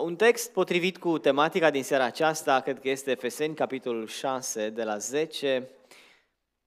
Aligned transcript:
Un 0.00 0.16
text 0.16 0.52
potrivit 0.52 0.98
cu 0.98 1.18
tematica 1.18 1.70
din 1.70 1.82
seara 1.82 2.04
aceasta, 2.04 2.60
cred 2.60 2.80
că 2.80 2.88
este 2.88 3.10
Efeseni, 3.10 3.54
capitolul 3.54 4.06
6, 4.06 4.70
de 4.70 4.84
la 4.84 4.98
10 4.98 5.68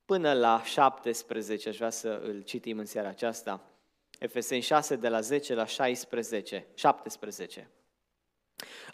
până 0.06 0.34
la 0.34 0.62
17, 0.64 1.70
aș 1.70 1.76
vrea 1.76 1.90
să 1.90 2.22
îl 2.24 2.42
citim 2.42 2.78
în 2.78 2.86
seara 2.86 3.08
aceasta. 3.08 3.62
Efeseni 4.20 4.62
6, 4.62 4.96
de 4.96 5.10
la 5.10 5.20
10 5.20 5.54
la 5.54 5.66
16, 5.66 6.66
17. 6.74 7.70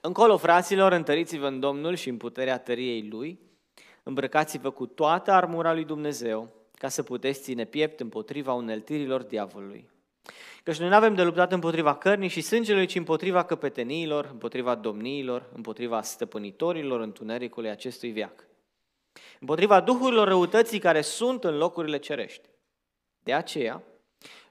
Încolo, 0.02 0.38
fraților, 0.38 0.92
întăriți-vă 0.92 1.48
în 1.48 1.60
Domnul 1.60 1.96
și 1.96 2.10
în 2.10 2.18
puterea 2.18 2.60
tăriei 2.60 3.08
Lui, 3.08 3.40
îmbrăcați-vă 4.04 4.72
cu 4.72 4.86
toată 4.86 5.32
armura 5.32 5.74
lui 5.74 5.86
Dumnezeu, 5.86 6.50
ca 6.78 6.90
să 6.90 7.04
puteți 7.04 7.42
ține 7.42 7.66
piept 7.66 8.00
împotriva 8.00 8.54
uneltirilor 8.54 9.24
diavolului. 9.24 9.90
Căci 10.64 10.78
noi 10.78 10.90
nu 10.90 10.96
avem 10.96 11.14
de 11.14 11.24
luptat 11.24 11.52
împotriva 11.52 11.96
cărnii 11.96 12.30
și 12.30 12.42
sângelui, 12.42 12.86
ci 12.86 12.96
împotriva 12.96 13.44
căpeteniilor, 13.44 14.30
împotriva 14.32 14.76
domniilor, 14.76 15.50
împotriva 15.54 16.02
stăpânitorilor 16.02 17.02
întunericului 17.02 17.70
acestui 17.70 18.12
viac. 18.12 18.48
Împotriva 19.40 19.80
duhurilor 19.80 20.28
răutății 20.28 20.80
care 20.80 21.02
sunt 21.02 21.44
în 21.44 21.58
locurile 21.58 21.98
cerești. 21.98 22.50
De 23.24 23.34
aceea, 23.34 23.84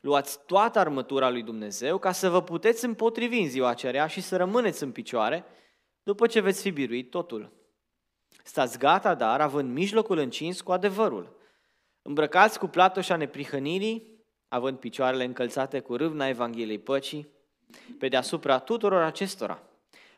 luați 0.00 0.44
toată 0.46 0.78
armătura 0.78 1.30
lui 1.30 1.42
Dumnezeu 1.42 1.98
ca 1.98 2.12
să 2.12 2.28
vă 2.28 2.42
puteți 2.42 2.84
împotrivi 2.84 3.40
în 3.40 3.48
ziua 3.48 3.68
aceea 3.68 4.06
și 4.06 4.20
să 4.20 4.36
rămâneți 4.36 4.82
în 4.82 4.92
picioare 4.92 5.44
după 6.02 6.26
ce 6.26 6.40
veți 6.40 6.62
fi 6.62 6.70
biruit 6.70 7.10
totul. 7.10 7.52
Stați 8.42 8.78
gata, 8.78 9.14
dar, 9.14 9.40
având 9.40 9.72
mijlocul 9.72 10.18
încins 10.18 10.60
cu 10.60 10.72
adevărul. 10.72 11.36
Îmbrăcați 12.02 12.58
cu 12.58 12.66
platoșa 12.66 13.16
neprihănirii, 13.16 14.09
având 14.50 14.78
picioarele 14.78 15.24
încălțate 15.24 15.80
cu 15.80 15.96
râvna 15.96 16.28
Evangheliei 16.28 16.78
păcii, 16.78 17.28
pe 17.98 18.08
deasupra 18.08 18.58
tuturor 18.58 19.02
acestora, 19.02 19.62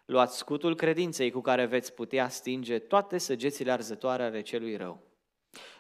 luați 0.05 0.37
scutul 0.37 0.75
credinței 0.75 1.31
cu 1.31 1.41
care 1.41 1.65
veți 1.65 1.93
putea 1.93 2.29
stinge 2.29 2.79
toate 2.79 3.19
săgețile 3.19 3.71
arzătoare 3.71 4.23
ale 4.23 4.41
celui 4.41 4.77
rău. 4.77 5.03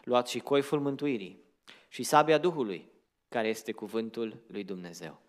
Luați 0.05 0.31
și 0.31 0.39
coiful 0.39 0.81
mântuirii 0.81 1.42
și 1.89 2.03
sabia 2.03 2.39
Duhului, 2.39 2.91
care 3.28 3.48
este 3.48 3.72
cuvântul 3.72 4.42
lui 4.47 4.64
Dumnezeu. 4.64 5.20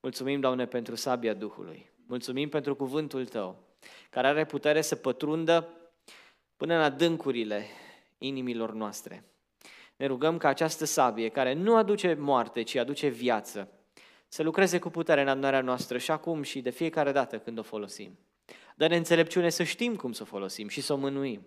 Mulțumim, 0.00 0.40
Doamne, 0.40 0.66
pentru 0.66 0.94
sabia 0.94 1.34
Duhului. 1.34 1.90
Mulțumim 2.06 2.48
pentru 2.48 2.76
cuvântul 2.76 3.26
Tău, 3.26 3.64
care 4.10 4.26
are 4.26 4.46
putere 4.46 4.80
să 4.80 4.96
pătrundă 4.96 5.68
până 6.56 6.74
în 6.74 6.80
adâncurile 6.80 7.66
inimilor 8.18 8.72
noastre 8.72 9.24
ne 10.00 10.06
rugăm 10.06 10.38
ca 10.38 10.48
această 10.48 10.84
sabie, 10.84 11.28
care 11.28 11.52
nu 11.52 11.76
aduce 11.76 12.14
moarte, 12.14 12.62
ci 12.62 12.76
aduce 12.76 13.08
viață, 13.08 13.68
să 14.28 14.42
lucreze 14.42 14.78
cu 14.78 14.90
putere 14.90 15.20
în 15.20 15.28
adunarea 15.28 15.60
noastră 15.60 15.98
și 15.98 16.10
acum 16.10 16.42
și 16.42 16.60
de 16.60 16.70
fiecare 16.70 17.12
dată 17.12 17.38
când 17.38 17.58
o 17.58 17.62
folosim. 17.62 18.18
Dă-ne 18.76 18.96
înțelepciune 18.96 19.48
să 19.48 19.62
știm 19.62 19.96
cum 19.96 20.12
să 20.12 20.22
o 20.22 20.24
folosim 20.24 20.68
și 20.68 20.80
să 20.80 20.92
o 20.92 20.96
mânuim. 20.96 21.46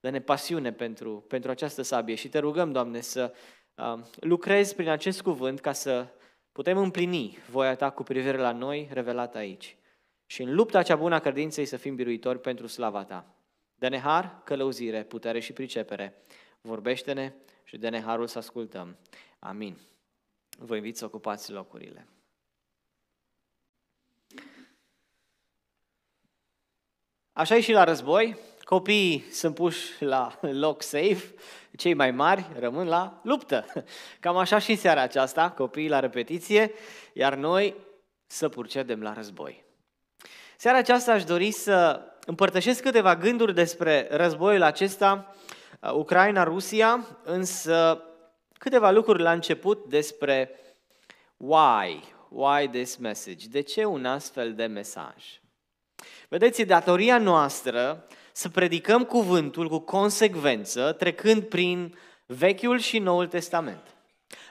Dă-ne 0.00 0.20
pasiune 0.20 0.72
pentru, 0.72 1.24
pentru 1.28 1.50
această 1.50 1.82
sabie 1.82 2.14
și 2.14 2.28
te 2.28 2.38
rugăm, 2.38 2.72
Doamne, 2.72 3.00
să 3.00 3.34
uh, 3.74 3.98
lucrezi 4.20 4.74
prin 4.74 4.88
acest 4.88 5.22
cuvânt 5.22 5.60
ca 5.60 5.72
să 5.72 6.06
putem 6.52 6.78
împlini 6.78 7.38
voia 7.50 7.74
Ta 7.74 7.90
cu 7.90 8.02
privire 8.02 8.36
la 8.36 8.52
noi 8.52 8.88
revelată 8.92 9.38
aici. 9.38 9.76
Și 10.26 10.42
în 10.42 10.54
lupta 10.54 10.82
cea 10.82 10.96
bună 10.96 11.14
a 11.14 11.18
credinței 11.18 11.64
să 11.64 11.76
fim 11.76 11.94
biruitori 11.94 12.40
pentru 12.40 12.66
slava 12.66 13.04
Ta. 13.04 13.34
Dă-ne 13.74 13.98
har, 13.98 14.40
călăuzire, 14.44 15.02
putere 15.02 15.40
și 15.40 15.52
pricepere. 15.52 16.22
Vorbește-ne 16.60 17.32
și 17.72 17.78
de 17.78 17.88
neharul 17.88 18.26
să 18.26 18.38
ascultăm. 18.38 18.96
Amin. 19.38 19.78
Vă 20.58 20.76
invit 20.76 20.96
să 20.96 21.04
ocupați 21.04 21.52
locurile. 21.52 22.08
Așa 27.32 27.56
e 27.56 27.60
și 27.60 27.72
la 27.72 27.84
război. 27.84 28.38
Copiii 28.64 29.20
sunt 29.30 29.54
puși 29.54 30.04
la 30.04 30.38
loc 30.40 30.82
safe, 30.82 31.34
cei 31.76 31.94
mai 31.94 32.10
mari 32.10 32.46
rămân 32.58 32.86
la 32.86 33.20
luptă. 33.22 33.66
Cam 34.20 34.36
așa 34.36 34.58
și 34.58 34.76
seara 34.76 35.00
aceasta, 35.00 35.50
copiii 35.50 35.88
la 35.88 36.00
repetiție, 36.00 36.72
iar 37.12 37.34
noi 37.34 37.76
să 38.26 38.48
purcedem 38.48 39.02
la 39.02 39.12
război. 39.12 39.64
Seara 40.56 40.78
aceasta 40.78 41.12
aș 41.12 41.24
dori 41.24 41.50
să 41.50 42.02
împărtășesc 42.26 42.82
câteva 42.82 43.16
gânduri 43.16 43.54
despre 43.54 44.08
războiul 44.10 44.62
acesta 44.62 45.26
Uh, 45.26 45.38
Ucraina-Rusia, 45.90 47.06
însă 47.24 48.04
câteva 48.58 48.90
lucruri 48.90 49.22
la 49.22 49.32
început 49.32 49.84
despre 49.88 50.50
why, 51.36 52.04
why 52.28 52.68
this 52.68 52.96
message, 52.96 53.46
de 53.48 53.60
ce 53.60 53.84
un 53.84 54.04
astfel 54.04 54.54
de 54.54 54.66
mesaj. 54.66 55.40
Vedeți, 56.28 56.60
e 56.60 56.64
datoria 56.64 57.18
noastră 57.18 58.06
să 58.32 58.48
predicăm 58.48 59.04
cuvântul 59.04 59.68
cu 59.68 59.78
consecvență, 59.78 60.92
trecând 60.92 61.42
prin 61.42 61.94
Vechiul 62.26 62.78
și 62.78 62.98
Noul 62.98 63.26
Testament. 63.26 63.96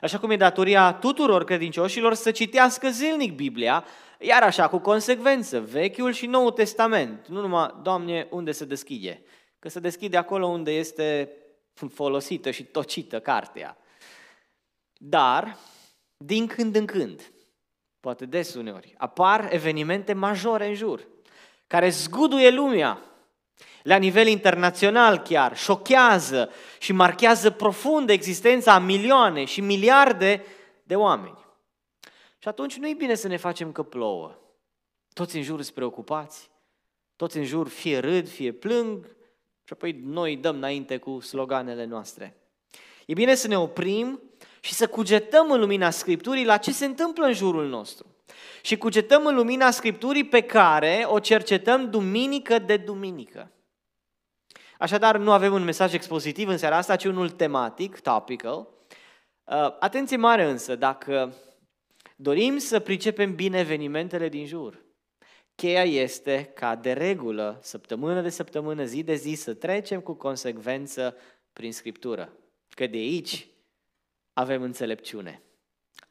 Așa 0.02 0.20
cum 0.20 0.32
e 0.32 0.36
datoria 0.36 0.94
tuturor 0.94 1.44
credincioșilor 1.44 2.14
să 2.14 2.32
citească 2.32 2.90
zilnic 2.90 3.36
Biblia, 3.36 3.86
iar 4.20 4.44
așa 4.44 4.68
cu 4.68 4.78
consecvență, 4.78 5.60
Vechiul 5.60 6.12
și 6.12 6.26
Noul 6.26 6.52
Testament. 6.52 7.28
Nu 7.28 7.42
numai, 7.42 7.76
Doamne, 7.82 8.28
unde 8.30 8.52
se 8.52 8.66
deschide, 8.66 9.22
că 9.62 9.70
se 9.70 9.80
deschide 9.80 10.18
acolo 10.18 10.48
unde 10.48 10.72
este 10.72 11.32
folosită 11.94 12.52
și 12.52 12.64
tocită 12.64 13.20
cartea. 13.20 13.78
Dar, 14.94 15.58
din 16.18 16.48
când 16.48 16.76
în 16.76 16.86
când, 16.86 17.32
poate 18.00 18.26
des 18.26 18.54
uneori, 18.54 18.94
apar 18.98 19.48
evenimente 19.54 20.14
majore 20.14 20.68
în 20.68 20.74
jur, 20.74 21.08
care 21.68 21.90
zguduie 21.90 22.50
lumea, 22.50 23.02
la 23.84 23.96
nivel 23.96 24.28
internațional 24.28 25.18
chiar, 25.18 25.58
șochează 25.58 26.52
și 26.80 26.94
marchează 26.94 27.52
profund 27.52 28.10
existența 28.10 28.74
a 28.74 28.80
milioane 28.80 29.46
și 29.46 29.62
miliarde 29.62 30.46
de 30.84 30.96
oameni. 30.96 31.46
Și 32.38 32.48
atunci 32.48 32.78
nu 32.78 32.90
e 32.90 32.94
bine 32.94 33.16
să 33.16 33.28
ne 33.28 33.38
facem 33.38 33.72
că 33.72 33.84
plouă. 33.84 34.36
Toți 35.14 35.36
în 35.36 35.44
jur 35.44 35.62
sunt 35.62 35.76
preocupați, 35.76 36.50
toți 37.16 37.38
în 37.38 37.46
jur 37.46 37.68
fie 37.68 38.00
râd, 38.00 38.30
fie 38.30 38.52
plâng, 38.52 39.20
și 39.72 39.78
apoi 39.78 40.02
noi 40.04 40.36
dăm 40.36 40.56
înainte 40.56 40.98
cu 40.98 41.20
sloganele 41.20 41.86
noastre. 41.86 42.36
E 43.06 43.14
bine 43.14 43.36
să 43.36 43.48
ne 43.48 43.58
oprim 43.58 44.22
și 44.60 44.74
să 44.74 44.88
cugetăm 44.88 45.52
în 45.52 45.60
lumina 45.60 45.90
Scripturii 45.90 46.46
la 46.46 46.58
ce 46.58 46.72
se 46.72 46.86
întâmplă 46.86 47.26
în 47.26 47.34
jurul 47.34 47.68
nostru. 47.68 48.16
Și 48.62 48.78
cugetăm 48.78 49.26
în 49.26 49.36
lumina 49.36 49.72
Scripturii 49.72 50.24
pe 50.24 50.42
care 50.42 51.04
o 51.08 51.20
cercetăm 51.20 51.90
duminică 51.90 52.60
de 52.60 52.78
duminică. 52.78 53.52
Așadar, 54.78 55.18
nu 55.18 55.32
avem 55.32 55.54
un 55.54 55.64
mesaj 55.64 55.94
expozitiv 55.94 56.48
în 56.48 56.58
seara 56.58 56.78
asta, 56.78 56.96
ci 56.96 57.06
unul 57.06 57.30
tematic, 57.30 58.00
topical. 58.00 58.68
Uh, 59.44 59.76
atenție 59.80 60.18
mare 60.18 60.50
însă, 60.50 60.76
dacă 60.76 61.34
dorim 62.16 62.58
să 62.58 62.80
pricepem 62.80 63.36
bine 63.36 63.60
evenimentele 63.60 64.30
din 64.30 64.46
jur, 64.46 64.82
Cheia 65.56 65.84
este 65.84 66.52
ca 66.54 66.76
de 66.76 66.94
regulă, 66.94 67.60
săptămână 67.62 68.22
de 68.22 68.30
săptămână, 68.30 68.84
zi 68.84 69.04
de 69.04 69.16
zi, 69.16 69.34
să 69.34 69.54
trecem 69.54 70.00
cu 70.00 70.14
consecvență 70.14 71.16
prin 71.54 71.74
Scriptură. 71.74 72.34
Că 72.70 72.88
de 72.88 72.98
aici 72.98 73.48
avem 74.34 74.62
înțelepciune. 74.62 75.42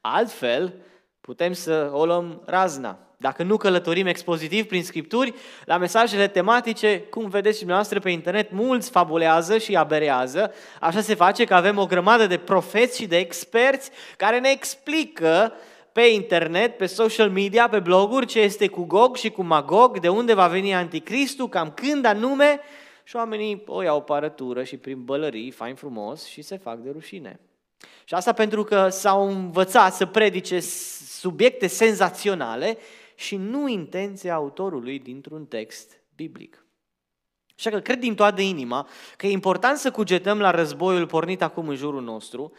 Altfel, 0.01 0.73
putem 1.21 1.53
să 1.53 1.91
o 1.93 2.05
luăm 2.05 2.41
razna. 2.45 3.11
Dacă 3.17 3.43
nu 3.43 3.57
călătorim 3.57 4.05
expozitiv 4.05 4.65
prin 4.65 4.83
Scripturi, 4.83 5.33
la 5.65 5.77
mesajele 5.77 6.27
tematice, 6.27 6.99
cum 6.99 7.29
vedeți 7.29 7.53
și 7.53 7.59
dumneavoastră 7.59 7.99
pe 7.99 8.09
internet, 8.09 8.51
mulți 8.51 8.89
fabulează 8.89 9.57
și 9.57 9.75
aberează. 9.75 10.53
Așa 10.79 11.01
se 11.01 11.15
face 11.15 11.45
că 11.45 11.53
avem 11.53 11.77
o 11.77 11.85
grămadă 11.85 12.27
de 12.27 12.37
profeți 12.37 12.97
și 12.97 13.07
de 13.07 13.17
experți 13.17 13.91
care 14.17 14.39
ne 14.39 14.49
explică 14.49 15.53
pe 15.93 16.01
internet, 16.01 16.77
pe 16.77 16.85
social 16.85 17.29
media, 17.29 17.69
pe 17.69 17.79
bloguri, 17.79 18.25
ce 18.25 18.39
este 18.39 18.67
cu 18.67 18.83
Gog 18.83 19.15
și 19.15 19.29
cu 19.29 19.43
Magog, 19.43 19.99
de 19.99 20.09
unde 20.09 20.33
va 20.33 20.47
veni 20.47 20.73
Anticristul, 20.73 21.49
cam 21.49 21.71
când 21.71 22.05
anume, 22.05 22.59
și 23.03 23.15
oamenii 23.15 23.63
o 23.65 23.81
iau 23.81 24.01
parătură 24.01 24.63
și 24.63 24.77
prin 24.77 25.03
bălării, 25.03 25.51
fain 25.51 25.75
frumos, 25.75 26.25
și 26.25 26.41
se 26.41 26.57
fac 26.57 26.77
de 26.77 26.89
rușine. 26.89 27.39
Și 28.03 28.13
asta 28.13 28.33
pentru 28.33 28.63
că 28.63 28.89
s-au 28.89 29.27
învățat 29.27 29.93
să 29.93 30.05
predice 30.05 30.59
subiecte 31.19 31.67
senzaționale 31.67 32.77
și 33.15 33.35
nu 33.35 33.67
intenția 33.67 34.33
autorului 34.33 34.99
dintr-un 34.99 35.45
text 35.45 36.01
biblic. 36.15 36.65
Așa 37.57 37.69
că 37.69 37.79
cred 37.79 37.99
din 37.99 38.15
toată 38.15 38.41
inima 38.41 38.87
că 39.17 39.27
e 39.27 39.31
important 39.31 39.77
să 39.77 39.91
cugetăm 39.91 40.39
la 40.39 40.51
războiul 40.51 41.07
pornit 41.07 41.41
acum 41.41 41.67
în 41.67 41.75
jurul 41.75 42.01
nostru, 42.01 42.51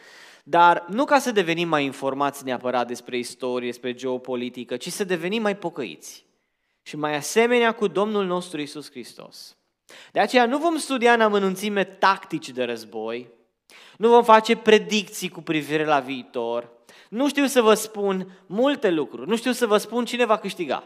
dar 0.43 0.85
nu 0.89 1.05
ca 1.05 1.19
să 1.19 1.31
devenim 1.31 1.67
mai 1.67 1.85
informați 1.85 2.43
neapărat 2.43 2.87
despre 2.87 3.17
istorie, 3.17 3.69
despre 3.69 3.93
geopolitică, 3.93 4.77
ci 4.77 4.89
să 4.89 5.03
devenim 5.03 5.41
mai 5.41 5.57
pocăiți 5.57 6.25
și 6.81 6.95
mai 6.95 7.15
asemenea 7.15 7.71
cu 7.71 7.87
Domnul 7.87 8.25
nostru 8.25 8.61
Isus 8.61 8.89
Hristos. 8.89 9.57
De 10.11 10.19
aceea 10.19 10.45
nu 10.45 10.57
vom 10.57 10.77
studia 10.77 11.13
în 11.13 11.21
amănunțime 11.21 11.83
tactici 11.83 12.49
de 12.49 12.63
război, 12.63 13.29
nu 13.97 14.09
vom 14.09 14.23
face 14.23 14.55
predicții 14.55 15.29
cu 15.29 15.41
privire 15.41 15.85
la 15.85 15.99
viitor, 15.99 16.71
nu 17.09 17.27
știu 17.27 17.45
să 17.45 17.61
vă 17.61 17.73
spun 17.73 18.43
multe 18.45 18.89
lucruri, 18.89 19.29
nu 19.29 19.35
știu 19.35 19.51
să 19.51 19.67
vă 19.67 19.77
spun 19.77 20.05
cine 20.05 20.25
va 20.25 20.37
câștiga. 20.37 20.83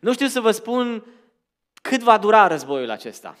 Nu 0.00 0.12
știu 0.12 0.26
să 0.26 0.40
vă 0.40 0.50
spun 0.50 1.04
cât 1.82 2.02
va 2.02 2.18
dura 2.18 2.46
războiul 2.46 2.90
acesta. 2.90 3.36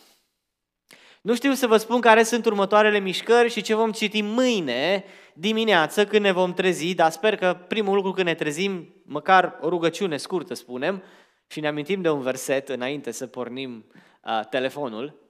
Nu 1.22 1.34
știu 1.34 1.52
să 1.52 1.66
vă 1.66 1.76
spun 1.76 2.00
care 2.00 2.22
sunt 2.22 2.46
următoarele 2.46 2.98
mișcări 2.98 3.50
și 3.50 3.60
ce 3.62 3.74
vom 3.74 3.92
citi 3.92 4.22
mâine 4.22 5.04
dimineață 5.34 6.06
când 6.06 6.22
ne 6.22 6.32
vom 6.32 6.54
trezi, 6.54 6.94
dar 6.94 7.10
sper 7.10 7.36
că 7.36 7.56
primul 7.68 7.94
lucru 7.94 8.12
când 8.12 8.26
ne 8.26 8.34
trezim, 8.34 8.94
măcar 9.04 9.58
o 9.60 9.68
rugăciune 9.68 10.16
scurtă 10.16 10.54
spunem, 10.54 11.02
și 11.46 11.60
ne 11.60 11.68
amintim 11.68 12.00
de 12.00 12.10
un 12.10 12.20
verset 12.20 12.68
înainte 12.68 13.10
să 13.10 13.26
pornim 13.26 13.86
uh, 14.24 14.40
telefonul. 14.50 15.28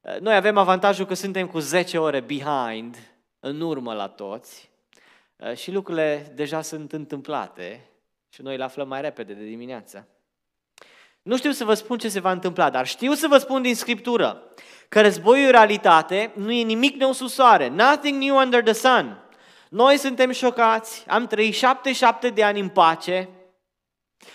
Uh, 0.00 0.18
noi 0.20 0.34
avem 0.34 0.56
avantajul 0.56 1.06
că 1.06 1.14
suntem 1.14 1.46
cu 1.46 1.58
10 1.58 1.98
ore 1.98 2.20
behind, 2.20 2.96
în 3.40 3.60
urmă 3.60 3.94
la 3.94 4.08
toți, 4.08 4.70
uh, 5.36 5.54
și 5.56 5.72
lucrurile 5.72 6.32
deja 6.34 6.60
sunt 6.60 6.92
întâmplate 6.92 7.88
și 8.28 8.42
noi 8.42 8.56
le 8.56 8.64
aflăm 8.64 8.88
mai 8.88 9.00
repede 9.00 9.32
de 9.32 9.44
dimineață. 9.44 10.08
Nu 11.24 11.36
știu 11.36 11.50
să 11.50 11.64
vă 11.64 11.74
spun 11.74 11.98
ce 11.98 12.08
se 12.08 12.20
va 12.20 12.30
întâmpla, 12.30 12.70
dar 12.70 12.86
știu 12.86 13.12
să 13.12 13.26
vă 13.28 13.38
spun 13.38 13.62
din 13.62 13.74
Scriptură 13.74 14.42
că 14.88 15.00
războiul 15.00 15.50
realitate 15.50 16.32
nu 16.34 16.52
e 16.52 16.62
nimic 16.62 17.00
nou 17.00 17.12
sub 17.12 17.28
soare. 17.28 17.68
Nothing 17.68 18.22
new 18.22 18.36
under 18.36 18.62
the 18.62 18.72
sun. 18.72 19.18
Noi 19.68 19.96
suntem 19.96 20.30
șocați, 20.30 21.04
am 21.08 21.26
trăit 21.26 21.54
77 21.54 22.28
de 22.28 22.42
ani 22.42 22.60
în 22.60 22.68
pace, 22.68 23.28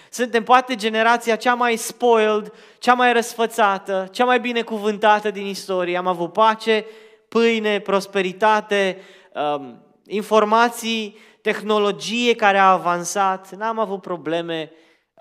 suntem 0.09 0.43
poate 0.43 0.75
generația 0.75 1.35
cea 1.35 1.53
mai 1.53 1.75
spoiled, 1.75 2.53
cea 2.79 2.93
mai 2.93 3.13
răsfățată, 3.13 4.07
cea 4.11 4.25
mai 4.25 4.39
binecuvântată 4.39 5.31
din 5.31 5.45
istorie. 5.45 5.97
Am 5.97 6.07
avut 6.07 6.33
pace, 6.33 6.85
pâine, 7.27 7.79
prosperitate, 7.79 9.01
um, 9.33 9.83
informații, 10.07 11.17
tehnologie 11.41 12.35
care 12.35 12.57
a 12.57 12.71
avansat, 12.71 13.55
n-am 13.55 13.79
avut 13.79 14.01
probleme. 14.01 14.71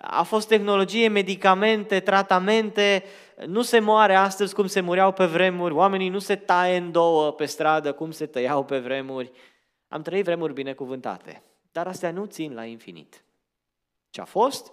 A 0.01 0.23
fost 0.23 0.49
tehnologie, 0.49 1.09
medicamente, 1.09 2.01
tratamente, 2.01 3.05
nu 3.47 3.63
se 3.63 3.79
moare 3.79 4.15
astăzi 4.15 4.55
cum 4.55 4.67
se 4.67 4.81
mureau 4.81 5.13
pe 5.13 5.25
vremuri, 5.25 5.75
oamenii 5.75 6.09
nu 6.09 6.19
se 6.19 6.37
taie 6.37 6.77
în 6.77 6.93
două 6.93 7.33
pe 7.33 7.45
stradă 7.45 7.93
cum 7.93 8.11
se 8.11 8.27
tăiau 8.27 8.65
pe 8.65 8.79
vremuri. 8.79 9.31
Am 9.89 10.03
trăit 10.03 10.25
vremuri 10.25 10.53
binecuvântate, 10.53 11.43
dar 11.73 11.87
astea 11.87 12.11
nu 12.11 12.25
țin 12.25 12.55
la 12.55 12.65
infinit. 12.65 13.25
Ce 14.11 14.21
a 14.21 14.25
fost, 14.25 14.73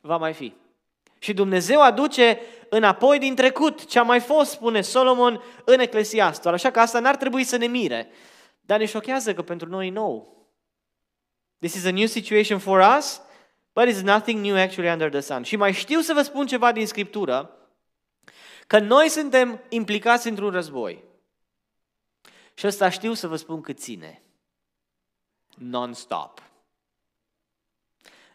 va 0.00 0.16
mai 0.16 0.32
fi. 0.32 0.54
Și 1.18 1.32
Dumnezeu 1.32 1.82
aduce 1.82 2.38
înapoi 2.68 3.18
din 3.18 3.34
trecut 3.34 3.86
ce 3.86 3.98
a 3.98 4.02
mai 4.02 4.20
fost, 4.20 4.50
spune 4.50 4.80
Solomon 4.80 5.42
în 5.64 5.78
Eclesiastul. 5.78 6.52
Așa 6.52 6.70
că 6.70 6.80
asta 6.80 7.00
n-ar 7.00 7.16
trebui 7.16 7.44
să 7.44 7.56
ne 7.56 7.66
mire. 7.66 8.08
Dar 8.60 8.78
ne 8.78 8.84
șochează 8.84 9.34
că 9.34 9.42
pentru 9.42 9.68
noi 9.68 9.86
e 9.86 9.90
nou. 9.90 10.36
This 11.58 11.74
is 11.74 11.84
a 11.84 11.90
new 11.90 12.06
situation 12.06 12.58
for 12.58 12.96
us, 12.98 13.20
but 13.78 13.88
it's 13.88 14.02
nothing 14.02 14.40
new 14.40 14.56
actually 14.56 14.90
under 14.90 15.08
the 15.08 15.20
sun. 15.20 15.42
Și 15.42 15.56
mai 15.56 15.72
știu 15.72 16.00
să 16.00 16.12
vă 16.12 16.22
spun 16.22 16.46
ceva 16.46 16.72
din 16.72 16.86
Scriptură, 16.86 17.56
că 18.66 18.78
noi 18.78 19.08
suntem 19.08 19.60
implicați 19.68 20.28
într-un 20.28 20.50
război. 20.50 21.04
Și 22.54 22.66
ăsta 22.66 22.88
știu 22.88 23.12
să 23.12 23.26
vă 23.26 23.36
spun 23.36 23.60
cât 23.60 23.78
ține. 23.78 24.22
Non-stop. 25.58 26.42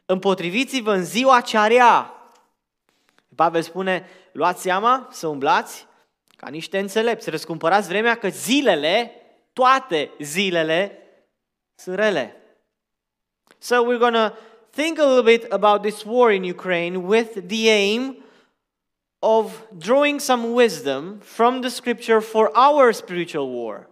Împotriviți-vă 0.06 0.94
în 0.94 1.04
ziua 1.04 1.42
ce 1.42 1.58
rea. 1.58 2.14
Pavel 3.36 3.62
spune, 3.62 4.10
luați 4.32 4.62
seama 4.62 5.08
să 5.12 5.28
umblați 5.28 5.88
ca 6.36 6.50
niște 6.50 6.80
înțelepți, 6.80 7.30
răscumpărați 7.30 7.88
vremea 7.88 8.16
că 8.16 8.28
zilele, 8.28 9.12
toate 9.54 10.12
zilele, 10.20 10.98
sunt 11.76 11.96
rele. 11.96 12.38
So 13.58 13.76
we're 13.76 14.00
going 14.00 14.16
to 14.16 14.34
think 14.74 14.98
a 15.00 15.06
little 15.06 15.24
bit 15.24 15.48
about 15.52 15.84
this 15.84 16.06
war 16.06 16.32
in 16.32 16.44
Ukraine 16.44 17.04
with 17.04 17.48
the 17.48 17.70
aim 17.70 18.18
of 19.22 19.66
drawing 19.78 20.20
some 20.20 20.54
wisdom 20.54 21.20
from 21.22 21.62
the 21.62 21.70
scripture 21.70 22.22
for 22.22 22.52
our 22.58 22.92
spiritual 22.92 23.50
war. 23.50 23.88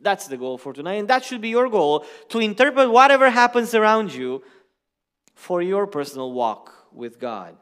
That's 0.00 0.26
the 0.28 0.36
goal 0.36 0.56
for 0.56 0.72
tonight, 0.72 0.98
and 1.00 1.08
that 1.08 1.24
should 1.24 1.40
be 1.40 1.48
your 1.48 1.68
goal 1.68 2.04
to 2.28 2.38
interpret 2.38 2.90
whatever 2.90 3.28
happens 3.30 3.74
around 3.74 4.12
you 4.12 4.42
for 5.34 5.62
your 5.62 5.86
personal 5.86 6.32
walk 6.32 6.86
with 6.92 7.18
God. 7.18 7.54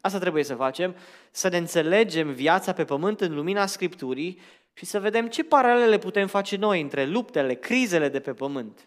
Asta 0.00 0.18
trebuie 0.18 0.44
să 0.44 0.54
facem, 0.54 0.94
să 1.30 1.48
ne 1.48 1.56
înțelegem 1.56 2.32
viața 2.32 2.72
pe 2.72 2.84
pământ 2.84 3.20
în 3.20 3.34
lumina 3.34 3.66
Scripturii 3.66 4.40
și 4.72 4.84
să 4.84 5.00
vedem 5.00 5.28
ce 5.28 5.44
paralele 5.44 5.98
putem 5.98 6.26
face 6.26 6.56
noi 6.56 6.80
între 6.80 7.04
luptele, 7.04 7.54
crizele 7.54 8.08
de 8.08 8.20
pe 8.20 8.32
pământ 8.32 8.86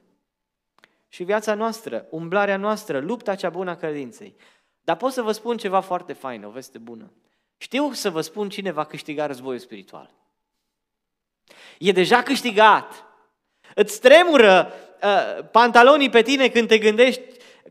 și 1.18 1.24
viața 1.24 1.54
noastră, 1.54 2.06
umblarea 2.10 2.58
noastră, 2.58 3.00
lupta 3.00 3.36
cea 3.36 3.50
bună 3.50 3.70
a 3.70 3.76
credinței. 3.76 4.36
Dar 4.82 4.96
pot 4.96 5.12
să 5.12 5.22
vă 5.22 5.32
spun 5.32 5.58
ceva 5.58 5.80
foarte 5.80 6.14
fain, 6.14 6.44
o 6.44 6.50
veste 6.50 6.78
bună. 6.78 7.12
Știu 7.58 7.92
să 7.94 8.10
vă 8.10 8.22
spun 8.22 8.50
cine 8.50 8.72
va 8.72 8.84
câștiga 8.84 9.26
războiul 9.26 9.60
spiritual. 9.60 10.14
E 11.80 11.92
deja 11.92 12.24
câștigat. 12.24 13.06
Îți 13.76 14.00
tremură 14.00 14.74
uh, 15.04 15.46
pantalonii 15.52 16.10
pe 16.10 16.22
tine 16.22 16.48
când 16.48 16.68
te 16.68 16.78
gândești 16.78 17.22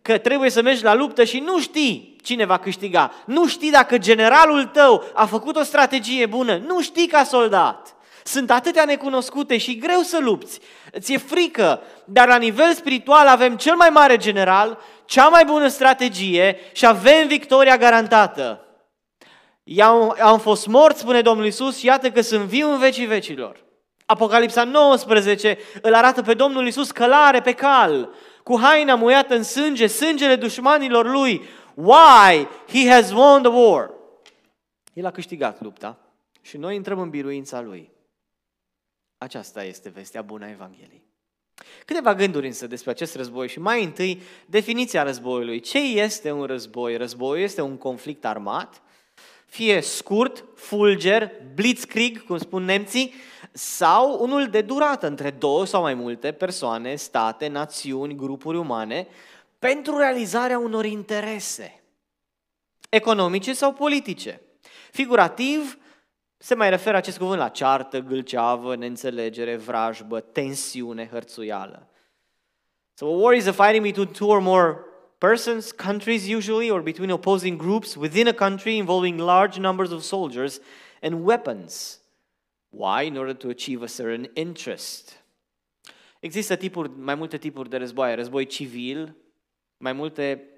că 0.02 0.19
trebuie 0.19 0.50
să 0.50 0.62
mergi 0.62 0.82
la 0.82 0.94
luptă 0.94 1.25
și 1.25 1.38
nu 1.38 1.60
știi 1.60 2.16
cine 2.22 2.44
va 2.44 2.58
câștiga. 2.58 3.12
Nu 3.26 3.46
știi 3.46 3.70
dacă 3.70 3.98
generalul 3.98 4.64
tău 4.64 5.04
a 5.14 5.26
făcut 5.26 5.56
o 5.56 5.62
strategie 5.62 6.26
bună. 6.26 6.56
Nu 6.56 6.82
știi 6.82 7.06
ca 7.06 7.25
soldat. 7.25 7.95
Sunt 8.26 8.50
atâtea 8.50 8.84
necunoscute 8.84 9.56
și 9.56 9.78
greu 9.78 10.00
să 10.00 10.19
lupți. 10.20 10.61
Ți-e 10.99 11.19
frică, 11.19 11.81
dar 12.05 12.28
la 12.28 12.37
nivel 12.37 12.75
spiritual 12.75 13.26
avem 13.26 13.56
cel 13.56 13.76
mai 13.76 13.88
mare 13.88 14.17
general, 14.17 14.78
cea 15.05 15.28
mai 15.28 15.44
bună 15.44 15.69
strategie 15.69 16.58
și 16.73 16.87
avem 16.87 17.26
victoria 17.26 17.76
garantată. 17.76 18.61
I-am, 19.64 20.17
am 20.20 20.38
fost 20.38 20.67
mort, 20.67 20.96
spune 20.96 21.20
Domnul 21.20 21.46
Isus, 21.46 21.78
și 21.78 21.87
iată 21.87 22.11
că 22.11 22.20
sunt 22.20 22.44
viu 22.44 22.73
în 22.73 22.78
vecii 22.78 23.06
vecilor. 23.06 23.64
Apocalipsa 24.06 24.64
19 24.64 25.58
îl 25.82 25.94
arată 25.94 26.22
pe 26.22 26.34
Domnul 26.34 26.67
Isus 26.67 26.90
călare 26.90 27.40
pe 27.40 27.52
cal, 27.52 28.14
cu 28.43 28.58
haina 28.61 28.94
muiată 28.94 29.34
în 29.34 29.43
sânge, 29.43 29.87
sângele 29.87 30.37
dușmanilor 30.37 31.11
lui. 31.11 31.43
Why? 31.75 32.49
He 32.69 32.90
has 32.90 33.12
won 33.12 33.43
the 33.43 33.50
war. 33.50 33.90
El 34.93 35.06
a 35.06 35.11
câștigat 35.11 35.62
lupta 35.62 35.99
și 36.40 36.56
noi 36.56 36.75
intrăm 36.75 36.99
în 36.99 37.11
biruința 37.11 37.61
lui. 37.61 37.94
Aceasta 39.18 39.64
este 39.64 39.88
vestea 39.88 40.22
bună 40.22 40.44
a 40.44 40.50
Evangheliei. 40.50 41.04
Câteva 41.84 42.14
gânduri 42.14 42.46
însă 42.46 42.66
despre 42.66 42.90
acest 42.90 43.14
război 43.14 43.48
și 43.48 43.58
mai 43.58 43.84
întâi 43.84 44.22
definiția 44.46 45.02
războiului. 45.02 45.60
Ce 45.60 45.78
este 45.78 46.30
un 46.30 46.44
război? 46.44 46.96
Războiul 46.96 47.42
este 47.42 47.60
un 47.60 47.76
conflict 47.76 48.24
armat, 48.24 48.82
fie 49.46 49.81
scurt, 49.81 50.44
fulger, 50.55 51.31
blitzkrieg, 51.55 52.24
cum 52.24 52.38
spun 52.38 52.64
nemții, 52.64 53.12
sau 53.52 54.22
unul 54.22 54.46
de 54.46 54.60
durată 54.60 55.06
între 55.06 55.31
două 55.31 55.67
sau 55.67 55.82
mai 55.82 55.94
multe 55.94 56.32
persoane, 56.32 56.94
state, 56.94 57.46
națiuni, 57.46 58.14
grupuri 58.14 58.56
umane, 58.56 59.06
pentru 59.58 59.98
realizarea 59.98 60.58
unor 60.58 60.84
interese 60.84 61.82
economice 62.88 63.52
sau 63.52 63.72
politice. 63.72 64.41
Figurativ, 64.91 65.79
se 66.36 66.55
mai 66.55 66.70
referă 66.70 66.96
acest 66.96 67.19
cuvânt 67.19 67.38
la 67.38 67.48
ceartă, 67.48 67.98
gâlceavă, 67.98 68.76
neînțelegere, 68.76 69.56
vrajbă, 69.56 70.20
tensiune, 70.20 71.08
hărțuială. 71.08 71.88
So 72.94 73.06
a 73.06 73.16
war 73.16 73.34
is 73.34 73.46
a 73.46 73.52
fighting 73.52 73.82
between 73.82 74.12
two 74.12 74.28
or 74.28 74.40
more 74.40 74.84
persons, 75.19 75.72
countries 75.72 76.28
usually, 76.28 76.70
or 76.70 76.82
between 76.82 77.10
opposing 77.10 77.58
groups 77.58 77.94
within 77.94 78.26
a 78.26 78.32
country 78.32 78.76
involving 78.76 79.19
large 79.19 79.58
numbers 79.58 79.90
of 79.90 80.02
soldiers 80.02 80.60
and 81.02 81.24
weapons. 81.24 82.00
Why? 82.70 83.02
In 83.06 83.16
order 83.16 83.34
to 83.34 83.48
achieve 83.48 83.82
a 83.82 83.88
certain 83.88 84.31
interest. 84.34 85.24
Există 86.20 86.56
tipuri, 86.56 86.90
mai 86.96 87.14
multe 87.14 87.38
tipuri 87.38 87.69
de 87.69 87.76
războaie. 87.76 88.14
Război 88.14 88.46
civil, 88.46 89.16
mai 89.76 89.93
multe 89.93 90.48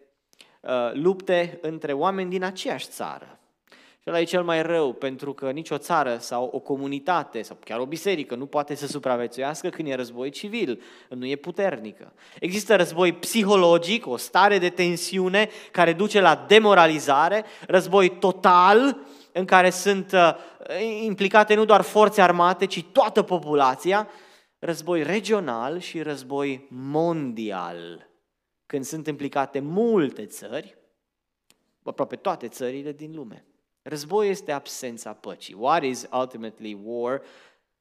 uh, 0.61 0.91
lupte 0.93 1.59
între 1.63 1.93
oameni 1.93 2.31
din 2.31 2.43
aceeași 2.43 2.87
țară. 2.87 3.38
Și 4.09 4.15
ăla 4.15 4.23
e 4.23 4.25
cel 4.25 4.43
mai 4.43 4.63
rău, 4.63 4.93
pentru 4.93 5.33
că 5.33 5.51
nicio 5.51 5.79
țară 5.79 6.17
sau 6.21 6.51
o 6.53 6.59
comunitate 6.59 7.43
sau 7.43 7.57
chiar 7.65 7.79
o 7.79 7.87
biserică 7.87 8.35
nu 8.35 8.47
poate 8.47 8.75
să 8.75 8.87
supraviețuiască 8.87 9.69
când 9.69 9.89
e 9.89 9.95
război 9.95 10.31
civil, 10.31 10.83
nu 11.09 11.27
e 11.27 11.37
puternică. 11.37 12.13
Există 12.41 12.77
război 12.77 13.13
psihologic, 13.13 14.07
o 14.07 14.17
stare 14.17 14.59
de 14.59 14.69
tensiune 14.69 15.49
care 15.71 15.93
duce 15.93 16.21
la 16.21 16.45
demoralizare, 16.49 17.45
război 17.67 18.09
total, 18.19 18.99
în 19.33 19.45
care 19.45 19.71
sunt 19.71 20.13
uh, 20.13 20.35
implicate 21.05 21.55
nu 21.55 21.65
doar 21.65 21.81
forțe 21.81 22.21
armate, 22.21 22.67
ci 22.67 22.85
toată 22.93 23.23
populația, 23.23 24.09
război 24.59 25.03
regional 25.03 25.79
și 25.79 26.03
război 26.03 26.67
mondial, 26.71 28.11
când 28.67 28.85
sunt 28.85 29.07
implicate 29.07 29.61
multe 29.61 30.27
țări, 30.27 30.77
aproape 31.83 32.17
toate 32.17 32.49
țările 32.49 32.93
din 32.93 33.15
lume. 33.15 33.43
Război 33.89 34.29
este 34.29 34.53
absența 34.53 35.13
păcii. 35.13 35.55
What 35.55 35.83
is 35.83 36.07
ultimately 36.13 36.79
war 36.83 37.23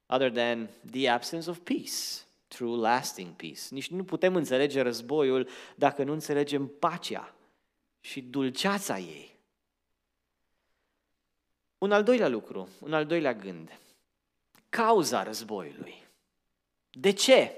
other 0.05 0.31
than 0.31 0.69
the 0.91 1.09
absence 1.09 1.49
of 1.49 1.57
peace? 1.57 2.25
True 2.47 2.77
lasting 2.77 3.29
peace. 3.31 3.61
Nici 3.69 3.89
nu 3.89 4.03
putem 4.03 4.35
înțelege 4.35 4.81
războiul 4.81 5.49
dacă 5.75 6.03
nu 6.03 6.11
înțelegem 6.11 6.67
pacea 6.67 7.33
și 7.99 8.21
dulceața 8.21 8.97
ei. 8.97 9.35
Un 11.77 11.91
al 11.91 12.03
doilea 12.03 12.27
lucru, 12.27 12.69
un 12.79 12.93
al 12.93 13.05
doilea 13.05 13.33
gând. 13.33 13.79
Cauza 14.69 15.23
războiului. 15.23 16.07
De 16.89 17.11
ce 17.11 17.55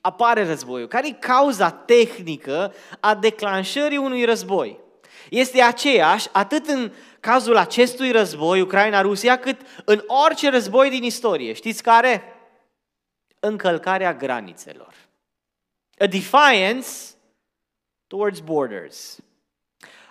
apare 0.00 0.46
războiul? 0.46 0.88
Care 0.88 1.08
e 1.08 1.12
cauza 1.12 1.70
tehnică 1.70 2.72
a 3.00 3.14
declanșării 3.14 3.96
unui 3.96 4.24
război? 4.24 4.86
Este 5.30 5.62
aceeași 5.62 6.28
atât 6.32 6.66
în 6.66 6.92
cazul 7.20 7.56
acestui 7.56 8.10
război, 8.10 8.60
Ucraina-Rusia, 8.60 9.36
cât 9.36 9.60
în 9.84 10.04
orice 10.06 10.50
război 10.50 10.90
din 10.90 11.02
istorie. 11.02 11.52
Știți 11.52 11.82
care? 11.82 12.22
Încălcarea 13.40 14.14
granițelor. 14.14 14.94
A 15.98 16.06
defiance 16.06 16.88
towards 18.06 18.40
borders. 18.40 19.18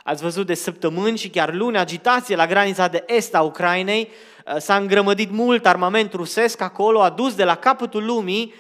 Ați 0.04 0.22
văzut 0.22 0.46
de 0.46 0.54
săptămâni 0.54 1.18
și 1.18 1.30
chiar 1.30 1.54
luni 1.54 1.78
agitație 1.78 2.36
la 2.36 2.48
granița 2.48 2.88
de 2.88 3.04
est 3.08 3.36
a 3.36 3.42
Ucrainei. 3.42 4.12
S-a 4.58 4.76
îngrămădit 4.76 5.32
mult 5.32 5.66
armament 5.66 6.14
rusesc 6.14 6.62
acolo, 6.62 7.02
adus 7.02 7.36
de 7.36 7.44
la 7.44 7.56
capătul 7.56 8.06
lumii. 8.06 8.54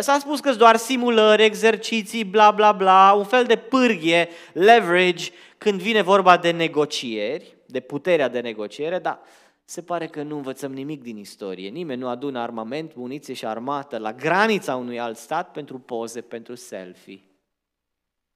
S-a 0.00 0.18
spus 0.18 0.40
că 0.40 0.52
doar 0.52 0.76
simulări, 0.76 1.44
exerciții, 1.44 2.24
bla 2.24 2.50
bla 2.50 2.72
bla, 2.72 3.12
un 3.12 3.24
fel 3.24 3.44
de 3.44 3.56
pârghie, 3.56 4.28
leverage, 4.52 5.30
când 5.64 5.80
vine 5.80 6.02
vorba 6.02 6.36
de 6.36 6.50
negocieri, 6.50 7.56
de 7.66 7.80
puterea 7.80 8.28
de 8.28 8.40
negociere, 8.40 8.98
dar 8.98 9.20
se 9.64 9.82
pare 9.82 10.06
că 10.06 10.22
nu 10.22 10.36
învățăm 10.36 10.72
nimic 10.72 11.02
din 11.02 11.16
istorie. 11.16 11.68
Nimeni 11.68 12.00
nu 12.00 12.08
adună 12.08 12.38
armament, 12.40 12.94
muniție 12.94 13.34
și 13.34 13.46
armată 13.46 13.98
la 13.98 14.12
granița 14.12 14.76
unui 14.76 15.00
alt 15.00 15.16
stat 15.16 15.50
pentru 15.50 15.78
poze, 15.78 16.20
pentru 16.20 16.54
selfie 16.54 17.22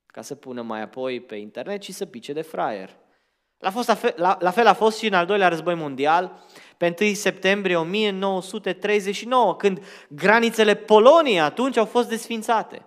ca 0.07 0.23
să 0.23 0.35
pună 0.35 0.63
mai 0.63 0.83
apoi 0.83 1.21
pe 1.21 1.37
internet 1.37 1.83
și 1.83 1.93
să 1.93 2.07
pice 2.07 2.33
de 2.33 2.43
fraier. 2.43 2.97
La, 3.59 3.71
fost, 3.71 4.13
la, 4.17 4.37
la 4.41 4.51
fel 4.51 4.67
a 4.67 4.73
fost 4.73 4.99
și 4.99 5.07
în 5.07 5.15
al 5.15 5.27
doilea 5.27 5.49
război 5.49 5.75
mondial, 5.75 6.45
pe 6.77 6.95
1 7.01 7.13
septembrie 7.15 7.77
1939, 7.77 9.57
când 9.57 9.85
granițele 10.09 10.75
Poloniei 10.75 11.41
atunci 11.41 11.77
au 11.77 11.85
fost 11.85 12.09
desfințate. 12.09 12.83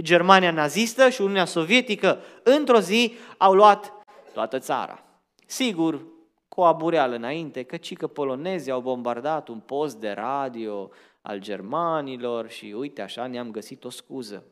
Germania 0.00 0.50
nazistă 0.50 1.08
și 1.08 1.20
Uniunea 1.20 1.44
Sovietică 1.44 2.18
într-o 2.42 2.80
zi 2.80 3.14
au 3.38 3.54
luat 3.54 3.92
toată 4.32 4.58
țara. 4.58 5.04
Sigur, 5.46 6.02
cu 6.48 6.60
o 6.60 6.64
abureală 6.64 7.14
înainte, 7.14 7.62
căci 7.62 7.96
că 7.96 8.06
polonezii 8.06 8.72
au 8.72 8.80
bombardat 8.80 9.48
un 9.48 9.58
post 9.58 9.96
de 9.96 10.10
radio 10.10 10.90
al 11.22 11.38
germanilor 11.38 12.48
și 12.48 12.74
uite 12.78 13.02
așa 13.02 13.26
ne-am 13.26 13.50
găsit 13.50 13.84
o 13.84 13.90
scuză. 13.90 14.44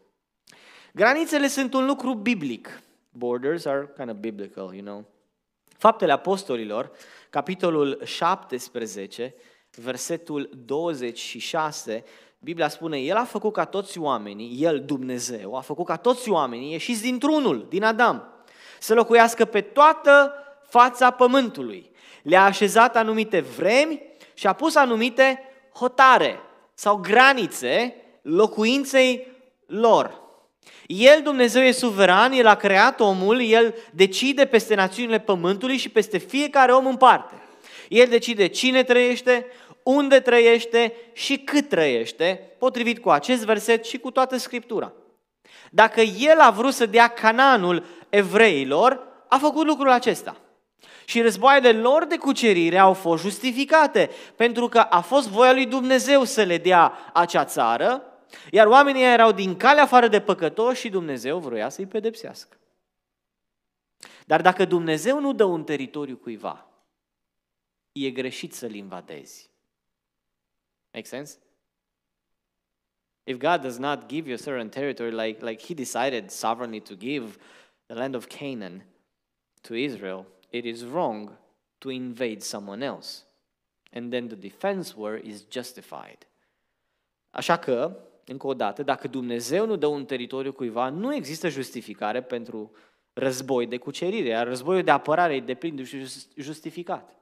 Granițele 0.92 1.46
sunt 1.46 1.74
un 1.74 1.86
lucru 1.86 2.14
biblic. 2.14 2.82
Borders 3.10 3.64
are 3.64 3.92
kind 3.96 4.10
of 4.10 4.16
biblical, 4.16 4.74
you 4.74 4.82
know. 4.82 5.04
Faptele 5.78 6.12
Apostolilor, 6.12 6.90
capitolul 7.30 8.00
17, 8.04 9.34
versetul 9.76 10.50
26, 10.64 12.04
Biblia 12.42 12.68
spune, 12.68 12.98
El 12.98 13.16
a 13.16 13.24
făcut 13.24 13.52
ca 13.52 13.64
toți 13.64 13.98
oamenii, 13.98 14.62
El, 14.62 14.82
Dumnezeu, 14.86 15.56
a 15.56 15.60
făcut 15.60 15.86
ca 15.86 15.96
toți 15.96 16.30
oamenii 16.30 16.72
ieșiți 16.72 17.02
dintr-unul, 17.02 17.66
din 17.68 17.84
Adam, 17.84 18.44
să 18.78 18.94
locuiască 18.94 19.44
pe 19.44 19.60
toată 19.60 20.34
fața 20.68 21.10
pământului. 21.10 21.90
Le-a 22.22 22.44
așezat 22.44 22.96
anumite 22.96 23.40
vremi 23.40 24.02
și 24.34 24.46
a 24.46 24.52
pus 24.52 24.74
anumite 24.74 25.38
hotare 25.74 26.40
sau 26.74 26.96
granițe 26.96 27.94
locuinței 28.22 29.26
lor. 29.66 30.20
El, 30.86 31.20
Dumnezeu, 31.22 31.62
e 31.62 31.70
suveran, 31.70 32.32
El 32.32 32.46
a 32.46 32.54
creat 32.54 33.00
omul, 33.00 33.40
El 33.40 33.74
decide 33.92 34.46
peste 34.46 34.74
națiunile 34.74 35.18
pământului 35.18 35.76
și 35.76 35.88
peste 35.88 36.18
fiecare 36.18 36.72
om 36.72 36.86
în 36.86 36.96
parte. 36.96 37.34
El 37.88 38.06
decide 38.08 38.46
cine 38.46 38.82
trăiește, 38.82 39.46
unde 39.84 40.20
trăiește 40.20 40.94
și 41.12 41.38
cât 41.38 41.68
trăiește, 41.68 42.54
potrivit 42.58 42.98
cu 42.98 43.10
acest 43.10 43.44
verset 43.44 43.84
și 43.84 43.98
cu 43.98 44.10
toată 44.10 44.36
Scriptura. 44.36 44.92
Dacă 45.70 46.00
El 46.00 46.38
a 46.38 46.50
vrut 46.50 46.72
să 46.72 46.86
dea 46.86 47.08
cananul 47.08 47.84
evreilor, 48.08 49.08
a 49.28 49.38
făcut 49.38 49.66
lucrul 49.66 49.90
acesta. 49.90 50.36
Și 51.04 51.20
războaiele 51.20 51.72
lor 51.72 52.04
de 52.04 52.16
cucerire 52.16 52.78
au 52.78 52.92
fost 52.92 53.22
justificate, 53.22 54.10
pentru 54.36 54.68
că 54.68 54.78
a 54.78 55.00
fost 55.00 55.28
voia 55.28 55.52
lui 55.52 55.66
Dumnezeu 55.66 56.24
să 56.24 56.42
le 56.42 56.58
dea 56.58 57.10
acea 57.12 57.44
țară, 57.44 58.02
iar 58.50 58.66
oamenii 58.66 59.04
erau 59.04 59.32
din 59.32 59.56
calea 59.56 59.82
afară 59.82 60.08
de 60.08 60.20
păcătoși 60.20 60.80
și 60.80 60.88
Dumnezeu 60.88 61.38
vroia 61.38 61.68
să-i 61.68 61.86
pedepsească. 61.86 62.56
Dar 64.26 64.40
dacă 64.40 64.64
Dumnezeu 64.64 65.20
nu 65.20 65.32
dă 65.32 65.44
un 65.44 65.64
teritoriu 65.64 66.16
cuiva, 66.16 66.66
e 67.92 68.10
greșit 68.10 68.52
să-l 68.52 68.74
invadezi. 68.74 69.49
Make 70.94 71.06
sense? 71.06 71.38
If 73.26 73.38
God 73.38 73.62
does 73.62 73.78
not 73.78 74.08
give 74.08 74.26
you 74.26 74.34
a 74.34 74.38
certain 74.38 74.70
territory, 74.70 75.10
like, 75.10 75.42
like 75.42 75.60
He 75.60 75.74
decided 75.74 76.30
sovereignly 76.30 76.80
to 76.80 76.94
give 76.94 77.38
the 77.86 77.94
land 77.94 78.14
of 78.14 78.28
Canaan 78.28 78.82
to 79.62 79.74
Israel, 79.74 80.26
it 80.50 80.64
is 80.64 80.84
wrong 80.84 81.36
to 81.80 81.90
invade 81.90 82.42
someone 82.42 82.82
else. 82.82 83.24
And 83.92 84.10
then 84.10 84.28
the 84.28 84.36
defense 84.36 84.96
war 84.96 85.16
is 85.16 85.44
justified. 85.50 86.26
Așa 87.30 87.56
că, 87.56 87.96
încă 88.26 88.46
o 88.46 88.54
dată, 88.54 88.82
dacă 88.82 89.08
Dumnezeu 89.08 89.66
nu 89.66 89.76
dă 89.76 89.86
un 89.86 90.04
teritoriu 90.04 90.52
cuiva, 90.52 90.88
nu 90.88 91.14
există 91.14 91.48
justificare 91.48 92.22
pentru 92.22 92.72
război 93.12 93.66
de 93.66 93.78
cucerire, 93.78 94.28
iar 94.28 94.46
războiul 94.46 94.82
de 94.82 94.90
apărare 94.90 95.34
e 95.34 95.40
deplin 95.40 95.84
și 95.84 96.04
justificat. 96.36 97.19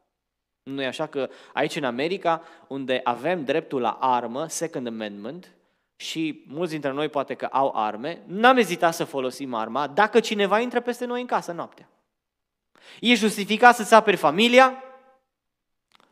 Nu 0.68 0.82
e 0.82 0.86
așa 0.86 1.06
că 1.06 1.30
aici 1.52 1.76
în 1.76 1.84
America, 1.84 2.42
unde 2.66 3.00
avem 3.04 3.44
dreptul 3.44 3.80
la 3.80 3.90
armă, 4.00 4.48
Second 4.48 4.86
Amendment, 4.86 5.52
și 5.96 6.44
mulți 6.48 6.72
dintre 6.72 6.92
noi 6.92 7.08
poate 7.08 7.34
că 7.34 7.44
au 7.44 7.72
arme, 7.74 8.22
n-am 8.26 8.56
ezitat 8.56 8.94
să 8.94 9.04
folosim 9.04 9.54
arma 9.54 9.86
dacă 9.86 10.20
cineva 10.20 10.60
intră 10.60 10.80
peste 10.80 11.04
noi 11.04 11.20
în 11.20 11.26
casă 11.26 11.52
noaptea. 11.52 11.88
E 13.00 13.14
justificat 13.14 13.74
să-ți 13.74 13.94
aperi 13.94 14.16
familia, 14.16 14.82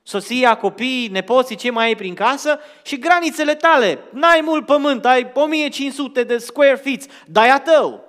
soția, 0.03 0.57
copiii, 0.57 1.09
nepoții, 1.09 1.57
ce 1.57 1.71
mai 1.71 1.87
ai 1.87 1.97
prin 1.97 2.15
casă 2.15 2.59
și 2.83 2.99
granițele 2.99 3.55
tale. 3.55 3.99
N-ai 4.13 4.41
mult 4.41 4.67
pământ, 4.67 5.05
ai 5.05 5.31
1500 5.35 6.25
de 6.25 6.39
square 6.39 6.75
feet, 6.75 7.27
dar 7.27 7.57
e 7.57 7.59
tău. 7.59 8.05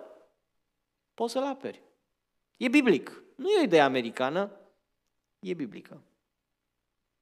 Poți 1.14 1.32
să-l 1.32 1.44
aperi. 1.44 1.82
E 2.58 2.68
biblic. 2.68 3.22
Nu 3.36 3.50
e 3.50 3.60
o 3.60 3.64
idee 3.64 3.82
americană, 3.82 4.52
e 5.40 5.54
biblică. 5.54 6.02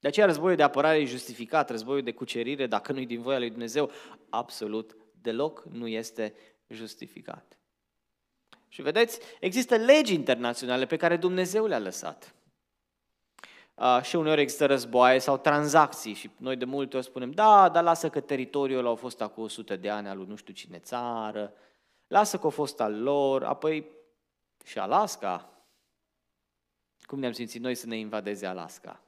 De 0.06 0.12
aceea 0.12 0.26
războiul 0.26 0.56
de 0.56 0.64
apărare 0.64 0.98
e 0.98 1.06
justificat, 1.06 1.70
războiul 1.70 2.04
de 2.04 2.14
cucerire, 2.14 2.68
dacă 2.68 2.92
nu-i 2.92 3.06
din 3.06 3.22
voia 3.22 3.38
lui 3.38 3.50
Dumnezeu, 3.50 3.92
absolut 4.30 4.98
deloc 5.22 5.64
nu 5.64 5.88
este 5.88 6.34
justificat. 6.68 7.58
Și 8.68 8.82
vedeți, 8.82 9.20
există 9.40 9.76
legi 9.76 10.14
internaționale 10.14 10.86
pe 10.86 10.96
care 10.96 11.18
Dumnezeu 11.18 11.66
le-a 11.66 11.80
lăsat. 11.80 12.36
Uh, 13.76 14.00
și 14.02 14.16
uneori 14.16 14.42
există 14.42 14.66
războaie 14.66 15.20
sau 15.20 15.38
tranzacții 15.38 16.14
și 16.14 16.30
noi 16.38 16.56
de 16.56 16.66
multe 16.66 16.98
ori 16.98 17.06
spunem, 17.06 17.32
da, 17.32 17.70
dar 17.70 17.84
lasă 17.84 18.10
că 18.10 18.20
teritoriul 18.20 18.88
a 18.88 18.96
fost 18.96 19.22
acum 19.22 19.44
100 19.44 19.76
de 19.76 19.90
ani 19.90 20.08
al 20.08 20.18
lui 20.18 20.26
nu 20.28 20.36
știu 20.36 20.54
cine 20.54 20.80
țară, 20.80 21.54
lasă 22.08 22.38
că 22.38 22.48
a 22.48 22.50
fost 22.50 22.80
al 22.80 23.02
lor, 23.02 23.44
apoi 23.44 23.86
și 24.66 24.80
Alaska. 24.80 25.50
Cum 27.02 27.20
ne-am 27.20 27.32
simțit 27.32 27.62
noi 27.62 27.76
să 27.76 27.88
ne 27.88 27.98
invadeze 27.98 28.46
Alaska? 28.46 29.00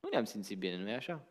Nu 0.00 0.08
ne-am 0.08 0.24
simțit 0.24 0.58
bine, 0.58 0.76
nu-i 0.76 0.94
așa? 0.94 1.24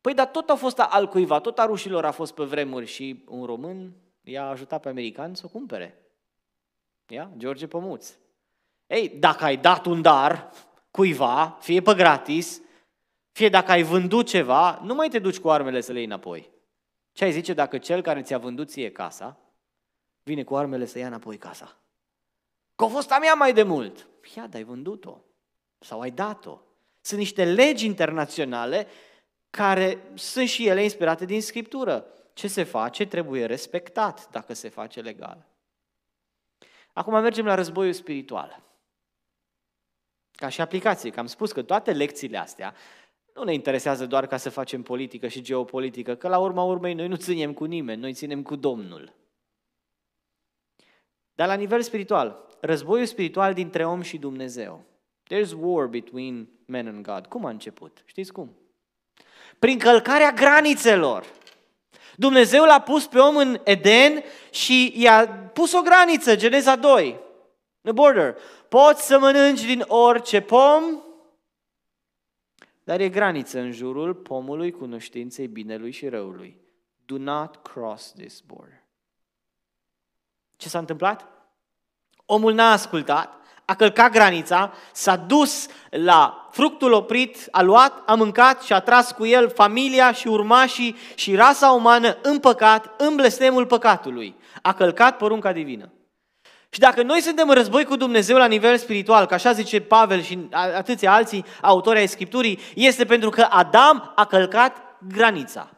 Păi, 0.00 0.14
dar 0.14 0.26
tot 0.26 0.50
a 0.50 0.54
fost 0.54 0.78
al 0.78 1.08
cuiva, 1.08 1.40
tot 1.40 1.58
a 1.58 1.64
rușilor 1.64 2.04
a 2.04 2.10
fost 2.10 2.34
pe 2.34 2.44
vremuri 2.44 2.86
și 2.86 3.24
un 3.28 3.44
român 3.44 3.92
i-a 4.22 4.48
ajutat 4.48 4.80
pe 4.80 4.88
americani 4.88 5.36
să 5.36 5.42
o 5.46 5.48
cumpere. 5.48 5.98
Ia? 7.08 7.30
George 7.36 7.66
Pămuț. 7.66 8.14
Ei, 8.86 9.08
dacă 9.08 9.44
ai 9.44 9.56
dat 9.56 9.86
un 9.86 10.02
dar, 10.02 10.50
cuiva, 10.90 11.56
fie 11.60 11.82
pe 11.82 11.94
gratis, 11.94 12.60
fie 13.32 13.48
dacă 13.48 13.70
ai 13.70 13.82
vândut 13.82 14.26
ceva, 14.26 14.80
nu 14.82 14.94
mai 14.94 15.08
te 15.08 15.18
duci 15.18 15.38
cu 15.38 15.50
armele 15.50 15.80
să 15.80 15.92
le 15.92 15.98
iei 15.98 16.06
înapoi. 16.06 16.50
Ce 17.12 17.24
ai 17.24 17.32
zice 17.32 17.52
dacă 17.52 17.78
cel 17.78 18.02
care 18.02 18.22
ți-a 18.22 18.38
vândut 18.38 18.68
ție 18.70 18.92
casa 18.92 19.38
vine 20.22 20.42
cu 20.42 20.56
armele 20.56 20.84
să 20.84 20.98
ia 20.98 21.06
înapoi 21.06 21.36
casa? 21.36 21.76
Că 22.74 22.84
a 22.84 22.86
fost 22.86 23.10
a 23.10 23.18
mea 23.18 23.34
mai 23.34 23.52
de 23.52 23.62
mult. 23.62 24.08
Ia, 24.36 24.46
dar 24.46 24.54
ai 24.54 24.64
vândut-o. 24.64 25.20
Sau 25.78 26.00
ai 26.00 26.10
dat-o. 26.10 26.60
Sunt 27.04 27.18
niște 27.18 27.44
legi 27.44 27.86
internaționale 27.86 28.86
care 29.50 29.98
sunt 30.14 30.48
și 30.48 30.66
ele 30.66 30.82
inspirate 30.82 31.24
din 31.24 31.42
Scriptură. 31.42 32.06
Ce 32.32 32.48
se 32.48 32.62
face 32.62 33.06
trebuie 33.06 33.46
respectat 33.46 34.30
dacă 34.30 34.52
se 34.52 34.68
face 34.68 35.00
legal. 35.00 35.46
Acum 36.92 37.12
mergem 37.12 37.44
la 37.44 37.54
războiul 37.54 37.92
spiritual. 37.92 38.62
Ca 40.32 40.48
și 40.48 40.60
aplicație, 40.60 41.10
că 41.10 41.20
am 41.20 41.26
spus 41.26 41.52
că 41.52 41.62
toate 41.62 41.92
lecțiile 41.92 42.38
astea 42.38 42.74
nu 43.34 43.44
ne 43.44 43.52
interesează 43.52 44.06
doar 44.06 44.26
ca 44.26 44.36
să 44.36 44.50
facem 44.50 44.82
politică 44.82 45.28
și 45.28 45.42
geopolitică, 45.42 46.14
că 46.14 46.28
la 46.28 46.38
urma 46.38 46.62
urmei 46.62 46.94
noi 46.94 47.08
nu 47.08 47.16
ținem 47.16 47.52
cu 47.52 47.64
nimeni, 47.64 48.00
noi 48.00 48.12
ținem 48.12 48.42
cu 48.42 48.56
Domnul. 48.56 49.14
Dar 51.34 51.48
la 51.48 51.54
nivel 51.54 51.82
spiritual, 51.82 52.46
războiul 52.60 53.06
spiritual 53.06 53.54
dintre 53.54 53.84
om 53.84 54.00
și 54.00 54.18
Dumnezeu. 54.18 54.84
There's 55.32 55.52
war 55.60 55.86
between 55.86 56.53
men 56.66 56.86
and 56.86 57.04
God. 57.04 57.26
Cum 57.26 57.44
a 57.44 57.50
început? 57.50 58.02
Știți 58.04 58.32
cum? 58.32 58.56
Prin 59.58 59.78
călcarea 59.78 60.32
granițelor. 60.32 61.24
Dumnezeu 62.16 62.64
l-a 62.64 62.80
pus 62.80 63.06
pe 63.06 63.18
om 63.18 63.36
în 63.36 63.60
Eden 63.64 64.22
și 64.50 64.92
i-a 64.96 65.28
pus 65.28 65.72
o 65.72 65.82
graniță, 65.82 66.36
Geneza 66.36 66.76
2, 66.76 67.20
the 67.82 67.92
border. 67.92 68.36
Poți 68.68 69.06
să 69.06 69.18
mănânci 69.18 69.64
din 69.64 69.84
orice 69.86 70.40
pom, 70.40 70.82
dar 72.84 73.00
e 73.00 73.08
graniță 73.08 73.58
în 73.58 73.72
jurul 73.72 74.14
pomului 74.14 74.70
cunoștinței 74.70 75.46
binelui 75.46 75.90
și 75.90 76.08
răului. 76.08 76.60
Do 77.06 77.16
not 77.16 77.56
cross 77.56 78.12
this 78.12 78.40
border. 78.40 78.82
Ce 80.56 80.68
s-a 80.68 80.78
întâmplat? 80.78 81.28
Omul 82.26 82.54
n-a 82.54 82.72
ascultat, 82.72 83.43
a 83.64 83.74
călcat 83.74 84.12
granița, 84.12 84.72
s-a 84.92 85.16
dus 85.16 85.66
la 85.90 86.48
fructul 86.50 86.92
oprit, 86.92 87.48
a 87.50 87.62
luat, 87.62 88.02
a 88.06 88.14
mâncat 88.14 88.62
și 88.62 88.72
a 88.72 88.80
tras 88.80 89.12
cu 89.12 89.26
el 89.26 89.50
familia 89.50 90.12
și 90.12 90.28
urmașii 90.28 90.96
și 91.14 91.34
rasa 91.34 91.70
umană 91.70 92.16
în 92.22 92.38
păcat, 92.38 93.00
în 93.00 93.16
blestemul 93.16 93.66
păcatului. 93.66 94.36
A 94.62 94.74
călcat 94.74 95.16
porunca 95.16 95.52
divină. 95.52 95.92
Și 96.68 96.80
dacă 96.80 97.02
noi 97.02 97.20
suntem 97.20 97.48
în 97.48 97.54
război 97.54 97.84
cu 97.84 97.96
Dumnezeu 97.96 98.36
la 98.36 98.46
nivel 98.46 98.78
spiritual, 98.78 99.26
ca 99.26 99.34
așa 99.34 99.52
zice 99.52 99.80
Pavel 99.80 100.22
și 100.22 100.48
atâția 100.50 101.12
alții 101.12 101.44
autori 101.60 101.98
ai 101.98 102.08
Scripturii, 102.08 102.58
este 102.74 103.04
pentru 103.04 103.30
că 103.30 103.46
Adam 103.50 104.12
a 104.14 104.26
călcat 104.26 104.96
granița. 105.08 105.70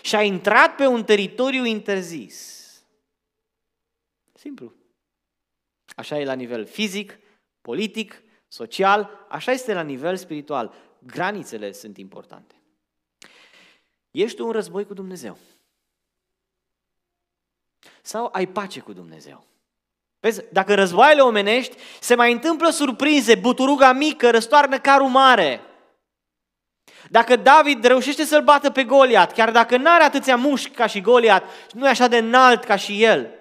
Și 0.00 0.16
a 0.16 0.22
intrat 0.22 0.74
pe 0.74 0.86
un 0.86 1.04
teritoriu 1.04 1.64
interzis. 1.64 2.64
Simplu. 4.34 4.72
Așa 5.96 6.18
e 6.18 6.24
la 6.24 6.32
nivel 6.32 6.66
fizic, 6.66 7.18
politic, 7.60 8.22
social, 8.48 9.26
așa 9.28 9.52
este 9.52 9.72
la 9.72 9.82
nivel 9.82 10.16
spiritual. 10.16 10.74
Granițele 10.98 11.72
sunt 11.72 11.96
importante. 11.96 12.54
Ești 14.10 14.36
tu 14.36 14.44
în 14.46 14.52
război 14.52 14.86
cu 14.86 14.94
Dumnezeu? 14.94 15.38
Sau 18.02 18.28
ai 18.32 18.46
pace 18.46 18.80
cu 18.80 18.92
Dumnezeu? 18.92 19.44
Vezi, 20.20 20.42
dacă 20.52 20.74
războaiele 20.74 21.20
omenești, 21.20 21.76
se 22.00 22.14
mai 22.14 22.32
întâmplă 22.32 22.70
surprize, 22.70 23.34
buturuga 23.34 23.92
mică 23.92 24.30
răstoarnă 24.30 24.78
carul 24.78 25.08
mare. 25.08 25.60
Dacă 27.10 27.36
David 27.36 27.84
reușește 27.84 28.24
să-l 28.24 28.42
bată 28.42 28.70
pe 28.70 28.84
Goliat, 28.84 29.32
chiar 29.32 29.50
dacă 29.50 29.76
nu 29.76 29.90
are 29.90 30.02
atâția 30.02 30.36
mușchi 30.36 30.74
ca 30.74 30.86
și 30.86 31.00
Goliat, 31.00 31.72
nu 31.72 31.86
e 31.86 31.88
așa 31.88 32.08
de 32.08 32.16
înalt 32.16 32.64
ca 32.64 32.76
și 32.76 33.02
el, 33.02 33.35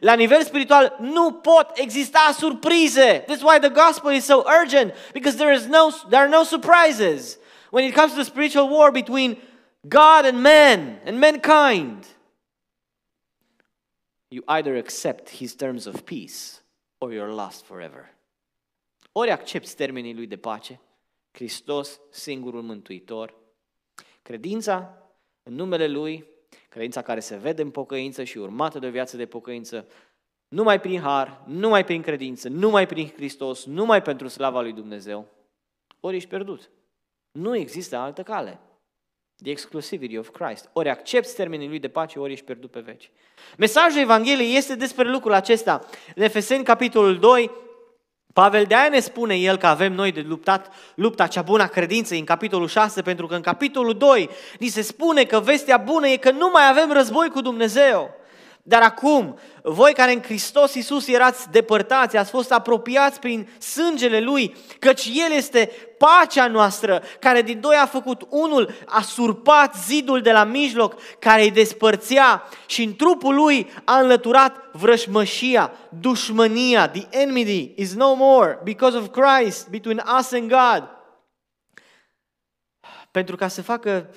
la 0.00 0.14
nivel 0.14 0.44
spiritual 0.44 0.96
nu 1.00 1.32
pot 1.32 1.78
exista 1.78 2.32
surprize. 2.32 3.24
That's 3.26 3.42
why 3.42 3.58
the 3.58 3.70
gospel 3.70 4.10
is 4.10 4.24
so 4.24 4.44
urgent 4.62 4.94
because 5.12 5.36
there 5.36 5.54
is 5.54 5.66
no 5.66 5.90
there 6.08 6.22
are 6.22 6.28
no 6.28 6.44
surprises 6.44 7.38
when 7.70 7.84
it 7.84 7.94
comes 7.94 8.12
to 8.12 8.18
the 8.18 8.24
spiritual 8.24 8.68
war 8.68 8.90
between 8.90 9.36
God 9.88 10.24
and 10.24 10.42
man 10.42 11.00
and 11.04 11.18
mankind. 11.18 12.06
You 14.30 14.42
either 14.46 14.76
accept 14.76 15.28
his 15.30 15.54
terms 15.54 15.86
of 15.86 16.04
peace 16.04 16.60
or 17.00 17.12
you're 17.12 17.32
lost 17.32 17.64
forever. 17.64 18.10
Ori 19.12 19.30
accepti 19.30 19.74
termenii 19.74 20.14
lui 20.14 20.26
de 20.26 20.36
pace, 20.36 20.80
Hristos, 21.32 22.00
singurul 22.10 22.62
mântuitor, 22.62 23.34
credința 24.22 25.02
în 25.42 25.54
numele 25.54 25.86
lui 25.86 26.24
Credința 26.68 27.02
care 27.02 27.20
se 27.20 27.36
vede 27.36 27.62
în 27.62 27.70
pocăință 27.70 28.24
și 28.24 28.38
urmată 28.38 28.78
de 28.78 28.86
o 28.86 28.90
viață 28.90 29.16
de 29.16 29.26
pocăință, 29.26 29.86
numai 30.48 30.80
prin 30.80 31.00
har, 31.00 31.42
numai 31.46 31.84
prin 31.84 32.02
credință, 32.02 32.48
numai 32.48 32.86
prin 32.86 33.08
Hristos, 33.16 33.64
numai 33.64 34.02
pentru 34.02 34.28
slava 34.28 34.60
lui 34.60 34.72
Dumnezeu, 34.72 35.26
ori 36.00 36.16
ești 36.16 36.28
pierdut. 36.28 36.70
Nu 37.30 37.56
există 37.56 37.96
altă 37.96 38.22
cale. 38.22 38.60
The 39.42 39.50
exclusivity 39.50 40.18
of 40.18 40.28
Christ. 40.28 40.70
Ori 40.72 40.88
accepti 40.88 41.34
termenii 41.34 41.68
lui 41.68 41.78
de 41.78 41.88
pace, 41.88 42.18
ori 42.18 42.32
ești 42.32 42.44
pierdut 42.44 42.70
pe 42.70 42.80
veci. 42.80 43.10
Mesajul 43.56 44.00
Evangheliei 44.00 44.56
este 44.56 44.74
despre 44.74 45.10
lucrul 45.10 45.32
acesta. 45.32 45.86
În 46.14 46.22
Efeseni, 46.22 46.64
capitolul 46.64 47.18
2, 47.18 47.50
Pavel 48.38 48.64
de 48.64 48.74
aia 48.74 48.88
ne 48.88 49.00
spune 49.00 49.34
el 49.34 49.56
că 49.56 49.66
avem 49.66 49.92
noi 49.92 50.12
de 50.12 50.24
luptat 50.28 50.72
lupta 50.94 51.26
cea 51.26 51.42
bună 51.42 51.62
a 51.62 51.66
credinței 51.66 52.18
în 52.18 52.24
capitolul 52.24 52.68
6, 52.68 53.02
pentru 53.02 53.26
că 53.26 53.34
în 53.34 53.40
capitolul 53.40 53.96
2 53.96 54.30
ni 54.58 54.68
se 54.68 54.82
spune 54.82 55.24
că 55.24 55.40
vestea 55.40 55.76
bună 55.76 56.08
e 56.08 56.16
că 56.16 56.30
nu 56.30 56.50
mai 56.52 56.68
avem 56.68 56.92
război 56.92 57.28
cu 57.28 57.40
Dumnezeu. 57.40 58.17
Dar 58.68 58.82
acum, 58.82 59.38
voi 59.62 59.92
care 59.92 60.12
în 60.12 60.22
Hristos 60.22 60.74
Iisus 60.74 61.06
erați 61.06 61.50
depărtați, 61.50 62.16
ați 62.16 62.30
fost 62.30 62.52
apropiați 62.52 63.20
prin 63.20 63.48
sângele 63.58 64.20
Lui, 64.20 64.56
căci 64.78 65.10
El 65.12 65.32
este 65.32 65.70
pacea 65.98 66.46
noastră, 66.46 67.02
care 67.20 67.42
din 67.42 67.60
doi 67.60 67.76
a 67.76 67.86
făcut 67.86 68.26
unul, 68.28 68.70
a 68.86 69.00
surpat 69.00 69.74
zidul 69.76 70.20
de 70.20 70.32
la 70.32 70.44
mijloc, 70.44 71.00
care 71.18 71.42
îi 71.42 71.50
despărțea 71.50 72.42
și 72.66 72.82
în 72.82 72.96
trupul 72.96 73.34
Lui 73.34 73.70
a 73.84 73.98
înlăturat 73.98 74.70
vrășmășia, 74.72 75.72
dușmănia, 76.00 76.88
the 76.88 77.06
enmity 77.10 77.72
is 77.76 77.94
no 77.94 78.14
more 78.14 78.60
because 78.64 78.96
of 78.96 79.08
Christ 79.08 79.68
between 79.68 80.02
us 80.18 80.32
and 80.32 80.48
God. 80.50 80.88
Pentru 83.10 83.36
ca 83.36 83.48
să 83.48 83.62
facă 83.62 84.10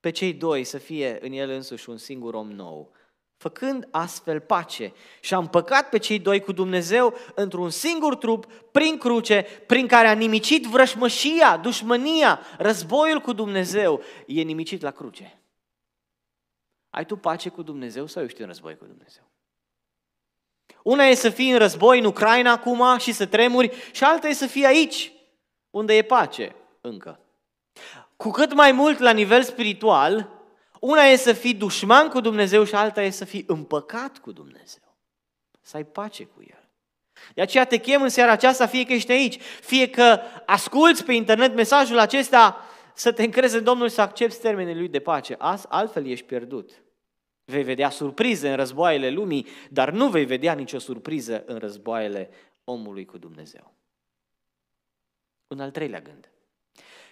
pe 0.00 0.10
cei 0.10 0.32
doi 0.32 0.64
să 0.64 0.78
fie 0.78 1.18
în 1.20 1.32
el 1.32 1.50
însuși 1.50 1.90
un 1.90 1.96
singur 1.96 2.34
om 2.34 2.50
nou, 2.50 2.94
făcând 3.36 3.88
astfel 3.90 4.40
pace. 4.40 4.92
Și 5.20 5.34
a 5.34 5.38
împăcat 5.38 5.88
pe 5.88 5.98
cei 5.98 6.18
doi 6.18 6.40
cu 6.40 6.52
Dumnezeu 6.52 7.14
într-un 7.34 7.70
singur 7.70 8.16
trup, 8.16 8.46
prin 8.72 8.98
cruce, 8.98 9.46
prin 9.66 9.86
care 9.86 10.08
a 10.08 10.12
nimicit 10.12 10.64
vrășmășia, 10.64 11.56
dușmănia, 11.56 12.40
războiul 12.58 13.20
cu 13.20 13.32
Dumnezeu. 13.32 14.02
E 14.26 14.42
nimicit 14.42 14.82
la 14.82 14.90
cruce. 14.90 15.40
Ai 16.90 17.06
tu 17.06 17.16
pace 17.16 17.48
cu 17.48 17.62
Dumnezeu 17.62 18.06
sau 18.06 18.22
ești 18.22 18.40
în 18.40 18.46
război 18.46 18.76
cu 18.76 18.84
Dumnezeu? 18.84 19.22
Una 20.82 21.04
e 21.04 21.14
să 21.14 21.30
fii 21.30 21.50
în 21.50 21.58
război 21.58 21.98
în 21.98 22.04
Ucraina 22.04 22.50
acum 22.50 22.98
și 22.98 23.12
să 23.12 23.26
tremuri 23.26 23.90
și 23.92 24.04
alta 24.04 24.28
e 24.28 24.32
să 24.32 24.46
fii 24.46 24.64
aici, 24.64 25.12
unde 25.70 25.96
e 25.96 26.02
pace 26.02 26.54
încă. 26.80 27.20
Cu 28.16 28.30
cât 28.30 28.54
mai 28.54 28.72
mult 28.72 28.98
la 28.98 29.10
nivel 29.10 29.42
spiritual, 29.42 30.35
una 30.86 31.02
e 31.02 31.16
să 31.16 31.32
fii 31.32 31.54
dușman 31.54 32.08
cu 32.08 32.20
Dumnezeu 32.20 32.64
și 32.64 32.74
alta 32.74 33.02
e 33.02 33.10
să 33.10 33.24
fii 33.24 33.44
împăcat 33.46 34.18
cu 34.18 34.32
Dumnezeu. 34.32 34.96
Să 35.60 35.76
ai 35.76 35.84
pace 35.84 36.24
cu 36.24 36.42
El. 36.50 36.68
De 37.34 37.40
aceea 37.40 37.64
te 37.64 37.76
chem 37.76 38.02
în 38.02 38.08
seara 38.08 38.32
aceasta, 38.32 38.66
fie 38.66 38.84
că 38.84 38.92
ești 38.92 39.12
aici, 39.12 39.38
fie 39.60 39.90
că 39.90 40.20
asculți 40.46 41.04
pe 41.04 41.12
internet 41.12 41.54
mesajul 41.54 41.98
acesta, 41.98 42.64
să 42.94 43.12
te 43.12 43.22
încrezi 43.22 43.56
în 43.56 43.64
Domnul 43.64 43.88
să 43.88 44.00
accepti 44.00 44.40
termenii 44.40 44.74
Lui 44.74 44.88
de 44.88 45.00
pace. 45.00 45.36
Altfel 45.68 46.06
ești 46.06 46.26
pierdut. 46.26 46.70
Vei 47.44 47.62
vedea 47.62 47.90
surprize 47.90 48.50
în 48.50 48.56
războaiele 48.56 49.10
lumii, 49.10 49.46
dar 49.70 49.90
nu 49.90 50.08
vei 50.08 50.24
vedea 50.24 50.52
nicio 50.52 50.78
surpriză 50.78 51.44
în 51.46 51.58
războaiele 51.58 52.30
omului 52.64 53.04
cu 53.04 53.18
Dumnezeu. 53.18 53.74
Un 55.46 55.60
al 55.60 55.70
treilea 55.70 56.00
gând. 56.00 56.30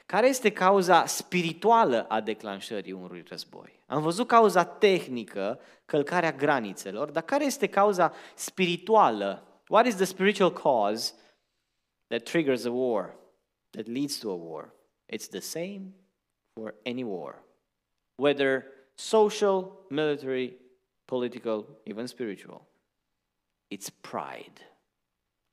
Care 0.07 0.29
este 0.29 0.53
cauza 0.53 1.07
spirituală 1.07 2.07
a 2.09 2.21
declanșării 2.21 2.93
unui 2.93 3.25
război? 3.29 3.83
Am 3.87 4.03
văzut 4.03 4.27
cauza 4.27 4.65
tehnică, 4.65 5.61
călcarea 5.85 6.33
granițelor, 6.33 7.11
dar 7.11 7.23
care 7.23 7.45
este 7.45 7.67
cauza 7.67 8.13
spirituală? 8.35 9.47
What 9.69 9.87
is 9.87 9.95
the 9.95 10.05
spiritual 10.05 10.53
cause 10.53 11.15
that 12.07 12.23
triggers 12.23 12.65
a 12.65 12.71
war, 12.71 13.17
that 13.71 13.87
leads 13.87 14.19
to 14.19 14.31
a 14.31 14.35
war? 14.35 14.75
It's 15.13 15.29
the 15.29 15.41
same 15.41 15.95
for 16.53 16.75
any 16.85 17.03
war, 17.03 17.43
whether 18.23 18.65
social, 18.95 19.87
military, 19.89 20.57
political, 21.05 21.81
even 21.85 22.07
spiritual. 22.07 22.67
It's 23.75 23.91
pride. 24.01 24.77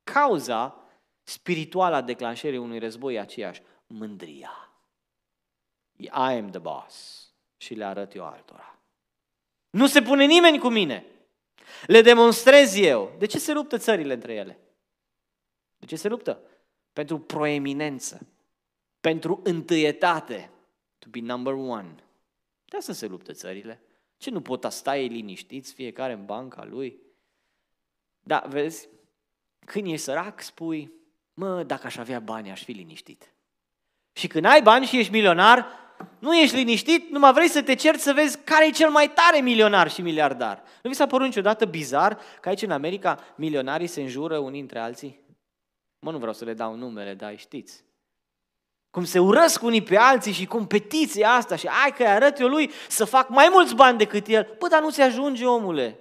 Cauza 0.03 0.75
spirituală 1.23 1.95
a 1.95 2.01
declanșării 2.01 2.57
unui 2.57 2.79
război 2.79 3.13
e 3.13 3.19
aceeași 3.19 3.61
mândria. 3.91 4.71
I 5.97 6.09
am 6.11 6.49
the 6.49 6.59
boss 6.59 7.27
și 7.57 7.73
le 7.73 7.85
arăt 7.85 8.13
eu 8.13 8.25
altora. 8.25 8.79
Nu 9.69 9.87
se 9.87 10.01
pune 10.01 10.25
nimeni 10.25 10.59
cu 10.59 10.69
mine. 10.69 11.05
Le 11.85 12.01
demonstrez 12.01 12.75
eu. 12.75 13.15
De 13.17 13.25
ce 13.25 13.39
se 13.39 13.53
luptă 13.53 13.77
țările 13.77 14.13
între 14.13 14.33
ele? 14.33 14.59
De 15.77 15.85
ce 15.85 15.95
se 15.95 16.07
luptă? 16.07 16.41
Pentru 16.93 17.19
proeminență, 17.19 18.27
pentru 18.99 19.39
întâietate, 19.43 20.51
to 20.99 21.07
be 21.09 21.19
number 21.19 21.53
one. 21.53 21.95
De 22.65 22.77
asta 22.77 22.93
se 22.93 23.07
luptă 23.07 23.33
țările. 23.33 23.81
Ce 24.17 24.29
nu 24.29 24.41
pot 24.41 24.65
sta 24.69 24.97
ei 24.97 25.07
liniștiți, 25.07 25.73
fiecare 25.73 26.13
în 26.13 26.25
banca 26.25 26.65
lui? 26.65 26.99
Da, 28.19 28.43
vezi, 28.47 28.89
când 29.65 29.87
ești 29.87 29.97
sărac, 29.97 30.41
spui, 30.41 30.91
mă, 31.33 31.63
dacă 31.63 31.85
aș 31.85 31.97
avea 31.97 32.19
bani, 32.19 32.51
aș 32.51 32.63
fi 32.63 32.71
liniștit. 32.71 33.33
Și 34.13 34.27
când 34.27 34.45
ai 34.45 34.61
bani 34.61 34.85
și 34.85 34.97
ești 34.97 35.11
milionar, 35.11 35.79
Nu 36.19 36.37
ești 36.37 36.55
liniștit, 36.55 37.09
numai 37.09 37.33
vrei 37.33 37.47
să 37.47 37.61
te 37.61 37.75
cerți 37.75 38.03
să 38.03 38.13
vezi 38.13 38.37
care 38.43 38.67
e 38.67 38.71
cel 38.71 38.89
mai 38.89 39.11
tare 39.13 39.41
milionar 39.41 39.91
și 39.91 40.01
miliardar. 40.01 40.63
Nu 40.83 40.89
vi 40.89 40.95
s-a 40.95 41.07
părut 41.07 41.25
niciodată 41.25 41.65
bizar 41.65 42.19
că 42.41 42.49
aici 42.49 42.61
în 42.61 42.71
America 42.71 43.19
milionarii 43.35 43.87
se 43.87 44.01
înjură 44.01 44.37
unii 44.37 44.61
între 44.61 44.79
alții? 44.79 45.19
Mă, 45.99 46.11
nu 46.11 46.17
vreau 46.17 46.33
să 46.33 46.45
le 46.45 46.53
dau 46.53 46.75
numele, 46.75 47.13
dar 47.13 47.37
știți. 47.37 47.83
Cum 48.89 49.03
se 49.03 49.19
urăsc 49.19 49.63
unii 49.63 49.83
pe 49.83 49.97
alții 49.97 50.31
și 50.31 50.45
competiția 50.45 51.31
asta 51.31 51.55
și 51.55 51.67
ai 51.83 51.91
că 51.91 52.03
arăt 52.03 52.39
eu 52.39 52.47
lui 52.47 52.71
să 52.87 53.05
fac 53.05 53.29
mai 53.29 53.49
mulți 53.51 53.75
bani 53.75 53.97
decât 53.97 54.27
el. 54.27 54.55
Bă, 54.59 54.67
dar 54.67 54.81
nu 54.81 54.89
se 54.89 55.01
ajunge, 55.01 55.45
omule. 55.45 55.99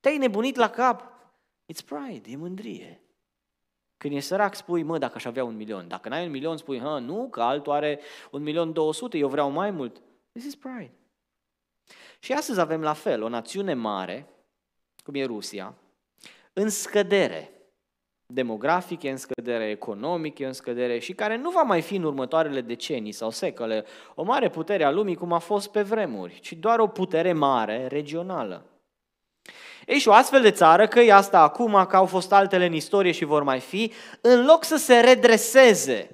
Te-ai 0.00 0.16
nebunit 0.16 0.56
la 0.56 0.68
cap. 0.68 1.02
It's 1.72 1.84
pride, 1.84 2.30
e 2.30 2.36
mândrie. 2.36 3.02
Când 3.98 4.14
e 4.14 4.20
sărac, 4.20 4.54
spui, 4.54 4.82
mă, 4.82 4.98
dacă 4.98 5.12
aș 5.16 5.24
avea 5.24 5.44
un 5.44 5.56
milion. 5.56 5.88
Dacă 5.88 6.08
n-ai 6.08 6.24
un 6.24 6.30
milion, 6.30 6.56
spui, 6.56 6.80
ha, 6.80 6.98
nu, 6.98 7.28
că 7.30 7.42
altul 7.42 7.72
are 7.72 8.00
un 8.30 8.42
milion 8.42 8.72
două 8.72 8.92
sute, 8.92 9.18
eu 9.18 9.28
vreau 9.28 9.50
mai 9.50 9.70
mult. 9.70 10.00
This 10.32 10.44
is 10.44 10.54
pride. 10.54 10.92
Și 12.18 12.32
astăzi 12.32 12.60
avem 12.60 12.80
la 12.80 12.92
fel, 12.92 13.22
o 13.22 13.28
națiune 13.28 13.74
mare, 13.74 14.28
cum 15.04 15.14
e 15.14 15.24
Rusia, 15.24 15.74
în 16.52 16.68
scădere 16.68 17.52
demografic, 18.32 19.02
e 19.02 19.10
în 19.10 19.16
scădere 19.16 19.70
economic, 19.70 20.38
e 20.38 20.46
în 20.46 20.52
scădere 20.52 20.98
și 20.98 21.12
care 21.12 21.36
nu 21.36 21.50
va 21.50 21.62
mai 21.62 21.82
fi 21.82 21.96
în 21.96 22.02
următoarele 22.02 22.60
decenii 22.60 23.12
sau 23.12 23.30
secole 23.30 23.84
o 24.14 24.22
mare 24.22 24.50
putere 24.50 24.84
a 24.84 24.90
lumii 24.90 25.14
cum 25.14 25.32
a 25.32 25.38
fost 25.38 25.70
pe 25.70 25.82
vremuri, 25.82 26.40
ci 26.40 26.52
doar 26.52 26.78
o 26.78 26.86
putere 26.86 27.32
mare, 27.32 27.86
regională. 27.86 28.64
Ei, 29.88 29.98
și 29.98 30.08
o 30.08 30.12
astfel 30.12 30.42
de 30.42 30.50
țară, 30.50 30.86
că 30.86 31.00
e 31.00 31.12
asta 31.12 31.40
acum, 31.40 31.86
că 31.88 31.96
au 31.96 32.06
fost 32.06 32.32
altele 32.32 32.66
în 32.66 32.72
istorie 32.72 33.12
și 33.12 33.24
vor 33.24 33.42
mai 33.42 33.60
fi, 33.60 33.92
în 34.20 34.44
loc 34.44 34.64
să 34.64 34.76
se 34.76 35.00
redreseze 35.00 36.10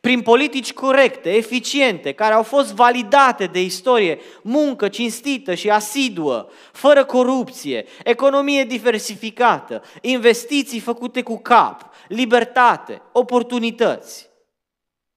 prin 0.00 0.22
politici 0.22 0.72
corecte, 0.72 1.34
eficiente, 1.34 2.12
care 2.12 2.34
au 2.34 2.42
fost 2.42 2.74
validate 2.74 3.46
de 3.46 3.62
istorie, 3.62 4.20
muncă 4.42 4.88
cinstită 4.88 5.54
și 5.54 5.70
asiduă, 5.70 6.48
fără 6.72 7.04
corupție, 7.04 7.84
economie 8.04 8.64
diversificată, 8.64 9.82
investiții 10.00 10.80
făcute 10.80 11.22
cu 11.22 11.38
cap, 11.38 11.94
libertate, 12.08 13.02
oportunități. 13.12 14.30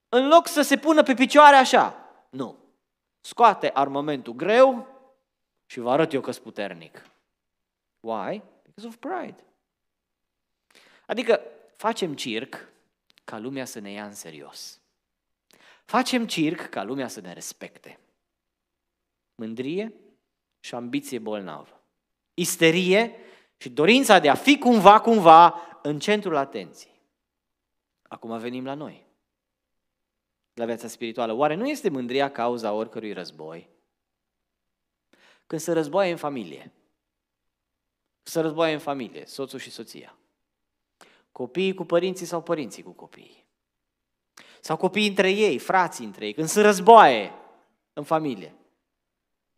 În 0.09 0.27
loc 0.27 0.47
să 0.47 0.61
se 0.61 0.77
pună 0.77 1.03
pe 1.03 1.13
picioare 1.13 1.55
așa, 1.55 1.95
nu. 2.29 2.57
Scoate 3.21 3.71
armamentul 3.73 4.33
greu 4.33 4.87
și 5.65 5.79
vă 5.79 5.91
arăt 5.91 6.13
eu 6.13 6.21
că 6.21 6.31
sunt 6.31 6.43
puternic. 6.43 7.09
Why? 8.05 8.41
Because 8.63 8.87
of 8.87 8.95
pride. 8.95 9.43
Adică 11.05 11.41
facem 11.75 12.15
circ 12.15 12.69
ca 13.23 13.37
lumea 13.37 13.65
să 13.65 13.79
ne 13.79 13.91
ia 13.91 14.05
în 14.05 14.13
serios. 14.13 14.79
Facem 15.85 16.27
circ 16.27 16.69
ca 16.69 16.83
lumea 16.83 17.07
să 17.07 17.21
ne 17.21 17.33
respecte. 17.33 17.99
Mândrie 19.35 19.93
și 20.59 20.75
ambiție 20.75 21.19
bolnavă. 21.19 21.81
Isterie 22.33 23.15
și 23.57 23.69
dorința 23.69 24.19
de 24.19 24.29
a 24.29 24.35
fi 24.35 24.57
cumva, 24.57 24.99
cumva 24.99 25.61
în 25.81 25.99
centrul 25.99 26.35
atenției. 26.35 27.01
Acum 28.01 28.37
venim 28.37 28.65
la 28.65 28.73
noi, 28.73 29.05
la 30.53 30.65
viața 30.65 30.87
spirituală. 30.87 31.33
Oare 31.33 31.55
nu 31.55 31.69
este 31.69 31.89
mândria 31.89 32.31
cauza 32.31 32.73
oricărui 32.73 33.13
război? 33.13 33.69
Când 35.47 35.61
se 35.61 35.71
războaie 35.71 36.11
în 36.11 36.17
familie, 36.17 36.71
se 38.27 38.39
războaie 38.39 38.73
în 38.73 38.79
familie, 38.79 39.25
soțul 39.25 39.59
și 39.59 39.71
soția. 39.71 40.15
Copiii 41.31 41.73
cu 41.73 41.85
părinții 41.85 42.25
sau 42.25 42.41
părinții 42.41 42.83
cu 42.83 42.91
copiii. 42.91 43.45
Sau 44.61 44.77
copiii 44.77 45.07
între 45.07 45.31
ei, 45.31 45.57
frații 45.57 46.05
între 46.05 46.25
ei, 46.25 46.33
când 46.33 46.47
se 46.47 46.61
războaie 46.61 47.33
în 47.93 48.03
familie. 48.03 48.53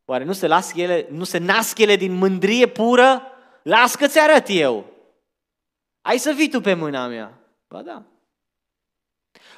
Oare 0.06 0.23
nu 0.23 0.34
se, 0.34 0.47
las 0.47 0.73
ele, 0.73 1.08
nu 1.10 1.23
se 1.23 1.38
nasc 1.38 1.77
ele 1.77 1.95
din 1.95 2.13
mândrie 2.13 2.67
pură? 2.67 3.21
Las 3.63 3.95
că 3.95 4.08
ți 4.08 4.19
arăt 4.19 4.45
eu. 4.49 4.86
Ai 6.01 6.17
să 6.17 6.32
vii 6.32 6.49
tu 6.49 6.62
pe 6.62 6.73
mâna 6.73 7.08
mea. 7.08 7.39
Ba 7.67 7.82
da. 7.82 8.03